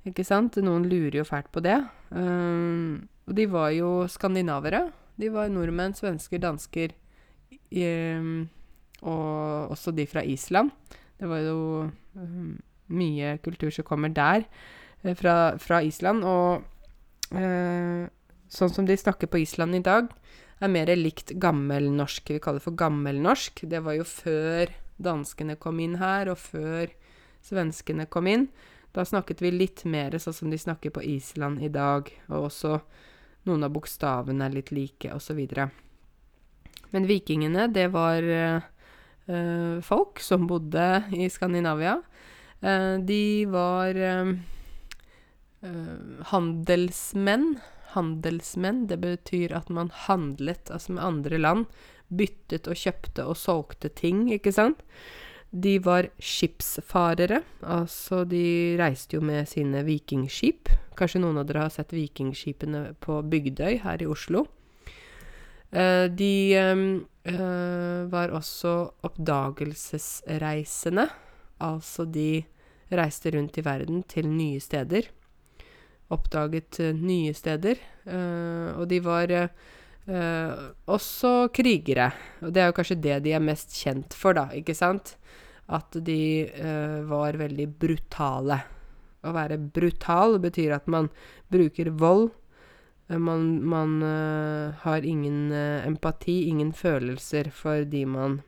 Ikke 0.08 0.24
sant? 0.26 0.56
Noen 0.60 0.86
lurer 0.88 1.20
jo 1.20 1.26
fælt 1.28 1.50
på 1.52 1.62
det. 1.64 1.78
Um, 2.10 3.06
og 3.28 3.36
de 3.36 3.46
var 3.52 3.70
jo 3.76 4.04
skandinavere. 4.10 4.86
De 5.20 5.30
var 5.32 5.52
nordmenn, 5.52 5.94
svensker, 5.96 6.40
dansker 6.42 6.92
um, 7.74 8.46
og 9.04 9.72
også 9.74 9.94
de 9.94 10.06
fra 10.08 10.24
Island. 10.24 10.72
Det 11.20 11.28
var 11.30 11.40
jo 11.44 11.58
um, 12.16 12.56
mye 12.92 13.36
kultur 13.44 13.72
som 13.72 13.86
kommer 13.86 14.12
der, 14.12 14.44
fra, 15.16 15.56
fra, 15.60 15.80
Island. 15.84 16.24
Og 16.24 16.64
uh, 17.36 18.04
sånn 18.48 18.74
som 18.74 18.88
de 18.88 18.96
snakker 18.98 19.30
på 19.30 19.40
Island 19.44 19.78
i 19.78 19.84
dag, 19.84 20.10
er 20.62 20.72
mer 20.72 20.92
likt 20.96 21.34
gammelnorsk. 21.40 22.34
Vi 22.34 22.42
kaller 22.42 22.60
det 22.60 22.68
for 22.68 22.78
gammelnorsk. 22.78 23.64
Det 23.68 23.80
var 23.84 23.98
jo 23.98 24.06
før 24.08 24.72
danskene 25.02 25.58
kom 25.60 25.80
inn 25.82 25.98
her, 26.00 26.30
og 26.32 26.40
før 26.40 26.92
svenskene 27.44 28.06
kom 28.10 28.28
inn. 28.30 28.48
Da 28.94 29.04
snakket 29.04 29.42
vi 29.42 29.50
litt 29.50 29.82
mer 29.90 30.14
sånn 30.22 30.36
som 30.36 30.52
de 30.52 30.58
snakker 30.60 30.94
på 30.94 31.02
Island 31.02 31.62
i 31.64 31.70
dag, 31.72 32.10
og 32.30 32.48
også 32.48 32.78
noen 33.48 33.66
av 33.66 33.72
bokstavene 33.74 34.46
er 34.46 34.54
litt 34.54 34.70
like, 34.72 35.10
osv. 35.12 35.40
Men 36.94 37.08
vikingene, 37.10 37.66
det 37.74 37.88
var 37.92 38.22
øh, 38.22 39.80
folk 39.82 40.22
som 40.22 40.46
bodde 40.48 40.86
i 41.12 41.26
Skandinavia. 41.32 41.98
Uh, 42.64 42.96
de 43.04 43.44
var 43.50 43.98
øh, 43.98 44.30
handelsmenn. 46.30 47.58
Handelsmenn, 47.96 48.86
det 48.88 49.02
betyr 49.02 49.52
at 49.58 49.68
man 49.74 49.90
handlet, 50.06 50.70
altså 50.70 50.94
med 50.94 51.04
andre 51.04 51.42
land. 51.42 51.66
Byttet 52.14 52.70
og 52.70 52.78
kjøpte 52.78 53.26
og 53.26 53.36
solgte 53.42 53.90
ting, 53.90 54.28
ikke 54.32 54.54
sant. 54.54 54.86
De 55.54 55.76
var 55.78 56.08
skipsfarere, 56.18 57.44
altså 57.62 58.24
de 58.26 58.74
reiste 58.80 59.14
jo 59.14 59.20
med 59.22 59.46
sine 59.46 59.84
vikingskip. 59.86 60.66
Kanskje 60.98 61.20
noen 61.22 61.38
av 61.38 61.46
dere 61.46 61.68
har 61.68 61.70
sett 61.70 61.94
vikingskipene 61.94 62.96
på 62.98 63.20
Bygdøy 63.30 63.78
her 63.84 64.02
i 64.02 64.08
Oslo. 64.10 64.42
Eh, 65.74 66.06
de 66.10 66.54
eh, 66.54 68.06
var 68.10 68.34
også 68.34 68.90
oppdagelsesreisende. 69.06 71.08
Altså 71.62 72.04
de 72.06 72.44
reiste 72.94 73.30
rundt 73.34 73.58
i 73.58 73.64
verden 73.66 74.02
til 74.10 74.28
nye 74.30 74.60
steder. 74.62 75.02
Oppdaget 76.14 76.80
eh, 76.80 76.94
nye 76.94 77.34
steder. 77.34 77.76
Og 78.04 78.84
de 78.90 78.98
var 79.00 79.30
også 80.84 81.48
krigere. 81.56 82.10
Og 82.44 82.52
det 82.52 82.60
er 82.60 82.66
jo 82.68 82.76
kanskje 82.76 83.00
det 83.00 83.24
de 83.24 83.32
er 83.32 83.40
mest 83.40 83.72
kjent 83.72 84.12
for, 84.12 84.36
da, 84.36 84.52
ikke 84.52 84.76
sant? 84.76 85.16
At 85.72 85.96
de 86.04 86.50
var 87.08 87.38
veldig 87.40 87.68
brutale. 87.80 88.58
Å 89.24 89.32
være 89.32 89.56
brutal 89.56 90.38
betyr 90.42 90.74
at 90.76 90.88
man 90.90 91.08
bruker 91.52 91.88
vold. 91.96 92.30
Man, 93.08 93.62
man 93.64 94.00
har 94.84 95.04
ingen 95.04 95.52
empati, 95.52 96.48
ingen 96.48 96.72
følelser 96.76 97.50
for 97.52 97.84
de 97.88 98.04
man 98.08 98.42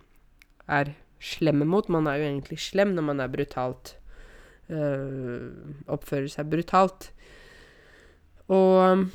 er 0.68 0.94
slemme 1.20 1.64
mot. 1.68 1.88
Man 1.92 2.08
er 2.08 2.20
jo 2.20 2.28
egentlig 2.28 2.60
slem 2.64 2.92
når 2.96 3.08
man 3.12 3.24
er 3.24 3.32
brutalt 3.32 3.96
Oppfører 4.66 6.26
seg 6.32 6.48
brutalt. 6.50 7.10
Og 8.50 9.06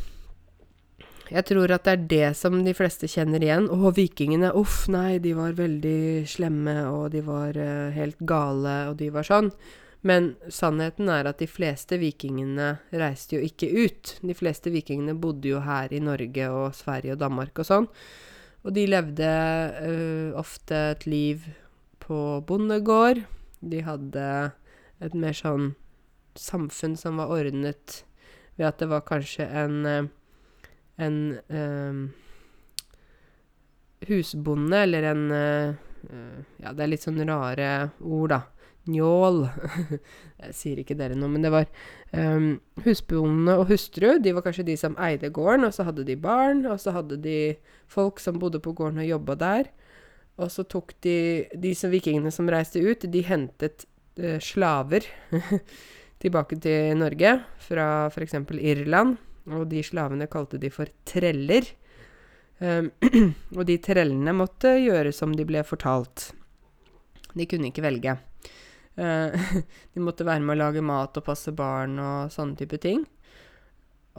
jeg 1.31 1.47
tror 1.47 1.71
at 1.71 1.85
det 1.87 1.91
er 1.93 2.07
det 2.11 2.29
som 2.39 2.57
de 2.65 2.73
fleste 2.75 3.07
kjenner 3.07 3.43
igjen. 3.43 3.69
Å, 3.71 3.91
vikingene, 3.95 4.51
uff, 4.59 4.83
nei, 4.91 5.15
de 5.23 5.31
var 5.37 5.55
veldig 5.55 6.27
slemme, 6.27 6.75
og 6.91 7.13
de 7.13 7.23
var 7.23 7.55
uh, 7.55 7.93
helt 7.95 8.19
gale, 8.27 8.75
og 8.91 8.97
de 8.99 9.07
var 9.15 9.27
sånn. 9.27 9.51
Men 10.07 10.31
sannheten 10.51 11.11
er 11.13 11.29
at 11.29 11.39
de 11.39 11.47
fleste 11.47 11.99
vikingene 12.01 12.73
reiste 12.97 13.37
jo 13.37 13.45
ikke 13.45 13.69
ut. 13.69 14.15
De 14.25 14.35
fleste 14.35 14.73
vikingene 14.73 15.15
bodde 15.15 15.53
jo 15.53 15.61
her 15.63 15.93
i 15.93 16.01
Norge 16.03 16.49
og 16.51 16.75
Sverige 16.75 17.15
og 17.15 17.21
Danmark 17.21 17.61
og 17.61 17.69
sånn. 17.69 17.89
Og 18.65 18.75
de 18.75 18.87
levde 18.89 19.29
uh, 19.31 20.39
ofte 20.41 20.85
et 20.95 21.07
liv 21.07 21.45
på 22.01 22.41
bondegård. 22.47 23.23
De 23.61 23.83
hadde 23.85 24.25
et 25.01 25.15
mer 25.17 25.37
sånn 25.37 25.75
samfunn 26.35 26.97
som 26.99 27.19
var 27.21 27.31
ordnet 27.33 28.01
ved 28.57 28.67
at 28.67 28.81
det 28.81 28.89
var 28.91 29.05
kanskje 29.07 29.45
en 29.47 29.85
eh, 29.87 30.09
en 30.97 31.39
um, 31.47 32.01
husbonde, 34.07 34.77
eller 34.77 35.11
en 35.11 35.23
uh, 35.31 35.75
Ja, 36.61 36.73
det 36.73 36.83
er 36.83 36.89
litt 36.89 37.05
sånn 37.05 37.21
rare 37.29 37.91
ord, 38.01 38.33
da. 38.33 38.41
Njål. 38.89 39.43
Jeg 40.41 40.55
sier 40.57 40.79
ikke 40.81 40.97
dere 40.97 41.13
noe, 41.13 41.29
men 41.29 41.43
det 41.45 41.51
var 41.53 41.67
um, 42.17 42.55
husbonde 42.85 43.59
og 43.61 43.69
hustru. 43.69 44.15
De 44.17 44.33
var 44.33 44.45
kanskje 44.45 44.65
de 44.71 44.77
som 44.79 44.97
eide 44.97 45.29
gården, 45.33 45.67
og 45.67 45.75
så 45.75 45.85
hadde 45.85 46.07
de 46.07 46.17
barn, 46.17 46.65
og 46.65 46.81
så 46.81 46.95
hadde 46.95 47.19
de 47.21 47.37
folk 47.91 48.19
som 48.23 48.41
bodde 48.41 48.61
på 48.63 48.73
gården 48.77 49.03
og 49.03 49.11
jobba 49.11 49.37
der. 49.43 49.71
Og 50.41 50.49
så 50.49 50.65
tok 50.65 50.95
de 51.05 51.45
De 51.53 51.75
som 51.77 51.91
vikingene 51.93 52.31
som 52.33 52.49
reiste 52.49 52.81
ut, 52.81 53.05
de 53.05 53.21
hentet 53.27 53.85
uh, 54.17 54.39
slaver 54.41 55.05
tilbake 56.21 56.57
til 56.61 56.97
Norge 56.97 57.37
fra 57.61 58.07
f.eks. 58.09 58.39
Irland. 58.57 59.19
Og 59.49 59.65
de 59.71 59.81
slavene 59.85 60.29
kalte 60.29 60.59
de 60.61 60.69
for 60.73 60.91
treller. 61.07 61.65
Um, 62.61 62.91
og 63.57 63.63
de 63.65 63.79
trellene 63.81 64.35
måtte 64.37 64.75
gjøre 64.77 65.13
som 65.15 65.33
de 65.33 65.47
ble 65.49 65.63
fortalt. 65.65 66.29
De 67.33 67.47
kunne 67.49 67.71
ikke 67.71 67.85
velge. 67.85 68.17
Uh, 68.99 69.33
de 69.93 70.03
måtte 70.03 70.27
være 70.27 70.43
med 70.45 70.57
å 70.57 70.61
lage 70.65 70.85
mat 70.85 71.17
og 71.17 71.25
passe 71.25 71.53
barn 71.57 71.97
og 72.01 72.33
sånne 72.33 72.59
type 72.59 72.77
ting. 72.83 73.01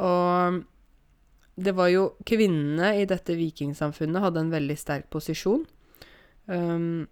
Og 0.02 0.62
det 1.62 1.74
var 1.76 1.90
jo 1.92 2.04
Kvinnene 2.24 2.94
i 3.02 3.06
dette 3.08 3.36
vikingsamfunnet 3.36 4.24
hadde 4.24 4.40
en 4.40 4.54
veldig 4.54 4.78
sterk 4.80 5.10
posisjon. 5.12 5.66
Um, 6.50 7.04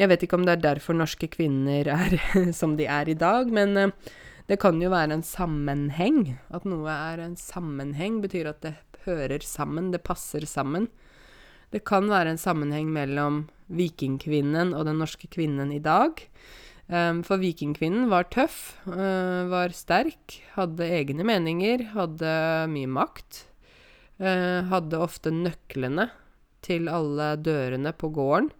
jeg 0.00 0.08
vet 0.08 0.24
ikke 0.24 0.38
om 0.38 0.46
det 0.48 0.56
er 0.56 0.66
derfor 0.72 0.96
norske 0.96 1.28
kvinner 1.30 1.90
er 1.92 2.16
som 2.58 2.78
de 2.78 2.88
er 2.88 3.12
i 3.12 3.18
dag, 3.18 3.52
men 3.52 3.76
uh, 3.76 4.12
det 4.50 4.58
kan 4.62 4.80
jo 4.82 4.90
være 4.92 5.18
en 5.18 5.26
sammenheng. 5.26 6.34
At 6.50 6.66
noe 6.68 6.90
er 6.90 7.22
en 7.22 7.36
sammenheng, 7.38 8.20
betyr 8.24 8.50
at 8.50 8.62
det 8.64 8.74
hører 9.06 9.44
sammen, 9.46 9.90
det 9.94 10.02
passer 10.06 10.46
sammen. 10.48 10.88
Det 11.72 11.84
kan 11.88 12.10
være 12.10 12.34
en 12.34 12.40
sammenheng 12.40 12.90
mellom 12.92 13.46
vikingkvinnen 13.72 14.74
og 14.76 14.84
den 14.88 15.00
norske 15.00 15.30
kvinnen 15.32 15.72
i 15.72 15.80
dag. 15.82 16.20
Um, 16.92 17.22
for 17.24 17.40
vikingkvinnen 17.40 18.10
var 18.10 18.26
tøff, 18.34 18.74
uh, 18.90 19.48
var 19.48 19.72
sterk, 19.72 20.42
hadde 20.56 20.90
egne 20.98 21.24
meninger, 21.24 21.86
hadde 21.94 22.32
mye 22.72 22.90
makt. 22.90 23.46
Uh, 24.20 24.68
hadde 24.68 25.00
ofte 25.00 25.32
nøklene 25.32 26.10
til 26.62 26.90
alle 26.92 27.32
dørene 27.40 27.94
på 27.96 28.12
gården. 28.12 28.52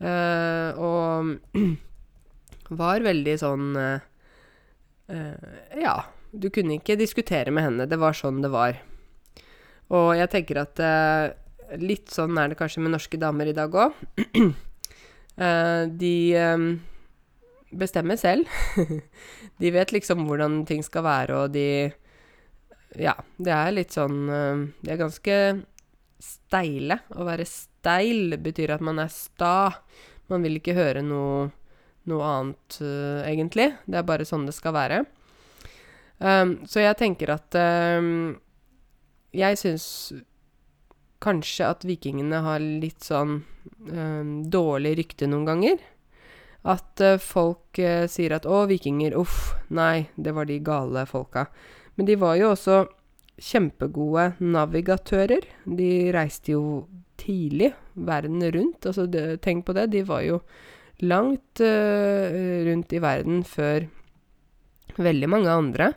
Uh, 0.00 0.70
og 0.80 1.60
var 2.80 3.04
veldig 3.04 3.36
sånn 3.42 3.68
Uh, 5.10 5.80
ja. 5.80 5.96
Du 6.34 6.48
kunne 6.50 6.80
ikke 6.80 6.96
diskutere 6.98 7.52
med 7.54 7.62
henne. 7.62 7.86
Det 7.86 7.98
var 8.00 8.16
sånn 8.16 8.40
det 8.42 8.50
var. 8.50 8.80
Og 9.94 10.14
jeg 10.18 10.30
tenker 10.32 10.58
at 10.64 10.80
uh, 10.82 11.30
litt 11.78 12.10
sånn 12.10 12.38
er 12.40 12.50
det 12.50 12.58
kanskje 12.58 12.82
med 12.82 12.94
norske 12.96 13.20
damer 13.20 13.50
i 13.50 13.54
dag 13.54 13.70
òg. 13.70 13.94
eh, 15.46 15.84
de 16.02 16.16
um, 16.42 16.66
bestemmer 17.70 18.18
selv. 18.18 18.50
de 19.62 19.72
vet 19.74 19.94
liksom 19.94 20.26
hvordan 20.26 20.64
ting 20.66 20.82
skal 20.86 21.06
være, 21.06 21.38
og 21.44 21.54
de 21.54 21.92
Ja, 22.98 23.14
det 23.38 23.50
er 23.50 23.72
litt 23.74 23.94
sånn 23.94 24.28
De 24.28 24.90
er 24.90 25.00
ganske 25.00 25.38
steile. 26.22 27.00
Å 27.14 27.26
være 27.26 27.46
steil 27.48 28.36
betyr 28.42 28.74
at 28.76 28.84
man 28.84 29.00
er 29.02 29.10
sta. 29.10 29.70
Man 30.30 30.42
vil 30.46 30.58
ikke 30.60 30.76
høre 30.76 31.02
noe 31.06 31.48
noe 32.10 32.28
annet, 32.28 32.78
uh, 32.80 33.22
egentlig. 33.26 33.70
Det 33.86 34.00
er 34.00 34.08
bare 34.08 34.26
sånn 34.28 34.46
det 34.48 34.56
skal 34.56 34.76
være. 34.76 35.04
Um, 36.18 36.58
så 36.70 36.84
jeg 36.84 36.96
tenker 37.00 37.32
at 37.34 37.56
um, 37.58 38.36
Jeg 39.34 39.58
syns 39.58 39.86
kanskje 41.24 41.66
at 41.66 41.82
vikingene 41.84 42.38
har 42.44 42.62
litt 42.62 43.02
sånn 43.02 43.40
um, 43.90 44.34
dårlig 44.46 44.94
rykte 45.00 45.28
noen 45.30 45.48
ganger. 45.48 45.80
At 46.64 47.02
uh, 47.02 47.16
folk 47.20 47.80
uh, 47.80 48.04
sier 48.10 48.36
at 48.36 48.46
'å, 48.46 48.64
vikinger, 48.70 49.16
uff, 49.18 49.54
nei, 49.68 50.08
det 50.16 50.36
var 50.36 50.48
de 50.48 50.60
gale 50.64 51.06
folka'. 51.08 51.48
Men 51.96 52.08
de 52.08 52.18
var 52.20 52.38
jo 52.38 52.52
også 52.52 52.84
kjempegode 53.40 54.34
navigatører. 54.40 55.46
De 55.64 55.90
reiste 56.14 56.54
jo 56.54 56.86
tidlig 57.20 57.72
verden 57.94 58.42
rundt. 58.54 58.86
Altså, 58.86 59.06
det, 59.06 59.42
tenk 59.42 59.66
på 59.66 59.74
det. 59.76 59.90
De 59.92 60.02
var 60.06 60.22
jo 60.26 60.40
langt 61.04 61.62
uh, 61.62 62.34
rundt 62.68 62.94
i 62.94 63.00
verden 63.02 63.42
før 63.46 63.86
veldig 65.00 65.30
mange 65.30 65.52
andre. 65.52 65.92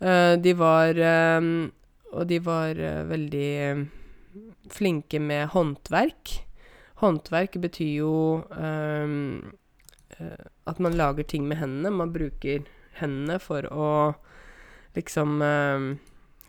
Uh, 0.00 0.36
de 0.40 0.54
var 0.56 0.96
um, 1.38 1.70
Og 2.10 2.26
de 2.26 2.40
var 2.42 2.74
veldig 3.06 3.86
flinke 4.70 5.20
med 5.22 5.52
håndverk. 5.52 6.40
Håndverk 6.98 7.54
betyr 7.62 7.92
jo 8.00 8.14
um, 8.50 9.52
at 10.66 10.80
man 10.82 10.98
lager 10.98 11.22
ting 11.22 11.46
med 11.46 11.60
hendene. 11.60 11.92
Man 11.94 12.10
bruker 12.10 12.66
hendene 12.98 13.38
for 13.38 13.62
å 13.70 13.90
liksom 14.98 15.38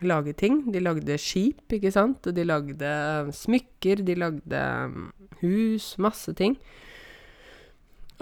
lage 0.02 0.34
ting. 0.34 0.64
De 0.74 0.82
lagde 0.82 1.14
skip, 1.22 1.62
ikke 1.72 1.92
sant, 1.94 2.26
og 2.26 2.34
de 2.34 2.44
lagde 2.44 2.92
smykker, 3.38 4.02
de 4.02 4.18
lagde 4.18 4.62
hus, 5.42 5.92
masse 6.02 6.34
ting. 6.38 6.58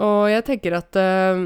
Og 0.01 0.31
jeg 0.31 0.45
tenker 0.47 0.75
at 0.77 0.97
uh, 0.97 1.45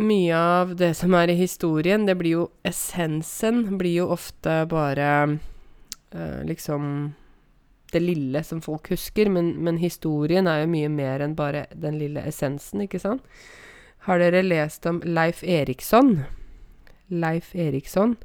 mye 0.00 0.36
av 0.36 0.74
det 0.76 0.92
som 0.98 1.14
er 1.16 1.32
i 1.32 1.38
historien, 1.38 2.04
det 2.08 2.18
blir 2.20 2.36
jo 2.36 2.44
Essensen 2.68 3.78
blir 3.80 4.02
jo 4.02 4.10
ofte 4.12 4.62
bare 4.68 5.08
uh, 5.32 6.40
liksom 6.48 7.12
det 7.92 8.00
lille 8.00 8.40
som 8.44 8.62
folk 8.64 8.88
husker, 8.88 9.28
men, 9.28 9.52
men, 9.60 9.76
historien 9.76 10.46
er 10.48 10.62
jo 10.62 10.70
mye 10.72 10.88
mer 10.88 11.20
enn 11.20 11.34
bare 11.36 11.66
den 11.76 11.98
lille 12.00 12.22
essensen, 12.24 12.86
ikke 12.86 13.02
sant? 13.02 13.20
Har 14.08 14.18
dere 14.18 14.40
lest 14.42 14.88
om 14.88 15.02
Leif 15.04 15.42
Eriksson? 15.44 16.22
Leif 17.12 17.50
Eriksson. 17.52 18.16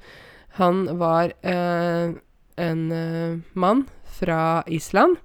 Han 0.55 0.85
var 1.01 1.35
uh, 1.43 2.15
en 2.55 2.81
mann 3.53 3.83
fra 4.17 4.63
Island 4.71 5.19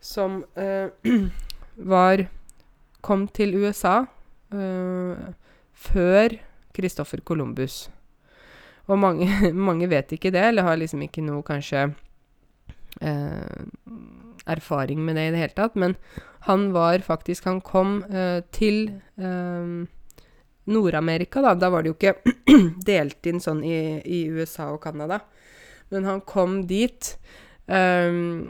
som 0.00 0.44
var 1.92 2.22
kom 3.06 3.26
til 3.30 3.54
USA 3.62 4.00
uh, 4.54 5.28
før 5.72 6.38
Christoffer 6.76 7.22
Columbus. 7.24 7.86
Og 8.86 8.98
mange, 9.02 9.28
mange, 9.68 9.88
vet 9.90 10.12
ikke 10.16 10.32
det, 10.34 10.48
eller 10.50 10.66
har 10.66 10.80
liksom 10.80 11.04
ikke 11.06 11.24
noe 11.26 11.44
kanskje 11.46 11.88
uh, 13.02 13.62
erfaring 14.46 15.02
med 15.02 15.18
det 15.18 15.28
i 15.28 15.34
det 15.34 15.44
hele 15.44 15.58
tatt. 15.58 15.78
Men 15.78 15.96
han 16.46 16.70
var 16.74 17.02
faktisk 17.02 17.48
Han 17.48 17.60
kom 17.60 18.04
uh, 18.06 18.42
til 18.54 19.00
Nord-Amerika, 20.66 21.42
da. 21.42 21.54
Da 21.54 21.70
var 21.70 21.82
det 21.82 21.90
jo 21.90 21.96
ikke 21.96 22.34
delt 22.90 23.26
inn 23.26 23.42
sånn 23.42 23.62
i, 23.66 24.02
i 24.02 24.26
USA 24.30 24.70
og 24.74 24.82
Canada. 24.82 25.20
Men 25.94 26.06
han 26.06 26.22
kom 26.26 26.60
dit 26.66 27.12
um, 27.70 28.48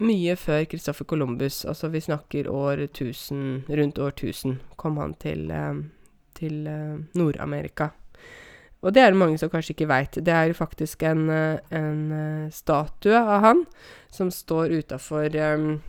mye 0.00 0.34
før 0.38 0.64
Christoffer 0.68 1.04
Columbus, 1.08 1.64
altså 1.68 1.90
vi 1.92 2.00
snakker 2.00 2.48
år 2.50 2.86
1000, 2.88 3.64
rundt 3.68 3.98
år 3.98 4.12
1000, 4.16 4.58
kom 4.76 4.96
han 5.00 5.14
til, 5.20 5.50
eh, 5.50 5.82
til 6.34 6.66
eh, 6.66 7.00
Nord-Amerika. 7.14 7.90
Og 8.80 8.94
det 8.94 9.02
er 9.02 9.10
det 9.12 9.20
mange 9.20 9.36
som 9.36 9.50
kanskje 9.52 9.74
ikke 9.74 9.90
veit. 9.90 10.16
Det 10.24 10.32
er 10.32 10.46
jo 10.48 10.56
faktisk 10.56 11.02
en, 11.04 11.28
eh, 11.28 11.58
en 11.70 12.48
statue 12.50 13.18
av 13.18 13.42
han 13.44 13.66
som 14.10 14.30
står 14.30 14.72
utafor 14.72 15.36
um, 15.36 15.82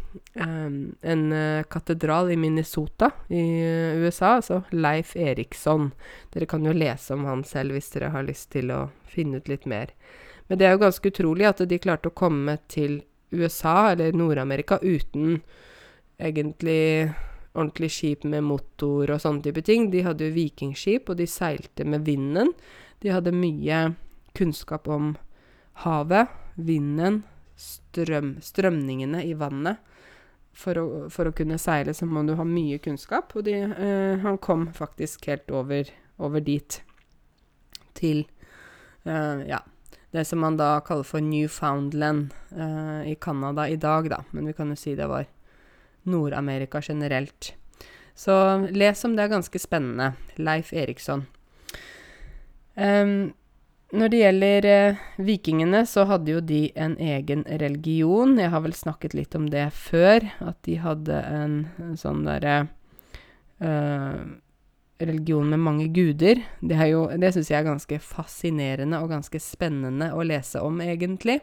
en 1.01 1.63
katedral 1.69 2.31
i 2.31 2.35
Minnesota 2.35 3.09
i 3.29 3.63
USA, 3.95 4.35
altså 4.35 4.63
Leif 4.71 5.15
Eriksson. 5.15 5.93
Dere 6.33 6.45
kan 6.45 6.65
jo 6.65 6.75
lese 6.75 7.15
om 7.15 7.25
han 7.25 7.43
selv 7.43 7.71
hvis 7.71 7.89
dere 7.95 8.11
har 8.11 8.27
lyst 8.27 8.51
til 8.51 8.69
å 8.75 8.89
finne 9.07 9.39
ut 9.39 9.47
litt 9.47 9.65
mer. 9.65 9.95
Men 10.47 10.59
det 10.59 10.67
er 10.67 10.75
jo 10.75 10.83
ganske 10.83 11.09
utrolig 11.09 11.47
at 11.47 11.63
de 11.63 11.79
klarte 11.79 12.11
å 12.11 12.13
komme 12.13 12.57
til 12.67 12.99
USA, 13.31 13.91
eller 13.91 14.15
Nord-Amerika, 14.17 14.79
uten 14.81 15.41
egentlig 16.21 17.11
ordentlig 17.53 17.91
skip 17.91 18.23
med 18.23 18.45
motor 18.47 19.11
og 19.11 19.21
sånne 19.21 19.43
type 19.45 19.63
ting. 19.67 19.89
De 19.91 20.03
hadde 20.05 20.29
jo 20.29 20.35
vikingskip, 20.35 21.09
og 21.11 21.19
de 21.19 21.27
seilte 21.27 21.87
med 21.87 22.05
vinden. 22.07 22.53
De 23.03 23.11
hadde 23.11 23.33
mye 23.35 23.83
kunnskap 24.37 24.87
om 24.91 25.15
havet, 25.83 26.31
vinden, 26.55 27.21
strøm, 27.59 28.35
strømningene 28.43 29.25
i 29.27 29.33
vannet. 29.37 29.81
For 30.51 30.75
å, 30.75 30.85
for 31.11 31.29
å, 31.29 31.35
kunne 31.35 31.55
seile 31.61 31.93
så 31.95 32.05
må 32.07 32.25
du 32.27 32.33
ha 32.35 32.45
mye 32.47 32.81
kunnskap, 32.83 33.31
og 33.39 33.45
de, 33.47 33.55
eh, 33.71 34.19
han 34.19 34.39
kom 34.43 34.67
faktisk 34.75 35.29
helt 35.31 35.51
over, 35.55 35.87
over 36.19 36.43
dit. 36.43 36.81
Til 37.95 38.25
eh, 39.07 39.45
ja, 39.47 39.61
det 40.11 40.25
som 40.27 40.39
man 40.43 40.57
da 40.59 40.79
kaller 40.85 41.07
for 41.07 41.23
Newfoundland 41.23 42.33
eh, 42.51 43.11
i 43.11 43.15
Canada 43.15 43.69
i 43.69 43.75
dag, 43.75 44.09
da. 44.09 44.23
Men 44.31 44.45
vi 44.45 44.53
kan 44.53 44.69
jo 44.69 44.75
si 44.75 44.95
det 44.95 45.07
var 45.07 45.25
Nord-Amerika 46.03 46.81
generelt. 46.81 47.53
Så 48.15 48.33
les 48.71 49.05
om 49.05 49.15
det, 49.15 49.23
er 49.23 49.35
ganske 49.37 49.59
spennende. 49.59 50.13
Leif 50.35 50.73
Eriksson. 50.73 51.25
Um, 52.75 53.31
når 53.91 54.11
det 54.11 54.19
gjelder 54.21 54.65
eh, 54.71 54.99
vikingene, 55.19 55.83
så 55.87 56.05
hadde 56.07 56.31
jo 56.31 56.43
de 56.43 56.61
en 56.79 56.93
egen 56.99 57.43
religion. 57.59 58.37
Jeg 58.39 58.51
har 58.53 58.63
vel 58.63 58.75
snakket 58.75 59.15
litt 59.17 59.35
om 59.35 59.49
det 59.51 59.65
før, 59.75 60.27
at 60.39 60.59
de 60.67 60.77
hadde 60.79 61.17
en, 61.27 61.57
en 61.81 61.97
sånn 61.99 62.23
derre 62.27 62.55
eh, 63.59 64.21
religion 65.01 65.49
med 65.49 65.59
mange 65.59 65.87
guder. 65.93 66.41
Det, 66.59 66.77
er 66.77 67.17
det 67.21 67.31
syns 67.35 67.51
jeg 67.51 67.59
er 67.61 67.67
ganske 67.67 67.99
fascinerende 68.03 68.99
og 69.01 69.11
ganske 69.13 69.41
spennende 69.41 70.11
å 70.13 70.25
lese 70.25 70.61
om, 70.63 70.81
egentlig. 70.83 71.39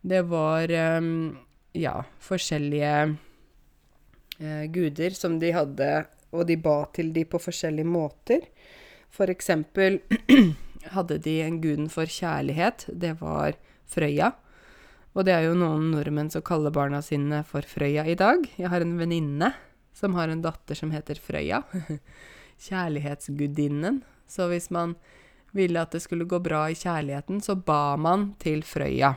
Det 0.00 0.22
var 0.30 0.70
eh, 0.70 1.00
ja, 1.78 1.96
forskjellige 2.22 2.94
eh, 4.38 4.64
guder 4.74 5.16
som 5.16 5.38
de 5.42 5.52
hadde, 5.56 5.92
og 6.32 6.46
de 6.48 6.58
ba 6.60 6.82
til 6.94 7.12
de 7.16 7.24
på 7.28 7.40
forskjellige 7.40 7.88
måter. 7.88 8.48
For 9.10 9.30
eksempel 9.32 10.00
hadde 10.94 11.18
de 11.24 11.38
en 11.44 11.62
guden 11.62 11.88
for 11.92 12.10
kjærlighet. 12.10 12.88
Det 12.92 13.16
var 13.22 13.56
Frøya. 13.88 14.34
Og 15.16 15.24
det 15.26 15.34
er 15.34 15.48
jo 15.48 15.56
noen 15.58 15.88
nordmenn 15.94 16.28
som 16.30 16.44
kaller 16.46 16.74
barna 16.74 17.00
sine 17.02 17.40
for 17.48 17.64
Frøya 17.66 18.04
i 18.06 18.18
dag. 18.18 18.44
Jeg 18.60 18.70
har 18.70 18.84
en 18.84 18.98
venninne 19.00 19.54
som 19.96 20.14
har 20.14 20.30
en 20.30 20.44
datter 20.44 20.78
som 20.78 20.92
heter 20.94 21.18
Frøya. 21.18 21.64
Kjærlighetsgudinnen. 22.58 24.02
Så 24.28 24.48
hvis 24.50 24.70
man 24.70 24.94
ville 25.56 25.80
at 25.80 25.94
det 25.94 26.02
skulle 26.04 26.28
gå 26.28 26.40
bra 26.44 26.66
i 26.70 26.76
kjærligheten, 26.76 27.40
så 27.40 27.56
ba 27.56 27.96
man 27.96 28.32
til 28.42 28.62
Frøya. 28.66 29.14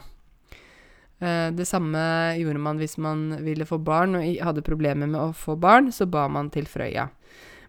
Eh, 1.21 1.47
det 1.53 1.65
samme 1.65 2.01
gjorde 2.39 2.59
man 2.59 2.79
hvis 2.81 2.97
man 2.97 3.43
ville 3.45 3.67
få 3.67 3.77
barn 3.77 4.15
og 4.17 4.25
hadde 4.25 4.65
problemer 4.65 5.09
med 5.09 5.19
å 5.21 5.33
få 5.37 5.55
barn, 5.59 5.91
så 5.91 6.07
ba 6.09 6.27
man 6.31 6.49
til 6.53 6.69
Frøya. 6.69 7.09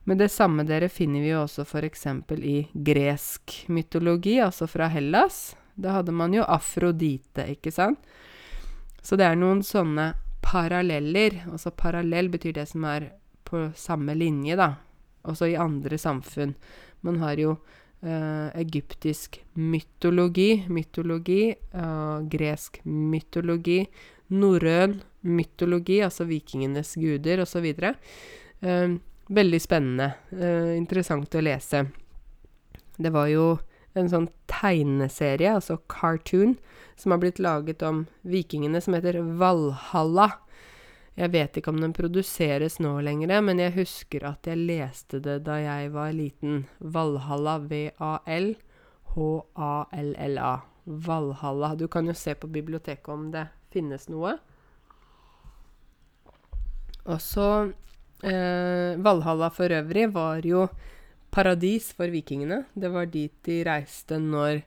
Men 0.04 0.18
det 0.18 0.32
samme 0.34 0.64
dere 0.66 0.88
finner 0.90 1.22
vi 1.22 1.30
jo 1.30 1.44
også 1.44 1.62
f.eks. 1.62 2.06
i 2.42 2.56
gresk 2.74 3.64
mytologi, 3.68 4.40
altså 4.42 4.66
fra 4.66 4.88
Hellas. 4.90 5.54
Da 5.74 5.98
hadde 5.98 6.12
man 6.12 6.34
jo 6.34 6.42
Afrodite, 6.42 7.46
ikke 7.54 7.70
sant? 7.70 8.00
Så 9.02 9.16
det 9.18 9.26
er 9.26 9.38
noen 9.38 9.62
sånne 9.66 10.12
paralleller. 10.42 11.44
Altså 11.50 11.70
parallell 11.70 12.30
betyr 12.32 12.56
det 12.58 12.66
som 12.70 12.84
er 12.86 13.12
på 13.46 13.68
samme 13.78 14.14
linje, 14.18 14.56
da. 14.58 14.72
Også 15.28 15.50
i 15.52 15.58
andre 15.60 15.98
samfunn. 16.00 16.54
Man 17.06 17.20
har 17.22 17.38
jo 17.38 17.54
uh, 17.56 18.48
egyptisk 18.58 19.40
mytologi, 19.54 20.64
mytologi, 20.68 21.54
uh, 21.74 22.22
gresk 22.30 22.80
mytologi, 22.86 23.84
norrøn 24.32 25.00
mytologi, 25.22 26.00
altså 26.02 26.26
vikingenes 26.26 26.96
guder, 26.98 27.44
osv. 27.46 27.72
Uh, 28.62 28.98
Veldig 29.32 29.60
spennende. 29.62 30.12
Uh, 30.34 30.74
interessant 30.76 31.34
å 31.38 31.40
lese. 31.40 31.86
Det 32.98 33.12
var 33.14 33.30
jo 33.30 33.54
en 33.96 34.08
sånn 34.10 34.26
tegneserie, 34.50 35.54
altså 35.54 35.78
cartoon, 35.90 36.56
som 36.98 37.14
har 37.14 37.20
blitt 37.22 37.40
laget 37.42 37.84
om 37.86 38.04
vikingene, 38.28 38.80
som 38.82 38.96
heter 38.96 39.20
Valhalla. 39.40 40.28
Jeg 41.14 41.32
vet 41.32 41.56
ikke 41.56 41.70
om 41.72 41.80
den 41.82 41.92
produseres 41.92 42.78
nå 42.80 43.00
lenger, 43.04 43.40
men 43.44 43.58
jeg 43.60 43.72
husker 43.76 44.24
at 44.30 44.46
jeg 44.48 44.56
leste 44.56 45.20
det 45.20 45.44
da 45.44 45.58
jeg 45.60 45.92
var 45.92 46.12
liten. 46.16 46.66
Valhalla, 46.80 47.58
V-A-L-H-A-L-L-A. 47.68 48.54
Valhalla. 50.84 51.74
Du 51.76 51.86
kan 51.88 52.06
jo 52.08 52.14
se 52.16 52.34
på 52.34 52.46
biblioteket 52.50 53.08
om 53.12 53.30
det 53.34 53.46
finnes 53.70 54.08
noe. 54.10 54.38
Og 57.02 57.20
så 57.20 57.72
Eh, 58.22 58.96
Valhalla 59.02 59.50
for 59.50 59.72
øvrig 59.74 60.06
var 60.14 60.46
jo 60.46 60.68
paradis 61.34 61.90
for 61.92 62.06
vikingene. 62.06 62.64
Det 62.74 62.90
var 62.92 63.10
dit 63.10 63.34
de 63.42 63.62
reiste 63.66 64.18
når 64.18 64.62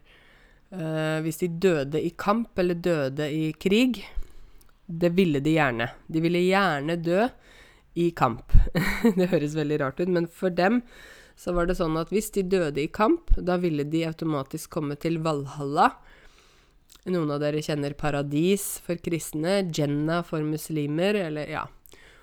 eh, 0.75 1.21
Hvis 1.23 1.39
de 1.39 1.47
døde 1.47 2.01
i 2.01 2.12
kamp 2.17 2.60
eller 2.60 2.75
døde 2.75 3.31
i 3.31 3.53
krig. 3.53 4.03
Det 4.86 5.12
ville 5.17 5.41
de 5.41 5.56
gjerne. 5.56 5.89
De 6.08 6.21
ville 6.21 6.41
gjerne 6.45 6.98
dø 7.02 7.28
i 7.95 8.10
kamp. 8.12 8.54
det 9.17 9.30
høres 9.32 9.56
veldig 9.58 9.80
rart 9.82 10.02
ut, 10.02 10.12
men 10.12 10.28
for 10.28 10.54
dem 10.54 10.82
så 11.36 11.52
var 11.56 11.67
det 11.67 11.78
sånn 11.80 11.98
at 12.00 12.12
hvis 12.13 12.30
de 12.36 12.45
døde 12.48 12.84
i 12.84 12.91
kamp, 12.91 13.34
da 13.36 13.58
ville 13.60 13.84
de 13.88 14.06
automatisk 14.08 14.71
komme 14.78 14.95
til 15.00 15.19
Valhalla. 15.24 15.89
Noen 17.12 17.34
av 17.36 17.41
dere 17.43 17.63
kjenner 17.63 17.93
Paradis 17.98 18.80
for 18.86 19.00
kristne, 19.04 19.60
Jenna 19.76 20.21
for 20.26 20.45
muslimer, 20.45 21.17
eller 21.28 21.52
ja. 21.52 21.65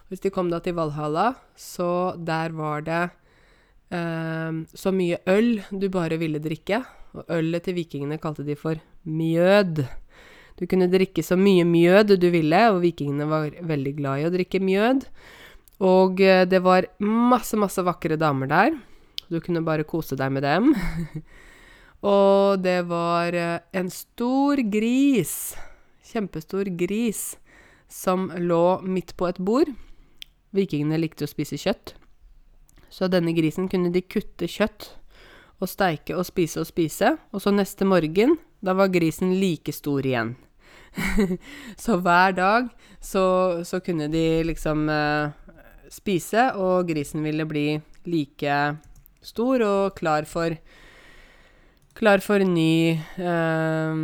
Hvis 0.08 0.24
de 0.24 0.32
kom 0.32 0.50
da 0.52 0.58
til 0.64 0.76
Valhalla, 0.76 1.32
så 1.56 2.14
der 2.18 2.56
var 2.56 2.82
det 2.84 3.02
eh, 3.94 4.58
så 4.74 4.92
mye 4.92 5.20
øl 5.30 5.54
du 5.70 5.88
bare 5.92 6.18
ville 6.20 6.42
drikke. 6.42 6.82
Og 7.12 7.28
ølet 7.32 7.64
til 7.64 7.76
vikingene 7.76 8.20
kalte 8.20 8.44
de 8.44 8.56
for 8.56 8.80
mjød. 9.04 9.84
Du 10.62 10.68
kunne 10.70 10.86
drikke 10.86 11.24
så 11.26 11.34
mye 11.34 11.64
mjød 11.66 12.12
du 12.22 12.28
ville, 12.30 12.58
og 12.70 12.84
vikingene 12.84 13.26
var 13.26 13.50
veldig 13.66 13.92
glad 13.96 14.20
i 14.20 14.26
å 14.28 14.30
drikke 14.30 14.60
mjød. 14.62 15.08
Og 15.82 16.20
eh, 16.22 16.44
det 16.46 16.60
var 16.62 16.86
masse, 17.02 17.58
masse 17.58 17.82
vakre 17.82 18.14
damer 18.14 18.46
der. 18.46 18.76
Du 19.26 19.40
kunne 19.42 19.64
bare 19.66 19.82
kose 19.82 20.14
deg 20.14 20.30
med 20.30 20.46
dem. 20.46 20.70
og 22.14 22.62
det 22.62 22.76
var 22.86 23.34
eh, 23.34 23.58
en 23.74 23.90
stor 23.90 24.62
gris, 24.70 25.56
kjempestor 26.12 26.70
gris, 26.78 27.24
som 27.90 28.30
lå 28.38 28.78
midt 28.86 29.16
på 29.18 29.32
et 29.32 29.42
bord. 29.42 29.74
Vikingene 30.54 31.02
likte 31.02 31.26
å 31.26 31.32
spise 31.32 31.58
kjøtt. 31.58 31.96
Så 32.86 33.10
denne 33.10 33.34
grisen 33.34 33.66
kunne 33.72 33.90
de 33.90 34.04
kutte 34.06 34.46
kjøtt 34.46 34.92
og 35.58 35.74
steike 35.74 36.14
og 36.14 36.22
spise 36.30 36.62
og 36.62 36.70
spise, 36.70 37.16
og 37.34 37.42
så 37.42 37.50
neste 37.50 37.82
morgen, 37.82 38.38
da 38.62 38.78
var 38.78 38.94
grisen 38.94 39.34
like 39.42 39.74
stor 39.74 40.06
igjen. 40.06 40.36
så 41.84 41.96
hver 42.02 42.34
dag 42.36 42.68
så, 43.00 43.24
så 43.64 43.80
kunne 43.84 44.08
de 44.12 44.42
liksom 44.46 44.88
eh, 44.92 45.32
spise, 45.92 46.50
og 46.56 46.88
grisen 46.88 47.24
ville 47.24 47.46
bli 47.48 47.66
like 48.08 48.58
stor 49.22 49.64
og 49.66 49.98
klar 49.98 50.28
for 50.28 50.56
Klar 51.92 52.22
for 52.24 52.40
ny 52.40 52.96
eh, 53.20 53.96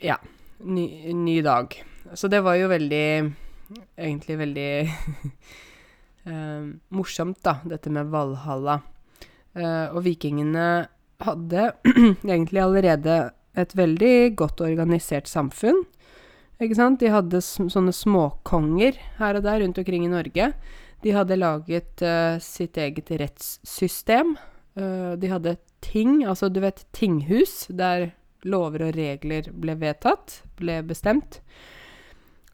Ja, 0.00 0.16
ny, 0.64 0.84
ny 1.12 1.34
dag. 1.44 1.74
Så 2.16 2.30
det 2.32 2.40
var 2.40 2.56
jo 2.56 2.70
veldig 2.72 3.08
Egentlig 4.00 4.38
veldig 4.40 4.70
eh, 6.30 6.64
morsomt, 6.96 7.42
da, 7.44 7.58
dette 7.68 7.92
med 7.92 8.08
Valhalla. 8.12 8.78
Eh, 9.54 9.92
og 9.92 10.04
vikingene 10.06 10.66
hadde 11.24 11.70
egentlig 12.34 12.62
allerede 12.62 13.18
et 13.56 13.76
veldig 13.76 14.34
godt 14.38 14.64
organisert 14.66 15.30
samfunn. 15.30 15.84
Ikke 16.62 16.78
sant? 16.78 17.00
De 17.02 17.10
hadde 17.10 17.42
sånne 17.42 17.92
småkonger 17.94 18.98
her 19.18 19.38
og 19.38 19.46
der 19.46 19.62
rundt 19.64 19.78
omkring 19.80 20.06
i 20.06 20.12
Norge. 20.12 20.52
De 21.04 21.12
hadde 21.12 21.38
laget 21.40 22.04
uh, 22.06 22.40
sitt 22.42 22.78
eget 22.80 23.10
rettssystem. 23.20 24.36
Uh, 24.78 25.14
de 25.20 25.30
hadde 25.32 25.56
ting, 25.84 26.22
altså 26.24 26.48
du 26.48 26.62
vet 26.64 26.84
tinghus, 26.96 27.66
der 27.68 28.12
lover 28.48 28.88
og 28.88 28.96
regler 28.96 29.50
ble 29.52 29.76
vedtatt, 29.80 30.42
ble 30.60 30.80
bestemt. 30.86 31.40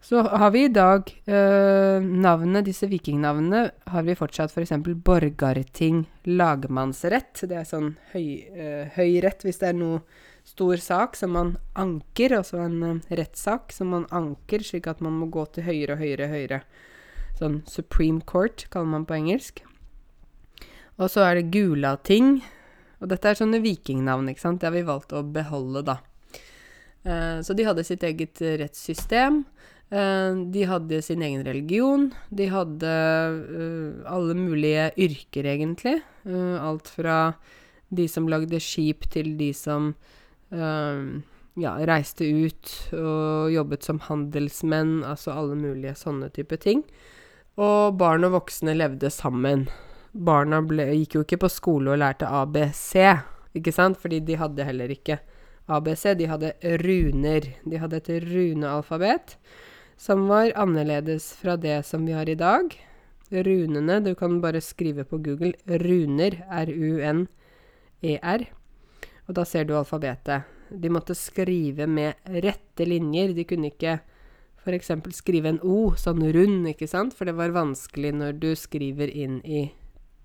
Så 0.00 0.22
har 0.24 0.50
vi 0.54 0.64
i 0.64 0.72
dag 0.72 1.10
uh, 1.28 2.00
navnene, 2.00 2.64
disse 2.64 2.88
vikingnavnene, 2.88 3.66
har 3.92 4.06
vi 4.06 4.16
fortsatt 4.16 4.54
f.eks. 4.54 4.72
For 4.80 4.96
borgarting, 5.06 6.06
lagmannsrett. 6.24 7.44
Det 7.44 7.60
er 7.60 7.68
sånn 7.68 7.92
høy, 8.14 8.24
eh, 8.48 8.88
høyrett 8.96 9.44
hvis 9.44 9.60
det 9.60 9.70
er 9.70 9.76
noe 9.76 10.00
stor 10.48 10.81
sak 10.83 11.16
som 11.18 11.35
man 11.37 11.55
anker, 11.79 12.35
altså 12.40 12.61
en 12.64 12.79
uh, 12.83 13.11
rettssak 13.11 13.74
som 13.74 13.92
man 13.94 14.07
anker, 14.14 14.64
slik 14.66 14.88
at 14.90 15.03
man 15.05 15.18
må 15.20 15.31
gå 15.33 15.44
til 15.55 15.66
høyere 15.68 15.96
og 15.96 16.05
høyere 16.05 16.31
høyere. 16.33 16.61
Sånn 17.40 17.61
Supreme 17.70 18.20
Court, 18.29 18.66
kaller 18.72 18.92
man 18.96 19.09
på 19.09 19.16
engelsk. 19.16 19.62
Og 21.00 21.09
så 21.09 21.24
er 21.24 21.38
det 21.38 21.50
Gulating. 21.55 22.40
Og 23.00 23.09
dette 23.09 23.31
er 23.31 23.38
sånne 23.38 23.62
vikingnavn, 23.64 24.29
ikke 24.29 24.44
sant. 24.44 24.61
Det 24.61 24.68
har 24.68 24.76
vi 24.76 24.85
valgt 24.85 25.14
å 25.16 25.24
beholde, 25.24 25.85
da. 25.88 26.00
Uh, 27.07 27.40
så 27.40 27.57
de 27.57 27.64
hadde 27.64 27.87
sitt 27.88 28.05
eget 28.05 28.42
rettssystem. 28.61 29.44
Eh, 29.90 30.35
de 30.55 30.64
hadde 30.70 31.03
sin 31.03 31.22
egen 31.22 31.42
religion. 31.44 32.11
De 32.31 32.46
hadde 32.50 32.87
uh, 32.87 34.07
alle 34.07 34.37
mulige 34.38 34.90
yrker, 34.94 35.48
egentlig. 35.50 35.98
Uh, 36.22 36.57
alt 36.62 36.90
fra 36.94 37.35
de 37.90 38.07
som 38.09 38.29
lagde 38.31 38.61
skip, 38.62 39.09
til 39.11 39.35
de 39.40 39.50
som 39.57 39.94
ja, 40.50 41.72
reiste 41.86 42.26
ut 42.26 42.72
og 42.96 43.50
jobbet 43.54 43.86
som 43.86 44.00
handelsmenn. 44.06 45.00
Altså 45.06 45.34
alle 45.34 45.58
mulige 45.58 45.96
sånne 45.98 46.30
type 46.34 46.58
ting. 46.62 46.84
Og 47.60 47.96
barn 48.00 48.26
og 48.28 48.36
voksne 48.38 48.74
levde 48.76 49.10
sammen. 49.12 49.68
Barna 50.10 50.58
ble, 50.66 50.88
gikk 51.02 51.14
jo 51.18 51.24
ikke 51.26 51.42
på 51.44 51.50
skole 51.52 51.92
og 51.92 52.00
lærte 52.02 52.26
ABC, 52.26 52.96
ikke 53.54 53.74
sant? 53.74 53.98
Fordi 54.00 54.18
de 54.26 54.38
hadde 54.40 54.66
heller 54.66 54.90
ikke 54.90 55.20
ABC. 55.70 56.08
De 56.18 56.30
hadde 56.30 56.54
runer. 56.82 57.50
De 57.62 57.82
hadde 57.82 58.00
et 58.00 58.14
runealfabet 58.26 59.36
som 60.00 60.28
var 60.30 60.52
annerledes 60.56 61.34
fra 61.36 61.58
det 61.60 61.82
som 61.86 62.06
vi 62.08 62.14
har 62.16 62.28
i 62.28 62.38
dag. 62.38 62.72
Runene 63.30 64.00
Du 64.02 64.14
kan 64.14 64.40
bare 64.40 64.60
skrive 64.60 65.04
på 65.04 65.18
Google 65.22 65.52
runer, 65.66 66.40
R-U-N-E-R, 66.48 68.40
og 69.30 69.36
da 69.38 69.44
ser 69.46 69.68
du 69.68 69.76
alfabetet. 69.78 70.48
De 70.70 70.90
måtte 70.90 71.14
skrive 71.14 71.86
med 71.86 72.18
rette 72.42 72.86
linjer. 72.86 73.30
De 73.34 73.44
kunne 73.46 73.70
ikke 73.70 74.00
f.eks. 74.64 74.90
skrive 75.14 75.52
en 75.52 75.60
O, 75.62 75.92
sånn 75.94 76.24
rund, 76.34 76.66
ikke 76.66 76.88
sant, 76.90 77.14
for 77.14 77.30
det 77.30 77.36
var 77.38 77.54
vanskelig 77.54 78.10
når 78.18 78.40
du 78.42 78.48
skriver 78.58 79.10
inn 79.14 79.38
i, 79.46 79.68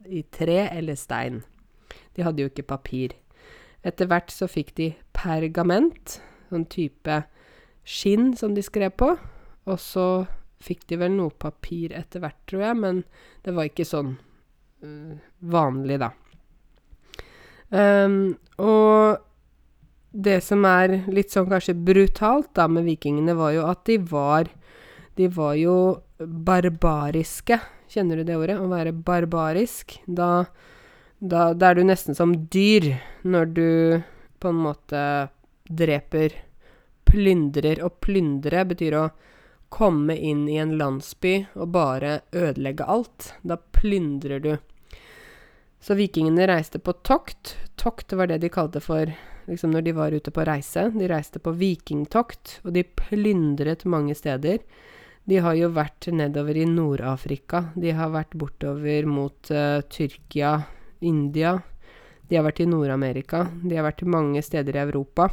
i 0.10 0.24
tre 0.34 0.66
eller 0.72 0.98
stein. 0.98 1.44
De 2.18 2.26
hadde 2.26 2.42
jo 2.42 2.50
ikke 2.50 2.66
papir. 2.74 3.14
Etter 3.86 4.10
hvert 4.10 4.34
så 4.34 4.50
fikk 4.50 4.74
de 4.80 4.90
pergament, 5.14 6.18
sånn 6.50 6.66
type 6.66 7.22
skinn 7.86 8.34
som 8.38 8.58
de 8.58 8.66
skrev 8.66 8.98
på. 8.98 9.14
Og 9.70 9.80
så 9.82 10.26
fikk 10.66 10.88
de 10.90 10.98
vel 10.98 11.14
noe 11.14 11.30
papir 11.30 11.94
etter 11.94 12.26
hvert, 12.26 12.42
tror 12.50 12.66
jeg, 12.72 12.82
men 12.82 13.06
det 13.46 13.54
var 13.54 13.70
ikke 13.70 13.86
sånn 13.86 14.16
uh, 14.82 15.14
vanlig, 15.54 16.02
da. 16.02 16.10
Um, 17.70 18.36
og 18.62 19.22
det 20.16 20.40
som 20.46 20.64
er 20.68 21.02
litt 21.12 21.34
sånn 21.34 21.50
kanskje 21.52 21.76
brutalt 21.76 22.54
da 22.56 22.70
med 22.72 22.88
vikingene, 22.88 23.36
var 23.36 23.52
jo 23.56 23.66
at 23.68 23.84
de 23.90 24.00
var 24.00 24.52
De 25.16 25.30
var 25.32 25.54
jo 25.56 25.76
barbariske. 26.20 27.56
Kjenner 27.88 28.20
du 28.20 28.26
det 28.28 28.36
ordet? 28.36 28.58
Å 28.60 28.68
være 28.68 28.92
barbarisk. 28.92 29.94
Da, 30.04 30.44
da, 31.24 31.54
da 31.56 31.70
er 31.70 31.80
du 31.80 31.86
nesten 31.88 32.18
som 32.18 32.34
dyr 32.52 32.90
når 33.24 33.54
du 33.56 33.70
på 34.44 34.52
en 34.52 34.60
måte 34.66 35.04
dreper 35.72 36.36
Plyndrer. 37.08 37.80
Og 37.86 38.02
plyndre 38.04 38.66
betyr 38.68 38.98
å 39.00 39.06
komme 39.72 40.18
inn 40.18 40.50
i 40.52 40.60
en 40.60 40.76
landsby 40.76 41.38
og 41.56 41.72
bare 41.76 42.18
ødelegge 42.36 42.84
alt. 42.84 43.32
Da 43.44 43.56
plyndrer 43.56 44.44
du. 44.44 44.54
Så 45.86 45.94
vikingene 45.94 46.48
reiste 46.50 46.80
på 46.82 46.96
tokt. 47.06 47.52
Tokt 47.78 48.14
var 48.18 48.32
det 48.32 48.40
de 48.42 48.50
kalte 48.50 48.82
for 48.82 49.06
liksom 49.46 49.70
når 49.70 49.84
de 49.86 49.92
var 49.94 50.16
ute 50.18 50.32
på 50.34 50.46
reise. 50.48 50.88
De 50.96 51.06
reiste 51.12 51.38
på 51.38 51.54
vikingtokt, 51.54 52.56
og 52.66 52.74
de 52.74 52.82
plyndret 52.98 53.86
mange 53.86 54.16
steder. 54.18 54.64
De 55.30 55.38
har 55.46 55.54
jo 55.60 55.70
vært 55.76 56.10
nedover 56.10 56.58
i 56.58 56.66
Nord-Afrika. 56.66 57.68
De 57.78 57.94
har 57.94 58.10
vært 58.16 58.34
bortover 58.34 59.06
mot 59.06 59.54
uh, 59.54 59.86
Tyrkia, 59.86 60.56
India. 61.06 61.54
De 62.26 62.40
har 62.40 62.48
vært 62.48 62.64
i 62.66 62.70
Nord-Amerika. 62.70 63.46
De 63.62 63.78
har 63.78 63.86
vært 63.86 64.06
mange 64.10 64.42
steder 64.42 64.80
i 64.80 64.84
Europa. 64.88 65.30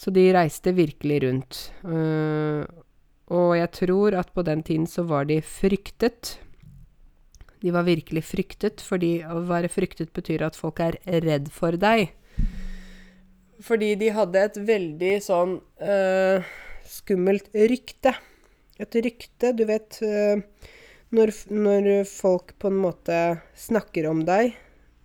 Så 0.00 0.12
de 0.16 0.30
reiste 0.32 0.72
virkelig 0.72 1.22
rundt. 1.26 1.62
Uh, 1.84 2.64
og 3.36 3.52
jeg 3.60 3.72
tror 3.84 4.16
at 4.16 4.32
på 4.32 4.48
den 4.48 4.64
tiden 4.64 4.88
så 4.88 5.04
var 5.04 5.28
de 5.28 5.42
fryktet. 5.44 6.38
De 7.62 7.72
var 7.74 7.86
virkelig 7.88 8.22
fryktet, 8.28 8.82
fordi 8.84 9.18
å 9.26 9.40
være 9.48 9.70
fryktet 9.72 10.12
betyr 10.14 10.44
at 10.46 10.58
folk 10.58 10.80
er 10.84 10.98
redd 11.24 11.50
for 11.54 11.74
deg. 11.80 12.12
Fordi 13.64 13.94
de 13.98 14.12
hadde 14.14 14.44
et 14.46 14.58
veldig 14.68 15.14
sånn 15.24 15.56
uh, 15.82 16.46
skummelt 16.86 17.50
rykte. 17.54 18.14
Et 18.78 18.98
rykte, 19.02 19.50
du 19.58 19.64
vet 19.66 19.98
uh, 20.06 20.38
når, 21.10 21.34
når, 21.50 21.90
folk 22.06 22.54
på 22.62 22.70
en 22.70 22.78
måte 22.84 23.18
snakker 23.58 24.06
om 24.10 24.22
deg, 24.28 24.54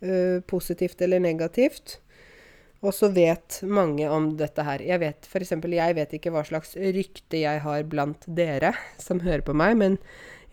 uh, 0.05 0.37
positivt 0.45 1.01
eller 1.01 1.23
negativt, 1.23 1.97
og 2.83 2.91
så 2.93 3.07
vet 3.15 3.61
mange 3.63 4.05
om 4.11 4.33
dette 4.37 4.65
her. 4.67 4.83
Jeg 4.83 4.99
vet 5.01 5.25
f.eks. 5.25 5.55
jeg 5.55 5.97
vet 5.97 6.15
ikke 6.17 6.33
hva 6.35 6.43
slags 6.45 6.75
rykte 6.75 7.39
jeg 7.39 7.63
har 7.63 7.85
blant 7.89 8.27
dere 8.27 8.73
som 9.01 9.23
hører 9.23 9.45
på 9.47 9.55
meg, 9.55 9.77
men 9.79 9.97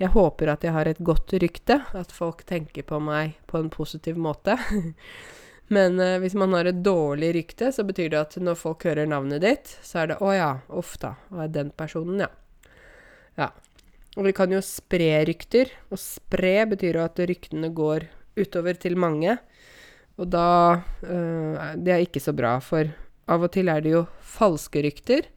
jeg 0.00 0.14
håper 0.14 0.48
at 0.54 0.64
jeg 0.64 0.72
har 0.72 0.88
et 0.88 1.00
godt 1.04 1.34
rykte. 1.42 1.76
At 1.96 2.12
folk 2.14 2.46
tenker 2.48 2.86
på 2.88 3.00
meg 3.04 3.36
på 3.50 3.60
en 3.60 3.70
positiv 3.72 4.16
måte. 4.20 4.56
men 5.76 6.00
uh, 6.00 6.18
hvis 6.22 6.36
man 6.38 6.56
har 6.56 6.70
et 6.70 6.82
dårlig 6.84 7.34
rykte, 7.36 7.68
så 7.74 7.84
betyr 7.86 8.14
det 8.14 8.20
at 8.20 8.38
når 8.40 8.58
folk 8.58 8.86
hører 8.88 9.10
navnet 9.10 9.44
ditt, 9.44 9.74
så 9.84 10.02
er 10.02 10.12
det 10.12 10.20
'Å 10.20 10.30
ja, 10.36 10.52
uff 10.72 10.96
da. 11.02 11.16
Hva 11.28 11.44
er 11.44 11.52
den 11.52 11.74
personen, 11.76 12.24
ja'. 12.24 12.32
Ja. 13.36 13.52
Og 14.18 14.26
vi 14.26 14.32
kan 14.34 14.50
jo 14.50 14.62
spre 14.64 15.20
rykter. 15.28 15.70
Og 15.92 16.00
spre 16.00 16.64
betyr 16.72 16.98
jo 16.98 17.04
at 17.04 17.20
ryktene 17.20 17.70
går 17.70 18.08
utover 18.40 18.80
til 18.80 18.96
mange. 18.98 19.36
Og 20.20 20.28
da 20.28 20.82
øh, 21.04 21.76
Det 21.76 21.92
er 21.92 22.02
ikke 22.04 22.20
så 22.20 22.32
bra, 22.36 22.58
for 22.60 22.90
av 23.30 23.44
og 23.46 23.52
til 23.54 23.68
er 23.68 23.80
det 23.80 23.94
jo 23.94 24.06
falske 24.20 24.82
rykter. 24.82 25.28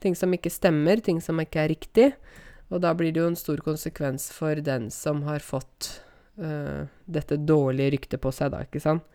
Ting 0.00 0.14
som 0.16 0.32
ikke 0.32 0.52
stemmer, 0.52 1.00
ting 1.00 1.20
som 1.20 1.40
ikke 1.40 1.64
er 1.64 1.72
riktig. 1.72 2.12
Og 2.70 2.82
da 2.84 2.92
blir 2.94 3.12
det 3.12 3.22
jo 3.22 3.30
en 3.30 3.38
stor 3.38 3.60
konsekvens 3.66 4.28
for 4.34 4.58
den 4.62 4.88
som 4.94 5.24
har 5.26 5.42
fått 5.42 5.90
uh, 6.38 6.86
dette 7.10 7.40
dårlige 7.42 7.96
ryktet 7.96 8.22
på 8.22 8.32
seg, 8.34 8.52
da, 8.54 8.62
ikke 8.66 8.82
sant. 8.82 9.06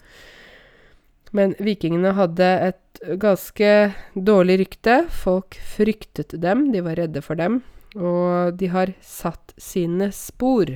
Men 1.36 1.56
vikingene 1.60 2.14
hadde 2.16 2.48
et 2.70 3.00
ganske 3.20 3.70
dårlig 4.16 4.60
rykte. 4.62 5.02
Folk 5.12 5.58
fryktet 5.76 6.36
dem, 6.40 6.70
de 6.72 6.84
var 6.86 7.00
redde 7.00 7.24
for 7.24 7.40
dem. 7.40 7.62
Og 7.96 8.56
de 8.60 8.70
har 8.72 8.92
satt 9.04 9.56
sine 9.60 10.12
spor. 10.16 10.76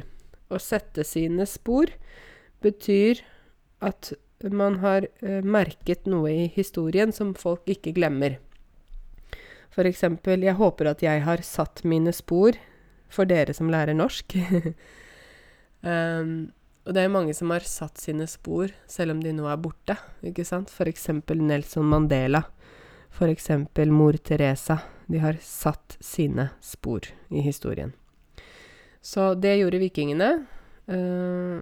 Å 0.49 0.59
sette 0.59 1.05
sine 1.05 1.45
spor 1.47 1.91
betyr 2.63 3.21
at 3.85 4.13
man 4.39 4.79
har 4.83 5.07
uh, 5.19 5.39
merket 5.43 6.07
noe 6.07 6.31
i 6.31 6.47
historien 6.55 7.11
som 7.15 7.35
folk 7.35 7.67
ikke 7.67 7.93
glemmer. 7.95 8.39
For 9.75 9.87
eksempel, 9.87 10.41
jeg 10.47 10.57
håper 10.59 10.89
at 10.91 11.03
jeg 11.03 11.21
har 11.27 11.43
satt 11.45 11.83
mine 11.87 12.11
spor 12.15 12.55
for 13.09 13.29
dere 13.29 13.55
som 13.57 13.69
lærer 13.71 13.97
norsk. 13.97 14.37
um, 15.81 16.51
og 16.85 16.95
det 16.95 17.03
er 17.03 17.11
mange 17.13 17.35
som 17.37 17.51
har 17.53 17.65
satt 17.67 18.01
sine 18.01 18.27
spor, 18.29 18.71
selv 18.89 19.15
om 19.15 19.23
de 19.23 19.33
nå 19.35 19.49
er 19.49 19.59
borte. 19.61 19.97
ikke 20.25 20.45
sant? 20.47 20.71
Eksempel 20.85 21.41
Nelson 21.41 21.85
Mandela. 21.89 22.45
Eksempel 23.19 23.91
mor 23.91 24.15
Teresa. 24.23 24.79
De 25.07 25.19
har 25.19 25.37
satt 25.41 25.97
sine 25.99 26.51
spor 26.61 27.03
i 27.29 27.41
historien. 27.43 27.91
Så 29.01 29.33
det 29.35 29.57
gjorde 29.59 29.81
vikingene. 29.81 30.29
Uh, 30.89 31.59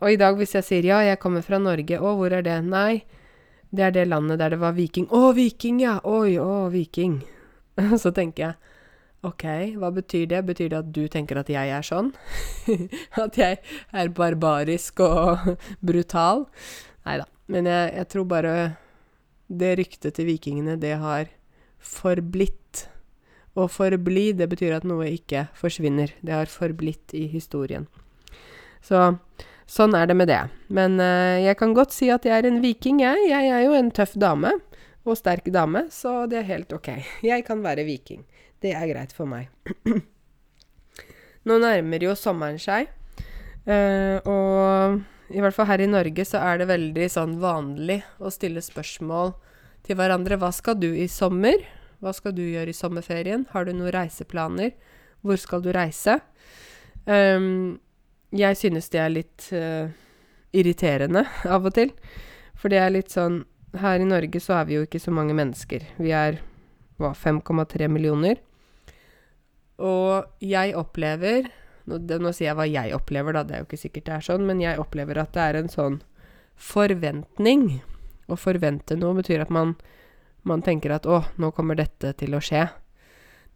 og 0.00 0.12
i 0.12 0.18
dag 0.20 0.38
hvis 0.38 0.54
jeg 0.56 0.66
sier 0.66 0.88
ja, 0.88 1.02
jeg 1.04 1.20
kommer 1.20 1.44
fra 1.44 1.58
Norge, 1.60 1.98
å, 2.00 2.14
hvor 2.16 2.32
er 2.32 2.44
det? 2.46 2.56
Nei, 2.64 3.02
det 3.70 3.84
er 3.86 3.94
det 3.94 4.08
landet 4.08 4.40
der 4.40 4.54
det 4.54 4.60
var 4.62 4.74
viking. 4.78 5.06
Å, 5.12 5.30
viking, 5.36 5.82
ja! 5.84 5.98
Oi, 6.08 6.38
å, 6.40 6.70
viking. 6.72 7.20
Så 8.02 8.14
tenker 8.16 8.46
jeg 8.46 8.69
ok, 9.26 9.44
hva 9.80 9.90
betyr 9.94 10.28
det? 10.30 10.42
Betyr 10.48 10.70
det 10.72 10.78
at 10.78 10.92
du 10.96 11.02
tenker 11.12 11.40
at 11.40 11.50
jeg 11.52 11.72
er 11.74 11.86
sånn? 11.86 12.12
at 13.24 13.38
jeg 13.40 13.58
er 13.92 14.14
barbarisk 14.16 15.02
og 15.04 15.50
brutal? 15.88 16.46
Nei 17.08 17.20
da. 17.22 17.28
Men 17.50 17.66
jeg, 17.66 17.92
jeg 17.98 18.10
tror 18.14 18.30
bare 18.30 18.54
det 19.50 19.74
ryktet 19.80 20.14
til 20.16 20.28
vikingene, 20.30 20.78
det 20.78 20.94
har 21.02 21.30
forblitt. 21.78 22.86
Å 23.58 23.66
forbli, 23.66 24.30
det 24.38 24.46
betyr 24.52 24.76
at 24.76 24.86
noe 24.86 25.08
ikke 25.10 25.48
forsvinner. 25.58 26.12
Det 26.22 26.36
har 26.36 26.50
forblitt 26.52 27.16
i 27.18 27.24
historien. 27.32 27.88
Så 28.80 29.10
Sånn 29.70 29.94
er 29.94 30.08
det 30.10 30.16
med 30.18 30.26
det. 30.26 30.40
Men 30.74 30.98
uh, 30.98 31.38
jeg 31.38 31.54
kan 31.60 31.74
godt 31.76 31.94
si 31.94 32.08
at 32.10 32.24
jeg 32.26 32.34
er 32.34 32.48
en 32.48 32.58
viking, 32.62 33.04
jeg. 33.04 33.28
Jeg 33.30 33.50
er 33.54 33.62
jo 33.68 33.76
en 33.78 33.92
tøff 33.94 34.16
dame. 34.18 34.56
Og 35.06 35.16
sterk 35.16 35.46
dame, 35.54 35.86
så 35.94 36.26
det 36.28 36.42
er 36.42 36.48
helt 36.48 36.74
ok. 36.76 36.90
Jeg 37.24 37.44
kan 37.46 37.62
være 37.64 37.86
viking. 37.86 38.24
Det 38.60 38.74
er 38.76 38.88
greit 38.90 39.14
for 39.16 39.28
meg. 39.30 39.48
Nå 41.48 41.56
nærmer 41.62 42.04
jo 42.04 42.12
sommeren 42.18 42.60
seg, 42.60 42.90
uh, 43.64 44.18
og 44.28 45.00
i 45.30 45.40
hvert 45.40 45.54
fall 45.56 45.68
her 45.70 45.80
i 45.84 45.88
Norge 45.88 46.24
så 46.26 46.40
er 46.42 46.60
det 46.60 46.68
veldig 46.70 47.06
sånn 47.12 47.36
vanlig 47.40 48.00
å 48.18 48.32
stille 48.34 48.62
spørsmål 48.64 49.32
til 49.86 49.96
hverandre. 49.96 50.38
Hva 50.40 50.50
skal 50.52 50.76
du 50.80 50.90
i 50.90 51.06
sommer? 51.10 51.62
Hva 52.02 52.12
skal 52.16 52.34
du 52.36 52.42
gjøre 52.42 52.72
i 52.72 52.76
sommerferien? 52.76 53.46
Har 53.52 53.66
du 53.66 53.72
noen 53.72 53.92
reiseplaner? 53.94 54.74
Hvor 55.22 55.38
skal 55.40 55.62
du 55.64 55.70
reise? 55.76 56.18
Um, 57.06 57.78
jeg 58.36 58.58
synes 58.58 58.90
det 58.92 59.00
er 59.00 59.14
litt 59.14 59.48
uh, 59.54 59.88
irriterende 60.56 61.24
av 61.54 61.68
og 61.68 61.76
til. 61.78 61.94
For 62.58 62.72
det 62.72 62.82
er 62.82 62.92
litt 62.92 63.14
sånn 63.14 63.44
Her 63.80 64.02
i 64.02 64.06
Norge 64.06 64.40
så 64.42 64.56
er 64.58 64.64
vi 64.66 64.74
jo 64.74 64.82
ikke 64.82 64.98
så 64.98 65.12
mange 65.14 65.34
mennesker. 65.38 65.84
Vi 66.02 66.10
er 66.10 66.40
hva, 66.98 67.12
5,3 67.14 67.86
millioner. 67.86 68.40
Og 69.80 70.44
jeg 70.44 70.74
opplever 70.76 71.48
nå, 71.88 71.98
det, 72.06 72.20
nå, 72.22 72.32
sier 72.36 72.50
jeg 72.50 72.58
hva 72.58 72.66
jeg 72.68 72.94
opplever, 72.94 73.34
da. 73.34 73.44
Det 73.46 73.56
er 73.56 73.62
jo 73.62 73.68
ikke 73.68 73.80
sikkert 73.80 74.06
det 74.06 74.16
er 74.16 74.26
sånn, 74.26 74.44
men 74.48 74.60
jeg 74.62 74.80
opplever 74.80 75.20
at 75.22 75.32
det 75.34 75.46
er 75.46 75.60
en 75.60 75.72
sånn 75.72 76.00
forventning. 76.60 77.80
Å 78.30 78.36
forvente 78.38 78.98
noe 78.98 79.16
betyr 79.18 79.42
at 79.44 79.50
man, 79.54 79.74
man 80.46 80.62
tenker 80.62 80.94
at 80.94 81.08
å, 81.08 81.22
nå 81.40 81.50
kommer 81.56 81.78
dette 81.80 82.12
til 82.20 82.36
å 82.36 82.42
skje. 82.44 82.68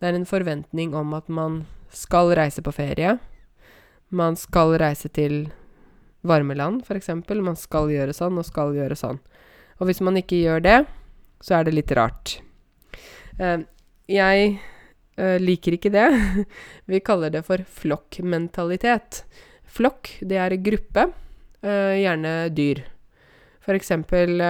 Det 0.00 0.08
er 0.08 0.18
en 0.18 0.26
forventning 0.28 0.96
om 0.98 1.14
at 1.16 1.28
man 1.30 1.62
skal 1.94 2.32
reise 2.34 2.64
på 2.64 2.74
ferie. 2.74 3.18
Man 4.10 4.38
skal 4.38 4.74
reise 4.80 5.10
til 5.14 5.46
varmeland, 6.26 6.82
f.eks. 6.82 7.12
Man 7.30 7.58
skal 7.60 7.92
gjøre 7.92 8.16
sånn 8.16 8.40
og 8.40 8.48
skal 8.48 8.74
gjøre 8.74 8.98
sånn. 8.98 9.20
Og 9.78 9.88
hvis 9.88 10.02
man 10.04 10.18
ikke 10.18 10.40
gjør 10.40 10.64
det, 10.64 10.78
så 11.44 11.58
er 11.58 11.66
det 11.66 11.76
litt 11.76 11.92
rart. 11.94 12.38
Uh, 13.38 13.62
jeg 14.10 14.58
uh, 15.20 15.38
liker 15.42 15.76
ikke 15.76 15.92
det. 15.94 16.06
Vi 16.90 17.02
kaller 17.04 17.32
det 17.34 17.44
for 17.46 17.64
flokkmentalitet. 17.80 19.24
Flokk, 19.64 20.16
det 20.22 20.38
er 20.38 20.56
gruppe, 20.62 21.08
uh, 21.64 21.94
gjerne 21.98 22.36
dyr. 22.54 22.84
For 23.64 23.76
eksempel 23.76 24.42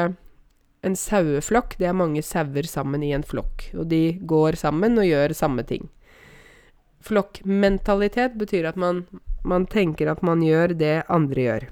en 0.85 0.97
saueflokk, 0.99 1.79
det 1.81 1.89
er 1.89 1.97
mange 1.97 2.23
sauer 2.25 2.67
sammen 2.69 3.05
i 3.07 3.13
en 3.17 3.25
flokk. 3.25 3.71
Og 3.79 3.89
de 3.91 4.19
går 4.21 4.59
sammen 4.61 4.99
og 5.01 5.09
gjør 5.09 5.37
samme 5.37 5.65
ting. 5.69 5.87
Flokkmentalitet 7.05 8.37
betyr 8.41 8.69
at 8.71 8.81
man, 8.81 9.05
man 9.45 9.69
tenker 9.71 10.11
at 10.13 10.23
man 10.25 10.43
gjør 10.45 10.77
det 10.81 10.97
andre 11.13 11.47
gjør. 11.47 11.67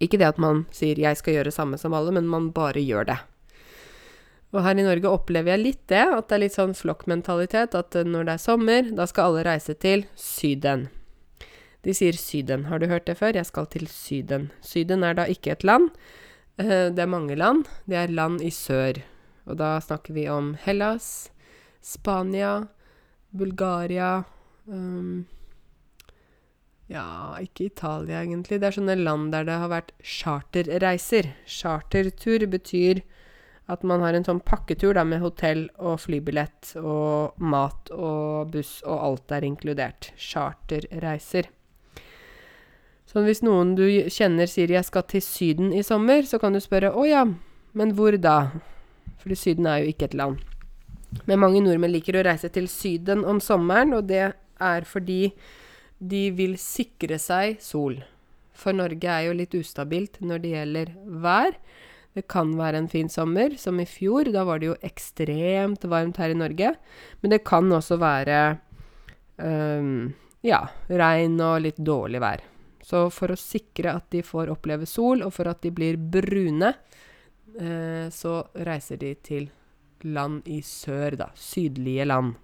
Ikke 0.00 0.20
det 0.20 0.28
at 0.28 0.38
man 0.40 0.64
sier 0.72 0.96
'jeg 0.96 1.16
skal 1.16 1.34
gjøre 1.34 1.52
samme 1.52 1.76
som 1.78 1.92
alle', 1.92 2.12
men 2.12 2.28
man 2.28 2.50
bare 2.52 2.80
gjør 2.80 3.04
det. 3.04 3.18
Og 4.50 4.64
her 4.64 4.78
i 4.78 4.86
Norge 4.86 5.10
opplever 5.10 5.54
jeg 5.54 5.62
litt 5.62 5.82
det, 5.92 6.02
at 6.02 6.26
det 6.30 6.36
er 6.36 6.42
litt 6.42 6.56
sånn 6.56 6.74
flokkmentalitet. 6.74 7.76
At 7.78 7.94
når 8.06 8.26
det 8.26 8.34
er 8.34 8.42
sommer, 8.42 8.88
da 8.96 9.06
skal 9.06 9.30
alle 9.30 9.44
reise 9.46 9.76
til 9.78 10.06
Syden. 10.18 10.88
De 11.86 11.94
sier 11.96 12.16
Syden. 12.18 12.66
Har 12.68 12.82
du 12.82 12.88
hørt 12.90 13.06
det 13.08 13.16
før? 13.20 13.36
Jeg 13.38 13.48
skal 13.48 13.68
til 13.70 13.86
Syden. 13.88 14.50
Syden 14.66 15.06
er 15.06 15.14
da 15.16 15.28
ikke 15.30 15.54
et 15.54 15.64
land. 15.64 15.88
Eh, 16.58 16.90
det 16.92 17.06
er 17.06 17.14
mange 17.14 17.38
land. 17.38 17.68
Det 17.88 17.96
er 17.96 18.12
land 18.12 18.42
i 18.44 18.50
sør. 18.52 19.00
Og 19.46 19.56
da 19.60 19.76
snakker 19.82 20.14
vi 20.14 20.26
om 20.28 20.52
Hellas, 20.60 21.30
Spania, 21.80 22.66
Bulgaria 23.30 24.24
um, 24.66 25.26
Ja, 26.90 27.38
ikke 27.38 27.70
Italia, 27.70 28.20
egentlig. 28.24 28.58
Det 28.60 28.66
er 28.68 28.76
sånne 28.76 28.98
land 28.98 29.30
der 29.32 29.46
det 29.46 29.56
har 29.62 29.70
vært 29.70 29.94
charterreiser. 30.02 31.30
Chartertur 31.46 32.44
betyr 32.50 33.04
at 33.70 33.84
man 33.86 34.02
har 34.02 34.16
en 34.16 34.26
sånn 34.26 34.42
pakketur 34.42 34.96
da, 34.98 35.04
med 35.06 35.22
hotell 35.22 35.68
og 35.78 36.00
flybillett 36.02 36.74
og 36.80 37.38
mat 37.38 37.92
og 37.94 38.50
buss, 38.54 38.80
og 38.82 39.06
alt 39.06 39.34
er 39.36 39.46
inkludert. 39.46 40.10
Charterreiser. 40.18 41.50
Så 43.10 43.24
hvis 43.26 43.42
noen 43.42 43.74
du 43.74 43.86
kjenner 44.10 44.46
sier 44.46 44.70
'jeg 44.70 44.84
skal 44.84 45.02
til 45.02 45.22
Syden 45.22 45.72
i 45.72 45.82
sommer', 45.82 46.26
så 46.26 46.38
kan 46.38 46.52
du 46.52 46.60
spørre 46.60 46.92
'å 46.94 47.08
ja, 47.08 47.24
men 47.74 47.94
hvor 47.94 48.16
da?' 48.16 48.50
Fordi 49.18 49.34
Syden 49.34 49.66
er 49.66 49.78
jo 49.78 49.92
ikke 49.92 50.04
et 50.04 50.14
land. 50.14 50.38
Men 51.26 51.40
mange 51.40 51.60
nordmenn 51.60 51.92
liker 51.92 52.14
å 52.14 52.24
reise 52.24 52.48
til 52.48 52.68
Syden 52.68 53.24
om 53.24 53.40
sommeren, 53.40 53.92
og 53.92 54.06
det 54.06 54.32
er 54.60 54.80
fordi 54.82 55.32
de 56.00 56.30
vil 56.30 56.56
sikre 56.56 57.18
seg 57.18 57.60
sol. 57.60 57.98
For 58.52 58.72
Norge 58.72 59.08
er 59.08 59.26
jo 59.26 59.36
litt 59.36 59.54
ustabilt 59.54 60.20
når 60.20 60.38
det 60.38 60.50
gjelder 60.54 60.94
vær. 61.24 61.56
Det 62.16 62.26
kan 62.30 62.50
være 62.58 62.80
en 62.80 62.88
fin 62.90 63.08
sommer, 63.08 63.54
som 63.58 63.78
i 63.80 63.86
fjor. 63.86 64.32
Da 64.34 64.42
var 64.48 64.58
det 64.58 64.72
jo 64.72 64.78
ekstremt 64.86 65.84
varmt 65.86 66.18
her 66.18 66.32
i 66.32 66.38
Norge. 66.38 66.72
Men 67.22 67.34
det 67.34 67.44
kan 67.46 67.70
også 67.70 68.00
være 68.02 68.40
um, 69.38 70.10
ja, 70.46 70.64
regn 70.90 71.38
og 71.44 71.60
litt 71.66 71.78
dårlig 71.78 72.22
vær. 72.22 72.42
Så 72.82 73.04
for 73.14 73.30
å 73.30 73.38
sikre 73.38 73.94
at 73.94 74.08
de 74.10 74.24
får 74.26 74.50
oppleve 74.50 74.88
sol, 74.90 75.22
og 75.22 75.34
for 75.36 75.50
at 75.52 75.62
de 75.62 75.70
blir 75.74 76.00
brune, 76.00 76.72
uh, 77.60 78.06
så 78.10 78.34
reiser 78.66 78.98
de 79.00 79.14
til 79.22 79.50
land 80.10 80.48
i 80.50 80.58
sør, 80.66 81.14
da. 81.20 81.28
Sydlige 81.38 82.08
land. 82.08 82.34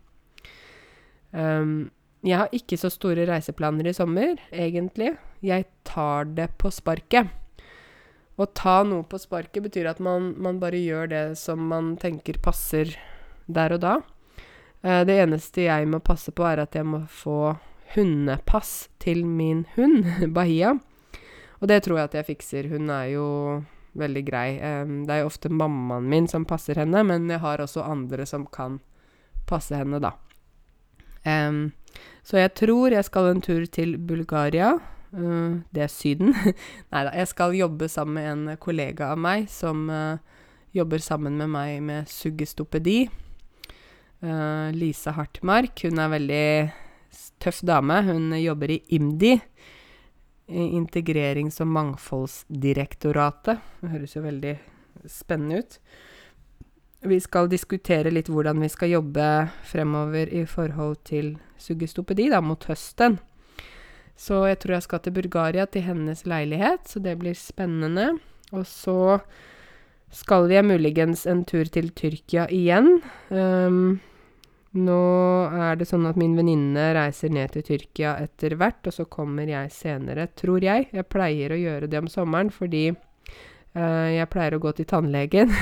Um, 1.33 1.89
jeg 2.27 2.39
har 2.39 2.55
ikke 2.55 2.79
så 2.79 2.91
store 2.93 3.27
reiseplaner 3.29 3.91
i 3.91 3.97
sommer, 3.97 4.39
egentlig. 4.55 5.17
Jeg 5.45 5.67
tar 5.87 6.31
det 6.37 6.53
på 6.61 6.71
sparket. 6.75 7.33
Å 8.37 8.45
ta 8.53 8.83
noe 8.85 9.07
på 9.09 9.17
sparket 9.17 9.65
betyr 9.65 9.89
at 9.89 10.01
man, 10.05 10.35
man, 10.37 10.59
bare 10.61 10.77
gjør 10.77 11.09
det 11.09 11.25
som 11.41 11.63
man 11.71 11.95
tenker 12.01 12.37
passer 12.45 12.93
der 13.47 13.73
og 13.77 13.81
da. 13.81 13.95
Eh, 14.85 15.05
det 15.09 15.17
eneste 15.23 15.65
jeg 15.65 15.89
må 15.89 16.03
passe 16.05 16.35
på, 16.37 16.45
er 16.45 16.61
at 16.67 16.77
jeg 16.77 16.85
må 16.85 17.07
få 17.09 17.55
hundepass 17.95 18.91
til 19.01 19.25
min 19.25 19.65
hund, 19.77 20.05
Bahia. 20.37 20.75
Og 21.63 21.71
det 21.71 21.81
tror 21.87 22.03
jeg 22.03 22.11
at 22.11 22.19
jeg 22.19 22.29
fikser. 22.35 22.69
Hun 22.69 22.93
er 22.93 23.15
jo 23.15 23.29
veldig 23.97 24.25
grei. 24.27 24.49
Det 25.09 25.15
er 25.15 25.23
jo 25.23 25.31
ofte 25.31 25.49
mammaen 25.49 26.05
min 26.05 26.29
som 26.29 26.45
passer 26.45 26.77
henne, 26.77 27.01
men 27.09 27.31
jeg 27.33 27.41
har 27.41 27.63
også 27.65 27.87
andre 27.87 28.27
som 28.29 28.45
kan 28.53 28.77
passe 29.49 29.73
henne, 29.73 29.97
da. 30.05 30.13
Så 32.21 32.37
jeg 32.37 32.53
tror 32.61 32.93
jeg 32.93 33.09
skal 33.09 33.31
en 33.31 33.41
tur 33.41 33.65
til 33.73 33.97
Bulgaria. 33.97 34.75
Uh, 35.17 35.63
det 35.73 35.87
er 35.87 35.93
Syden. 35.93 36.35
Nei 36.93 37.05
da, 37.07 37.13
jeg 37.17 37.31
skal 37.33 37.57
jobbe 37.57 37.89
sammen 37.89 38.19
med 38.19 38.33
en 38.33 38.61
kollega 38.61 39.13
av 39.15 39.21
meg 39.21 39.47
som 39.53 39.87
uh, 39.89 40.19
jobber 40.77 41.01
sammen 41.01 41.39
med 41.41 41.53
meg 41.53 41.81
med 41.85 42.11
suggestopedi. 42.13 43.07
Uh, 44.21 44.69
Lise 44.77 45.15
Hartmark. 45.17 45.87
Hun 45.87 46.03
er 46.03 46.13
veldig 46.13 46.47
tøff 47.43 47.63
dame. 47.67 48.03
Hun 48.05 48.33
jobber 48.41 48.77
i 48.77 48.83
IMDi. 48.97 49.37
Integrerings- 50.47 51.59
og 51.65 51.73
mangfoldsdirektoratet. 51.75 53.65
Det 53.81 53.91
høres 53.91 54.15
jo 54.15 54.23
veldig 54.23 54.53
spennende 55.11 55.59
ut. 55.59 55.79
Vi 57.07 57.19
skal 57.21 57.51
diskutere 57.51 58.13
litt 58.13 58.31
hvordan 58.33 58.61
vi 58.63 58.69
skal 58.73 58.93
jobbe 58.95 59.27
fremover 59.67 60.31
i 60.33 60.45
forhold 60.49 61.01
til 61.07 61.35
suggestopedi 61.61 62.29
da, 62.33 62.41
mot 62.43 62.63
høsten. 62.71 63.19
Så 64.17 64.41
jeg 64.49 64.59
tror 64.63 64.79
jeg 64.79 64.87
skal 64.87 65.03
til 65.05 65.15
Bulgaria, 65.17 65.67
til 65.69 65.85
hennes 65.85 66.25
leilighet, 66.25 66.89
så 66.89 67.03
det 67.05 67.19
blir 67.21 67.37
spennende. 67.37 68.15
Og 68.57 68.65
så 68.69 69.21
skal 70.15 70.49
jeg 70.51 70.65
muligens 70.65 71.27
en 71.29 71.45
tur 71.45 71.69
til 71.69 71.91
Tyrkia 71.97 72.47
igjen. 72.53 73.01
Um, 73.29 73.99
nå 74.77 75.01
er 75.57 75.77
det 75.77 75.89
sånn 75.89 76.07
at 76.09 76.19
min 76.21 76.37
venninne 76.37 76.89
reiser 76.97 77.33
ned 77.33 77.53
til 77.55 77.65
Tyrkia 77.67 78.17
etter 78.25 78.57
hvert, 78.57 78.83
og 78.89 78.97
så 78.97 79.07
kommer 79.09 79.49
jeg 79.49 79.73
senere, 79.75 80.29
tror 80.37 80.65
jeg. 80.65 80.89
Jeg 80.97 81.09
pleier 81.13 81.53
å 81.53 81.61
gjøre 81.61 81.91
det 81.93 82.01
om 82.01 82.11
sommeren 82.13 82.53
fordi 82.55 82.89
uh, 82.93 84.09
jeg 84.13 84.33
pleier 84.33 84.57
å 84.57 84.63
gå 84.65 84.73
til 84.77 84.89
tannlegen. 84.89 85.53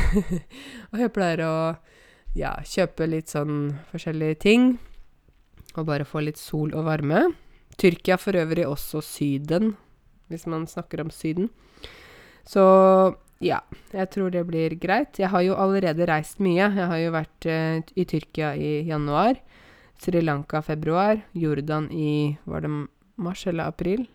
og 0.92 1.02
jeg 1.02 1.14
pleier 1.14 1.46
å 1.46 1.54
ja, 2.38 2.56
kjøpe 2.62 3.10
litt 3.10 3.34
sånn 3.34 3.72
forskjellige 3.90 4.42
ting. 4.46 4.74
Og 5.74 5.88
bare 5.88 6.06
få 6.06 6.22
litt 6.22 6.38
sol 6.38 6.74
og 6.74 6.86
varme. 6.86 7.26
Tyrkia 7.80 8.16
for 8.20 8.36
øvrig 8.38 8.66
også 8.68 9.02
Syden, 9.02 9.74
hvis 10.30 10.46
man 10.46 10.66
snakker 10.70 11.02
om 11.04 11.10
Syden. 11.10 11.50
Så 12.46 12.62
ja, 13.42 13.58
jeg 13.92 14.10
tror 14.14 14.30
det 14.30 14.44
blir 14.46 14.76
greit. 14.80 15.18
Jeg 15.18 15.30
har 15.32 15.42
jo 15.44 15.56
allerede 15.58 16.06
reist 16.08 16.40
mye. 16.40 16.68
Jeg 16.68 16.88
har 16.90 17.00
jo 17.00 17.12
vært 17.14 17.46
eh, 17.50 17.82
i 17.96 18.04
Tyrkia 18.08 18.54
i 18.56 18.72
januar. 18.88 19.40
Sri 20.00 20.20
Lanka 20.22 20.60
februar. 20.62 21.22
Jordan 21.34 21.90
i 21.92 22.36
Var 22.44 22.60
det 22.60 22.72
mars 23.16 23.46
eller 23.46 23.70
april? 23.70 24.06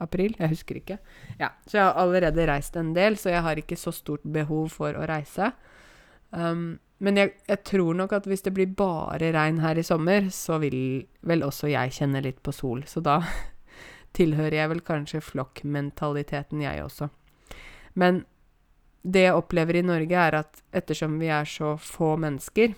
April? 0.00 0.34
Jeg 0.38 0.50
husker 0.50 0.80
ikke. 0.80 0.98
Ja, 1.38 1.52
Så 1.66 1.78
jeg 1.78 1.84
har 1.86 2.00
allerede 2.02 2.46
reist 2.50 2.76
en 2.76 2.92
del, 2.94 3.16
så 3.16 3.30
jeg 3.30 3.42
har 3.42 3.56
ikke 3.56 3.76
så 3.76 3.92
stort 3.94 4.24
behov 4.26 4.68
for 4.74 4.92
å 4.92 5.06
reise. 5.08 5.52
Um, 6.34 6.78
men 7.04 7.18
jeg, 7.20 7.34
jeg, 7.48 7.60
tror 7.68 7.96
nok 7.98 8.14
at 8.16 8.26
hvis 8.28 8.44
det 8.46 8.54
blir 8.56 8.70
bare 8.78 9.32
regn 9.34 9.60
her 9.60 9.76
i 9.76 9.84
sommer, 9.84 10.30
så 10.32 10.56
vil 10.62 11.04
vel 11.26 11.44
også 11.44 11.68
jeg 11.68 11.92
kjenne 11.98 12.22
litt 12.24 12.40
på 12.44 12.54
sol. 12.54 12.84
Så 12.88 13.02
da 13.04 13.18
tilhører 14.16 14.56
jeg 14.62 14.72
vel 14.72 14.80
kanskje 14.86 15.24
flokkmentaliteten, 15.24 16.62
jeg 16.64 16.84
også. 16.84 17.10
Men 18.00 18.24
det 19.04 19.26
jeg 19.26 19.36
opplever 19.36 19.76
i 19.76 19.84
Norge, 19.84 20.16
er 20.16 20.38
at 20.40 20.62
ettersom 20.72 21.18
vi 21.20 21.28
er 21.28 21.48
så 21.48 21.74
få 21.76 22.14
mennesker, 22.20 22.72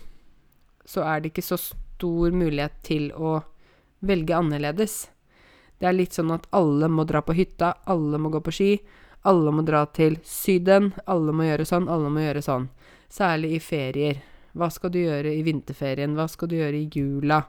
så 0.87 1.05
er 1.07 1.23
det 1.23 1.31
ikke 1.31 1.47
så 1.47 1.59
stor 1.61 2.35
mulighet 2.35 2.81
til 2.87 3.13
å 3.15 3.39
velge 4.07 4.35
annerledes. 4.35 5.07
Det 5.79 5.87
er 5.87 5.97
litt 5.97 6.17
sånn 6.17 6.33
at 6.35 6.49
alle 6.57 6.89
må 6.91 7.05
dra 7.07 7.23
på 7.23 7.37
hytta, 7.37 7.77
alle 7.87 8.19
må 8.19 8.33
gå 8.35 8.43
på 8.43 8.55
ski, 8.55 8.73
alle 9.27 9.53
må 9.55 9.63
dra 9.67 9.85
til 9.95 10.19
Syden, 10.27 10.93
alle 11.07 11.35
må 11.35 11.47
gjøre 11.47 11.67
sånn, 11.69 11.89
alle 11.91 12.11
må 12.11 12.23
gjøre 12.27 12.43
sånn. 12.43 12.69
Særlig 13.13 13.57
i 13.57 13.61
ferier. 13.63 14.23
Hva 14.57 14.71
skal 14.73 14.93
du 14.93 15.03
gjøre 15.03 15.35
i 15.37 15.43
vinterferien? 15.45 16.15
Hva 16.17 16.25
skal 16.33 16.49
du 16.49 16.57
gjøre 16.57 16.79
i 16.79 16.89
jula? 16.89 17.43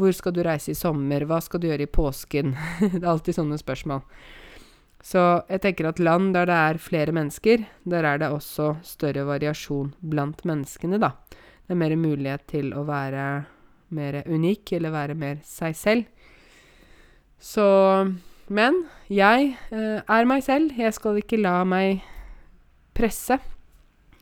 Hvor 0.00 0.14
skal 0.16 0.32
du 0.32 0.40
reise 0.46 0.72
i 0.72 0.78
sommer? 0.78 1.26
Hva 1.28 1.42
skal 1.44 1.60
du 1.60 1.68
gjøre 1.68 1.84
i 1.84 1.92
påsken? 1.92 2.54
det 2.94 3.02
er 3.02 3.10
alltid 3.12 3.36
sånne 3.36 3.58
spørsmål. 3.60 4.00
Så 5.04 5.20
jeg 5.52 5.60
tenker 5.60 5.90
at 5.90 6.00
land 6.00 6.32
der 6.32 6.48
det 6.48 6.56
er 6.56 6.80
flere 6.80 7.12
mennesker, 7.12 7.66
der 7.84 8.06
er 8.08 8.22
det 8.22 8.30
også 8.32 8.78
større 8.88 9.26
variasjon 9.28 9.92
blant 10.00 10.40
menneskene, 10.48 10.96
da. 11.02 11.12
Det 11.64 11.74
er 11.74 11.80
mer 11.80 11.96
mulighet 12.00 12.46
til 12.48 12.72
å 12.76 12.86
være 12.88 13.26
mer 13.94 14.22
unik, 14.24 14.72
eller 14.76 14.94
være 14.94 15.16
mer 15.16 15.42
seg 15.44 15.76
selv. 15.76 16.30
Så 17.40 17.66
Men 18.48 18.82
jeg 19.08 19.54
eh, 19.72 20.00
er 20.04 20.26
meg 20.28 20.42
selv. 20.44 20.72
Jeg 20.76 20.92
skal 20.92 21.16
ikke 21.20 21.40
la 21.40 21.62
meg 21.64 22.02
presse. 22.96 23.38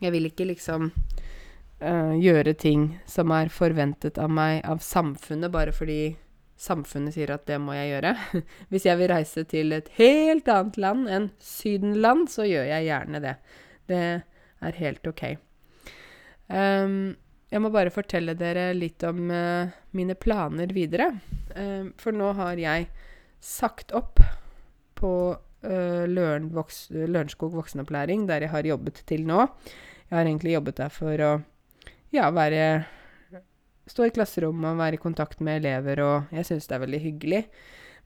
Jeg 0.03 0.13
vil 0.15 0.27
ikke 0.27 0.47
liksom 0.49 0.89
uh, 0.91 2.13
gjøre 2.19 2.55
ting 2.59 2.89
som 3.09 3.31
er 3.35 3.51
forventet 3.53 4.19
av 4.21 4.31
meg 4.31 4.61
av 4.67 4.83
samfunnet, 4.83 5.51
bare 5.53 5.73
fordi 5.75 6.15
samfunnet 6.59 7.15
sier 7.15 7.33
at 7.33 7.47
det 7.49 7.59
må 7.61 7.75
jeg 7.75 7.93
gjøre. 7.95 8.13
Hvis 8.71 8.87
jeg 8.87 8.99
vil 8.99 9.11
reise 9.11 9.45
til 9.49 9.75
et 9.75 9.89
helt 9.97 10.49
annet 10.51 10.79
land 10.81 11.09
enn 11.11 11.31
Sydenland, 11.43 12.29
så 12.31 12.47
gjør 12.47 12.69
jeg 12.69 12.87
gjerne 12.89 13.23
det. 13.23 13.35
Det 13.89 14.03
er 14.63 14.79
helt 14.79 15.09
ok. 15.09 15.25
Um, 16.47 17.15
jeg 17.53 17.61
må 17.61 17.69
bare 17.73 17.93
fortelle 17.93 18.35
dere 18.37 18.71
litt 18.75 19.03
om 19.05 19.27
uh, 19.29 19.71
mine 19.97 20.15
planer 20.17 20.71
videre. 20.73 21.11
Um, 21.55 21.91
for 22.01 22.15
nå 22.15 22.31
har 22.39 22.59
jeg 22.59 22.87
sagt 23.43 23.93
opp 23.95 24.21
på 24.97 25.13
uh, 25.35 26.03
Lørenskog 26.07 27.53
voksenopplæring, 27.57 28.27
der 28.29 28.47
jeg 28.47 28.53
har 28.55 28.71
jobbet 28.73 29.03
til 29.09 29.27
nå. 29.29 29.45
Jeg 30.13 30.19
har 30.19 30.27
egentlig 30.29 30.51
jobbet 30.53 30.77
der 30.77 30.91
for 30.93 31.21
å 31.25 31.31
ja, 32.13 32.27
være 32.29 32.65
Stå 33.89 34.05
i 34.05 34.11
klasserommet 34.13 34.69
og 34.69 34.77
være 34.79 34.95
i 34.95 35.01
kontakt 35.01 35.41
med 35.43 35.57
elever, 35.57 35.99
og 35.99 36.35
jeg 36.37 36.45
syns 36.47 36.69
det 36.69 36.75
er 36.77 36.81
veldig 36.85 36.99
hyggelig. 37.03 37.39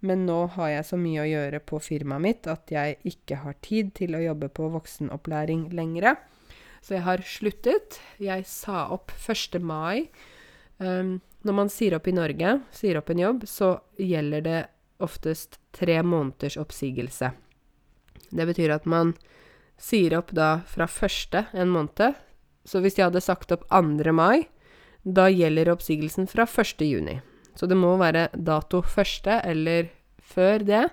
Men 0.07 0.23
nå 0.25 0.37
har 0.55 0.71
jeg 0.71 0.87
så 0.87 0.97
mye 0.97 1.19
å 1.21 1.27
gjøre 1.27 1.59
på 1.67 1.81
firmaet 1.83 2.23
mitt 2.23 2.49
at 2.49 2.71
jeg 2.73 2.95
ikke 3.11 3.41
har 3.43 3.59
tid 3.61 3.91
til 3.99 4.15
å 4.17 4.23
jobbe 4.23 4.49
på 4.55 4.71
voksenopplæring 4.73 5.67
lenger. 5.77 6.15
Så 6.81 6.95
jeg 6.95 7.05
har 7.05 7.21
sluttet. 7.27 7.99
Jeg 8.17 8.47
sa 8.49 8.87
opp 8.95 9.13
1. 9.19 9.59
mai. 9.61 10.07
Um, 10.79 11.19
når 11.45 11.59
man 11.59 11.69
sier 11.69 11.99
opp 11.99 12.09
i 12.09 12.15
Norge, 12.15 12.57
sier 12.73 12.97
opp 12.97 13.13
en 13.13 13.21
jobb, 13.27 13.45
så 13.51 13.75
gjelder 14.01 14.47
det 14.47 14.59
oftest 15.03 15.59
tre 15.75 15.99
måneders 16.01 16.57
oppsigelse. 16.57 17.35
Det 18.31 18.49
betyr 18.49 18.79
at 18.79 18.89
man 18.89 19.13
sier 19.77 20.17
opp 20.17 20.33
da 20.35 20.61
fra 20.67 20.87
første 20.89 21.45
en 21.53 21.71
måned, 21.71 22.17
så 22.67 22.81
hvis 22.83 22.97
jeg 22.99 23.07
hadde 23.07 23.23
sagt 23.23 23.53
opp 23.55 23.63
2. 23.71 24.11
mai, 24.11 24.47
da 25.07 25.29
gjelder 25.31 25.71
oppsigelsen 25.71 26.27
fra 26.27 26.43
1. 26.43 26.83
juni. 26.83 27.19
Så 27.55 27.69
det 27.69 27.77
må 27.79 27.93
være 27.97 28.27
dato 28.33 28.83
første 28.85 29.39
eller 29.47 29.87
før 30.19 30.65
det. 30.67 30.83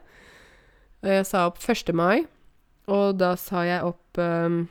Og 1.02 1.10
jeg 1.10 1.26
sa 1.28 1.48
opp 1.48 1.58
1. 1.60 1.90
mai, 1.96 2.24
og 2.88 3.18
da 3.20 3.34
sa 3.40 3.64
jeg 3.66 3.84
opp 3.84 4.20
um, 4.20 4.66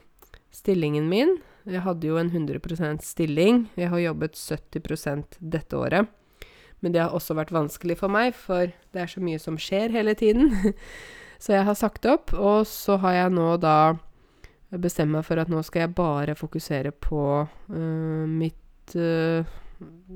stillingen 0.54 1.10
min. 1.12 1.36
Jeg 1.70 1.84
hadde 1.86 2.08
jo 2.08 2.18
en 2.20 2.32
100% 2.32 3.04
stilling. 3.06 3.68
Jeg 3.80 3.92
har 3.92 4.02
jobbet 4.02 4.40
70% 4.40 5.38
dette 5.40 5.78
året. 5.78 6.10
Men 6.84 6.92
det 6.92 7.00
har 7.00 7.16
også 7.16 7.36
vært 7.38 7.54
vanskelig 7.56 7.96
for 8.02 8.12
meg, 8.12 8.34
for 8.36 8.68
det 8.68 9.04
er 9.04 9.12
så 9.12 9.24
mye 9.24 9.40
som 9.40 9.60
skjer 9.60 9.94
hele 9.96 10.16
tiden. 10.20 10.52
så 11.44 11.58
jeg 11.58 11.68
har 11.68 11.76
sagt 11.76 12.06
opp, 12.08 12.32
og 12.32 12.64
så 12.70 12.96
har 13.04 13.18
jeg 13.18 13.34
nå 13.36 13.50
da 13.60 13.98
bestemt 14.80 15.12
meg 15.12 15.26
for 15.28 15.42
at 15.42 15.52
nå 15.52 15.60
skal 15.68 15.86
jeg 15.86 15.96
bare 15.98 16.38
fokusere 16.40 16.94
på 17.04 17.24
uh, 17.44 18.24
mitt 18.30 18.96
uh, 18.96 19.44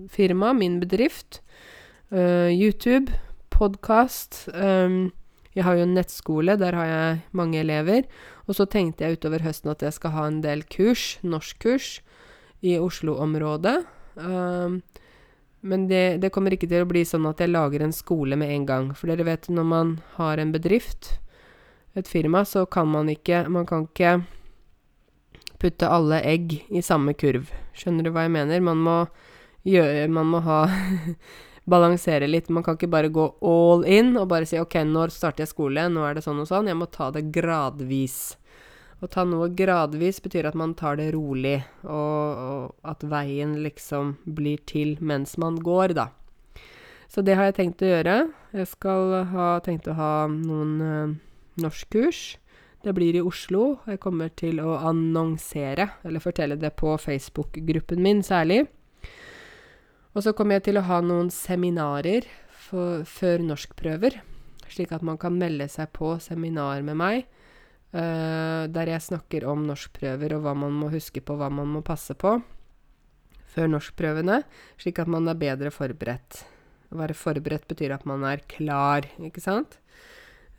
firma, 0.08 0.54
min 0.56 0.80
bedrift. 0.80 1.42
Uh, 2.16 2.48
YouTube, 2.48 3.12
podkast. 3.52 4.46
Um, 4.56 5.10
jeg 5.52 5.68
har 5.68 5.76
jo 5.76 5.84
en 5.84 5.98
nettskole, 5.98 6.56
der 6.62 6.78
har 6.80 6.88
jeg 6.88 7.20
mange 7.36 7.60
elever. 7.60 8.08
Og 8.48 8.56
så 8.56 8.64
tenkte 8.70 9.04
jeg 9.04 9.20
utover 9.20 9.44
høsten 9.44 9.74
at 9.74 9.84
jeg 9.84 9.98
skal 9.98 10.16
ha 10.16 10.30
en 10.30 10.40
del 10.46 10.64
kurs, 10.72 11.18
norskkurs, 11.28 11.98
i 12.64 12.78
Oslo-området. 12.80 13.82
Um, 14.16 14.80
men 15.62 15.88
det, 15.88 16.18
det, 16.22 16.30
kommer 16.34 16.54
ikke 16.54 16.70
til 16.70 16.84
å 16.86 16.90
bli 16.90 17.04
sånn 17.08 17.26
at 17.30 17.42
jeg 17.42 17.52
lager 17.52 17.84
en 17.84 17.96
skole 17.96 18.38
med 18.40 18.52
en 18.54 18.66
gang. 18.68 18.90
For 18.96 19.10
dere 19.10 19.26
vet, 19.28 19.50
når 19.50 19.66
man 19.68 19.96
har 20.18 20.38
en 20.38 20.54
bedrift, 20.54 21.18
et 21.98 22.08
firma, 22.08 22.44
så 22.46 22.66
kan 22.70 22.88
man 22.88 23.10
ikke 23.10 23.48
Man 23.50 23.66
kan 23.66 23.88
ikke 23.88 24.20
putte 25.58 25.90
alle 25.90 26.22
egg 26.22 26.60
i 26.70 26.84
samme 26.86 27.16
kurv. 27.18 27.50
Skjønner 27.74 28.06
du 28.06 28.12
hva 28.14 28.28
jeg 28.28 28.36
mener? 28.36 28.62
Man 28.62 28.84
må 28.86 28.98
gjøre 29.66 30.08
Man 30.14 30.30
må 30.30 30.44
ha 30.46 30.60
Balansere 31.68 32.30
litt. 32.30 32.52
Man 32.54 32.64
kan 32.64 32.78
ikke 32.78 32.88
bare 32.88 33.10
gå 33.12 33.26
all 33.44 33.82
in 33.84 34.14
og 34.16 34.30
bare 34.32 34.46
si 34.48 34.60
OK, 34.62 34.78
når 34.88 35.12
starter 35.12 35.44
jeg 35.44 35.52
skole? 35.52 35.90
Nå 35.92 36.06
er 36.08 36.16
det 36.16 36.24
sånn 36.24 36.40
og 36.40 36.48
sånn. 36.48 36.70
Jeg 36.70 36.80
må 36.80 36.88
ta 36.88 37.10
det 37.12 37.26
gradvis. 37.36 38.38
Å 38.98 39.06
ta 39.14 39.22
noe 39.30 39.52
gradvis 39.54 40.18
betyr 40.26 40.48
at 40.50 40.56
man 40.58 40.74
tar 40.74 40.98
det 40.98 41.12
rolig, 41.14 41.60
og, 41.86 42.40
og 42.42 42.88
at 42.90 43.04
veien 43.06 43.60
liksom 43.62 44.16
blir 44.26 44.64
til 44.66 44.96
mens 45.06 45.36
man 45.38 45.60
går, 45.62 45.94
da. 45.94 46.08
Så 47.08 47.22
det 47.22 47.38
har 47.38 47.48
jeg 47.48 47.58
tenkt 47.60 47.84
å 47.86 47.92
gjøre. 47.92 48.16
Jeg 48.58 48.70
skal 48.72 49.14
ha 49.32 49.52
tenkt 49.64 49.88
å 49.88 49.96
ha 49.96 50.12
noen 50.32 50.74
eh, 50.82 51.14
norskkurs. 51.62 52.24
Det 52.84 52.94
blir 52.98 53.20
i 53.20 53.24
Oslo. 53.24 53.78
Jeg 53.86 54.02
kommer 54.02 54.34
til 54.34 54.60
å 54.66 54.76
annonsere, 54.90 55.92
eller 56.02 56.24
fortelle 56.24 56.58
det 56.58 56.74
på 56.80 56.98
Facebook-gruppen 56.98 58.02
min 58.02 58.26
særlig. 58.26 58.66
Og 60.18 60.26
så 60.26 60.34
kommer 60.34 60.58
jeg 60.58 60.72
til 60.72 60.82
å 60.82 60.88
ha 60.90 61.00
noen 61.06 61.30
seminarer 61.30 62.26
for, 62.50 63.06
før 63.06 63.46
norskprøver, 63.46 64.18
slik 64.74 64.90
at 64.96 65.06
man 65.06 65.20
kan 65.22 65.38
melde 65.38 65.70
seg 65.70 65.94
på 65.94 66.16
seminar 66.24 66.82
med 66.86 66.98
meg, 66.98 67.28
uh, 67.96 68.68
der 68.68 68.92
jeg 68.94 69.06
snakker 69.06 69.48
om 69.50 69.66
norskprøver 69.68 70.38
og 70.38 70.46
hva 70.46 70.54
man 70.58 70.76
må 70.76 70.92
huske 70.94 71.24
på, 71.24 71.38
hva 71.40 71.50
man 71.54 71.70
må 71.78 71.84
passe 71.86 72.18
på 72.18 72.38
før 73.58 73.72
norskprøvene, 73.72 74.42
slik 74.78 75.00
at 75.02 75.10
man 75.10 75.26
er 75.32 75.40
bedre 75.40 75.72
forberedt. 75.74 76.44
Å 76.94 77.00
være 77.00 77.18
forberedt 77.18 77.66
betyr 77.70 77.96
at 77.96 78.06
man 78.08 78.22
er 78.28 78.44
klar, 78.50 79.08
ikke 79.18 79.42
sant? 79.44 79.80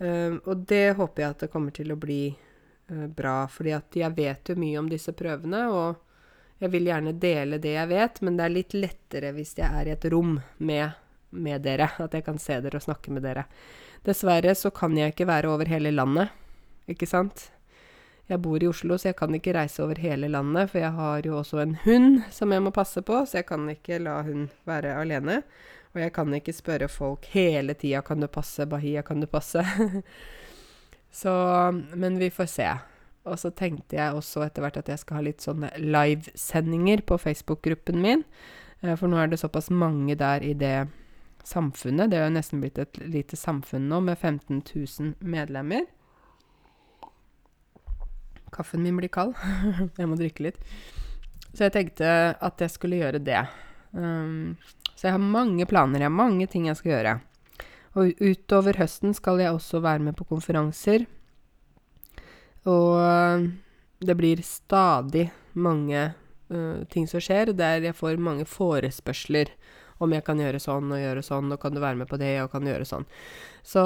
Uh, 0.02 0.38
og 0.44 0.66
det 0.70 0.96
håper 0.98 1.24
jeg 1.24 1.34
at 1.34 1.46
det 1.46 1.52
kommer 1.52 1.74
til 1.74 1.94
å 1.94 2.00
bli 2.00 2.22
uh, 2.32 3.06
bra, 3.06 3.40
fordi 3.50 3.76
jeg 4.02 4.14
vet 4.16 4.50
jo 4.50 4.58
mye 4.58 4.82
om 4.82 4.90
disse 4.90 5.14
prøvene, 5.16 5.64
og 5.70 6.04
jeg 6.58 6.72
vil 6.74 6.88
gjerne 6.90 7.14
dele 7.14 7.60
det 7.62 7.76
jeg 7.76 7.90
vet, 7.92 8.20
men 8.26 8.38
det 8.38 8.46
er 8.46 8.54
litt 8.54 8.74
lettere 8.74 9.30
hvis 9.36 9.54
jeg 9.60 9.68
er 9.68 9.88
i 9.88 9.94
et 9.94 10.06
rom 10.10 10.38
med, 10.58 10.98
med 11.30 11.62
dere, 11.62 11.92
at 12.02 12.14
jeg 12.14 12.26
kan 12.26 12.40
se 12.42 12.58
dere 12.64 12.80
og 12.80 12.86
snakke 12.88 13.14
med 13.14 13.22
dere. 13.26 13.46
Dessverre 14.06 14.54
så 14.58 14.72
kan 14.74 14.96
jeg 14.98 15.14
ikke 15.14 15.28
være 15.28 15.50
over 15.52 15.70
hele 15.70 15.94
landet, 15.94 16.34
ikke 16.88 17.08
sant? 17.08 17.48
Jeg 18.28 18.42
bor 18.44 18.60
i 18.60 18.68
Oslo, 18.68 18.98
så 19.00 19.08
jeg 19.08 19.16
kan 19.16 19.32
ikke 19.32 19.54
reise 19.56 19.80
over 19.80 20.00
hele 20.02 20.28
landet, 20.28 20.68
for 20.68 20.82
jeg 20.82 20.92
har 20.92 21.24
jo 21.24 21.38
også 21.38 21.62
en 21.62 21.78
hund 21.86 22.18
som 22.34 22.52
jeg 22.52 22.60
må 22.60 22.72
passe 22.76 23.00
på, 23.00 23.22
så 23.24 23.40
jeg 23.40 23.46
kan 23.48 23.64
ikke 23.72 24.02
la 24.04 24.18
hun 24.26 24.50
være 24.68 24.98
alene. 25.00 25.42
Og 25.94 26.02
jeg 26.02 26.12
kan 26.12 26.34
ikke 26.36 26.52
spørre 26.52 26.88
folk 26.92 27.24
hele 27.32 27.74
tida 27.74 28.02
'Kan 28.02 28.20
du 28.20 28.26
passe? 28.26 28.66
Bahia, 28.66 29.02
kan 29.02 29.20
du 29.20 29.26
passe?' 29.26 29.64
så 31.10 31.72
Men 31.94 32.18
vi 32.18 32.30
får 32.30 32.46
se. 32.46 32.68
Og 33.24 33.38
så 33.38 33.50
tenkte 33.50 33.96
jeg 33.96 34.14
også 34.14 34.44
etter 34.44 34.62
hvert 34.62 34.76
at 34.76 34.88
jeg 34.88 34.98
skal 34.98 35.16
ha 35.16 35.22
litt 35.22 35.42
sånne 35.42 35.70
livesendinger 35.76 37.02
på 37.06 37.18
Facebook-gruppen 37.18 38.00
min. 38.00 38.24
Eh, 38.82 38.94
for 38.96 39.08
nå 39.08 39.16
er 39.16 39.26
det 39.26 39.38
såpass 39.38 39.70
mange 39.70 40.14
der 40.14 40.40
i 40.42 40.52
det 40.52 40.88
samfunnet. 41.44 42.10
Det 42.10 42.18
er 42.18 42.28
jo 42.28 42.36
nesten 42.36 42.60
blitt 42.60 42.78
et 42.78 42.98
lite 42.98 43.36
samfunn 43.36 43.88
nå, 43.88 44.00
med 44.00 44.18
15 44.18 44.62
000 44.74 45.14
medlemmer. 45.20 45.84
Kaffen 48.54 48.84
min 48.84 48.98
blir 48.98 49.12
kald. 49.12 49.34
jeg 50.00 50.08
må 50.08 50.18
drikke 50.18 50.48
litt. 50.48 50.60
Så 51.52 51.66
jeg 51.66 51.74
tenkte 51.74 52.10
at 52.34 52.62
jeg 52.62 52.74
skulle 52.74 53.00
gjøre 53.00 53.22
det. 53.24 53.40
Um, 53.92 54.56
så 54.94 55.08
jeg 55.08 55.16
har 55.16 55.22
mange 55.22 55.66
planer, 55.70 56.02
jeg 56.02 56.10
har 56.10 56.14
mange 56.14 56.46
ting 56.50 56.68
jeg 56.68 56.78
skal 56.78 56.92
gjøre. 56.96 57.14
Og 57.98 58.20
utover 58.20 58.78
høsten 58.78 59.14
skal 59.16 59.40
jeg 59.42 59.54
også 59.54 59.80
være 59.82 60.04
med 60.08 60.16
på 60.18 60.26
konferanser. 60.28 61.06
Og 62.68 62.98
øh, 63.00 63.48
det 64.04 64.16
blir 64.18 64.42
stadig 64.44 65.30
mange 65.54 66.12
uh, 66.52 66.84
ting 66.92 67.08
som 67.08 67.22
skjer, 67.22 67.54
der 67.56 67.86
jeg 67.88 67.96
får 67.96 68.20
mange 68.20 68.44
forespørsler 68.44 69.54
om 69.98 70.12
jeg 70.14 70.24
kan 70.26 70.38
gjøre 70.38 70.60
sånn 70.62 70.92
og 70.94 71.00
gjøre 71.00 71.24
sånn, 71.26 71.54
og 71.54 71.60
kan 71.62 71.74
du 71.74 71.80
være 71.82 71.98
med 71.98 72.10
på 72.10 72.18
det, 72.20 72.36
og 72.42 72.52
kan 72.52 72.62
du 72.62 72.70
gjøre 72.70 72.86
sånn. 72.86 73.06
Så 73.66 73.82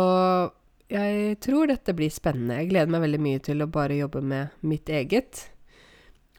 jeg 0.93 1.39
tror 1.41 1.71
dette 1.71 1.95
blir 1.97 2.13
spennende. 2.13 2.59
Jeg 2.61 2.73
gleder 2.73 2.93
meg 2.93 3.05
veldig 3.07 3.23
mye 3.25 3.41
til 3.45 3.65
å 3.65 3.71
bare 3.73 3.97
jobbe 3.97 4.21
med 4.21 4.53
mitt 4.69 4.91
eget. 4.93 5.47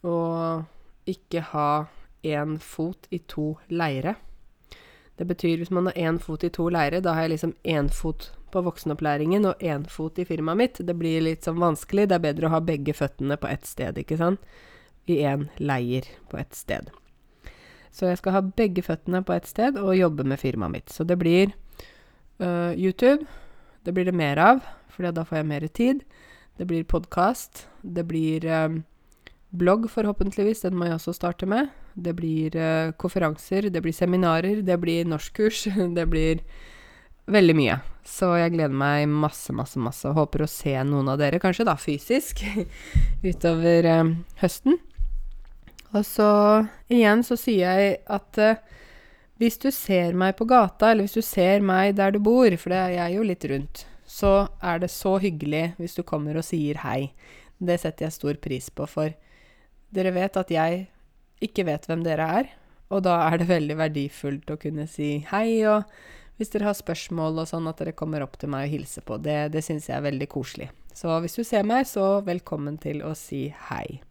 Og 0.06 1.10
ikke 1.10 1.41
ha 1.54 1.70
én 2.24 2.60
fot 2.62 3.10
i 3.10 3.20
to 3.28 3.56
leire. 3.74 4.16
Det 5.18 5.26
betyr 5.30 5.58
hvis 5.58 5.74
man 5.74 5.89
har 5.89 5.97
én 5.99 6.20
fot 6.22 6.43
i 6.43 6.51
to 6.54 6.70
leire, 6.74 7.01
da 7.01 7.14
har 7.14 7.28
jeg 7.28 7.36
liksom 7.36 7.54
én 7.64 7.89
fot 7.93 8.32
på 8.54 8.62
voksenopplæringen 8.62 9.45
og 9.49 9.62
én 9.62 9.86
fot 9.89 10.20
i 10.22 10.26
firmaet 10.26 10.58
mitt. 10.58 10.82
Det 10.86 10.95
blir 10.97 11.22
litt 11.26 11.45
sånn 11.45 11.62
vanskelig. 11.62 12.08
Det 12.10 12.18
er 12.18 12.28
bedre 12.28 12.49
å 12.49 12.54
ha 12.56 12.62
begge 12.62 12.93
føttene 12.97 13.38
på 13.41 13.49
ett 13.49 13.66
sted, 13.70 13.97
ikke 13.97 14.18
sant? 14.22 14.41
I 15.10 15.20
én 15.26 15.49
leir 15.58 16.08
på 16.30 16.38
ett 16.38 16.56
sted. 16.56 16.93
Så 17.93 18.10
jeg 18.10 18.22
skal 18.22 18.38
ha 18.38 18.41
begge 18.41 18.82
føttene 18.86 19.22
på 19.26 19.36
ett 19.36 19.49
sted 19.49 19.78
og 19.78 19.97
jobbe 19.97 20.26
med 20.26 20.41
firmaet 20.41 20.74
mitt. 20.74 20.93
Så 20.93 21.06
det 21.06 21.18
blir 21.22 21.54
uh, 22.41 22.74
YouTube. 22.74 23.26
Det 23.84 23.92
blir 23.92 24.06
det 24.08 24.16
mer 24.16 24.40
av, 24.40 24.64
for 24.88 25.04
da 25.12 25.26
får 25.28 25.42
jeg 25.42 25.50
mer 25.50 25.68
tid. 25.68 26.04
Det 26.58 26.68
blir 26.70 26.86
podkast. 26.88 27.66
Det 27.82 28.06
blir 28.08 28.46
eh, 28.46 28.78
blogg, 29.52 29.90
forhåpentligvis. 29.92 30.64
Den 30.64 30.78
må 30.80 30.88
jeg 30.88 31.00
også 31.00 31.16
starte 31.18 31.50
med. 31.50 31.74
Det 31.94 32.14
blir 32.16 32.56
eh, 32.56 32.94
konferanser, 32.96 33.68
det 33.70 33.82
blir 33.84 33.96
seminarer, 33.96 34.62
det 34.64 34.78
blir 34.80 35.10
norskkurs. 35.10 35.66
det 35.98 36.08
blir 36.08 36.46
veldig 37.28 37.56
mye. 37.60 37.82
Så 38.08 38.34
jeg 38.40 38.56
gleder 38.56 38.76
meg 38.76 39.08
masse, 39.12 39.52
masse, 39.56 39.80
masse. 39.80 40.16
Håper 40.16 40.46
å 40.46 40.52
se 40.52 40.78
noen 40.88 41.12
av 41.12 41.20
dere, 41.20 41.42
kanskje 41.44 41.68
da 41.68 41.76
fysisk, 41.80 42.46
utover 43.30 43.90
eh, 43.90 44.16
høsten. 44.40 44.80
Og 45.94 46.08
så 46.08 46.30
igjen 46.90 47.22
så 47.28 47.36
sier 47.38 47.78
jeg 47.78 47.98
at 48.10 48.40
uh, 48.42 48.80
hvis 49.42 49.58
du 49.60 49.70
ser 49.74 50.14
meg 50.18 50.36
på 50.38 50.46
gata, 50.50 50.92
eller 50.92 51.08
hvis 51.08 51.18
du 51.18 51.26
ser 51.26 51.64
meg 51.66 51.96
der 51.98 52.14
du 52.14 52.20
bor, 52.24 52.54
for 52.62 52.74
det 52.74 52.80
er 52.80 52.96
jeg 52.98 53.18
jo 53.18 53.28
litt 53.28 53.46
rundt, 53.50 53.86
så 54.06 54.34
er 54.62 54.84
det 54.84 54.92
så 54.94 55.16
hyggelig 55.22 55.74
hvis 55.80 55.98
du 55.98 56.04
kommer 56.06 56.38
og 56.38 56.46
sier 56.46 56.82
hei. 56.84 57.14
Det 57.58 57.80
setter 57.82 58.08
jeg 58.08 58.18
stor 58.18 58.40
pris 58.44 58.70
på, 58.70 58.88
for 58.90 59.14
dere 59.94 60.14
vet 60.14 60.38
at 60.38 60.52
jeg 60.54 60.86
ikke 61.44 61.66
vet 61.68 61.88
hvem 61.90 62.04
dere 62.06 62.28
er, 62.42 62.52
og 62.94 63.06
da 63.08 63.18
er 63.26 63.40
det 63.42 63.50
veldig 63.50 63.80
verdifullt 63.80 64.54
å 64.54 64.60
kunne 64.62 64.86
si 64.90 65.16
hei, 65.32 65.64
og 65.70 65.88
hvis 66.38 66.54
dere 66.54 66.70
har 66.70 66.78
spørsmål 66.78 67.44
og 67.44 67.50
sånn, 67.50 67.68
at 67.70 67.82
dere 67.82 67.98
kommer 67.98 68.24
opp 68.26 68.40
til 68.42 68.52
meg 68.54 68.68
og 68.68 68.74
hilser 68.74 69.06
på. 69.06 69.20
Det, 69.22 69.38
det 69.54 69.62
syns 69.66 69.90
jeg 69.90 69.98
er 69.98 70.08
veldig 70.08 70.30
koselig. 70.32 70.70
Så 70.94 71.14
hvis 71.22 71.38
du 71.38 71.44
ser 71.46 71.66
meg, 71.66 71.86
så 71.90 72.22
velkommen 72.26 72.80
til 72.82 73.02
å 73.06 73.14
si 73.18 73.48
hei. 73.70 74.02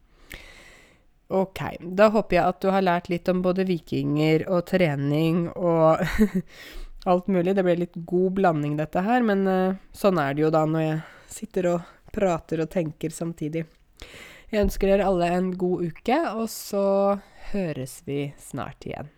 Ok, 1.33 1.61
da 1.81 2.11
håper 2.13 2.37
jeg 2.37 2.45
at 2.45 2.61
du 2.61 2.69
har 2.75 2.85
lært 2.85 3.09
litt 3.09 3.29
om 3.33 3.39
både 3.41 3.65
vikinger 3.65 4.45
og 4.53 4.67
trening 4.69 5.47
og 5.57 6.03
alt 7.11 7.31
mulig. 7.33 7.55
Det 7.57 7.65
ble 7.65 7.79
litt 7.81 7.97
god 7.97 8.37
blanding, 8.37 8.77
dette 8.77 9.01
her, 9.07 9.25
men 9.25 9.47
uh, 9.49 9.79
sånn 9.97 10.21
er 10.21 10.37
det 10.37 10.45
jo 10.45 10.53
da 10.53 10.67
når 10.69 10.85
jeg 10.85 10.99
sitter 11.33 11.71
og 11.71 11.89
prater 12.13 12.61
og 12.61 12.69
tenker 12.75 13.15
samtidig. 13.17 13.65
Jeg 14.53 14.67
ønsker 14.67 14.93
dere 14.93 15.09
alle 15.09 15.31
en 15.33 15.49
god 15.57 15.89
uke, 15.89 16.19
og 16.37 16.51
så 16.53 16.85
høres 17.55 18.03
vi 18.05 18.27
snart 18.37 18.85
igjen. 18.85 19.09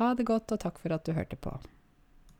Ha 0.00 0.14
det 0.18 0.26
godt, 0.26 0.50
og 0.50 0.64
takk 0.64 0.82
for 0.82 0.96
at 0.96 1.06
du 1.06 1.14
hørte 1.14 1.38
på. 1.38 1.54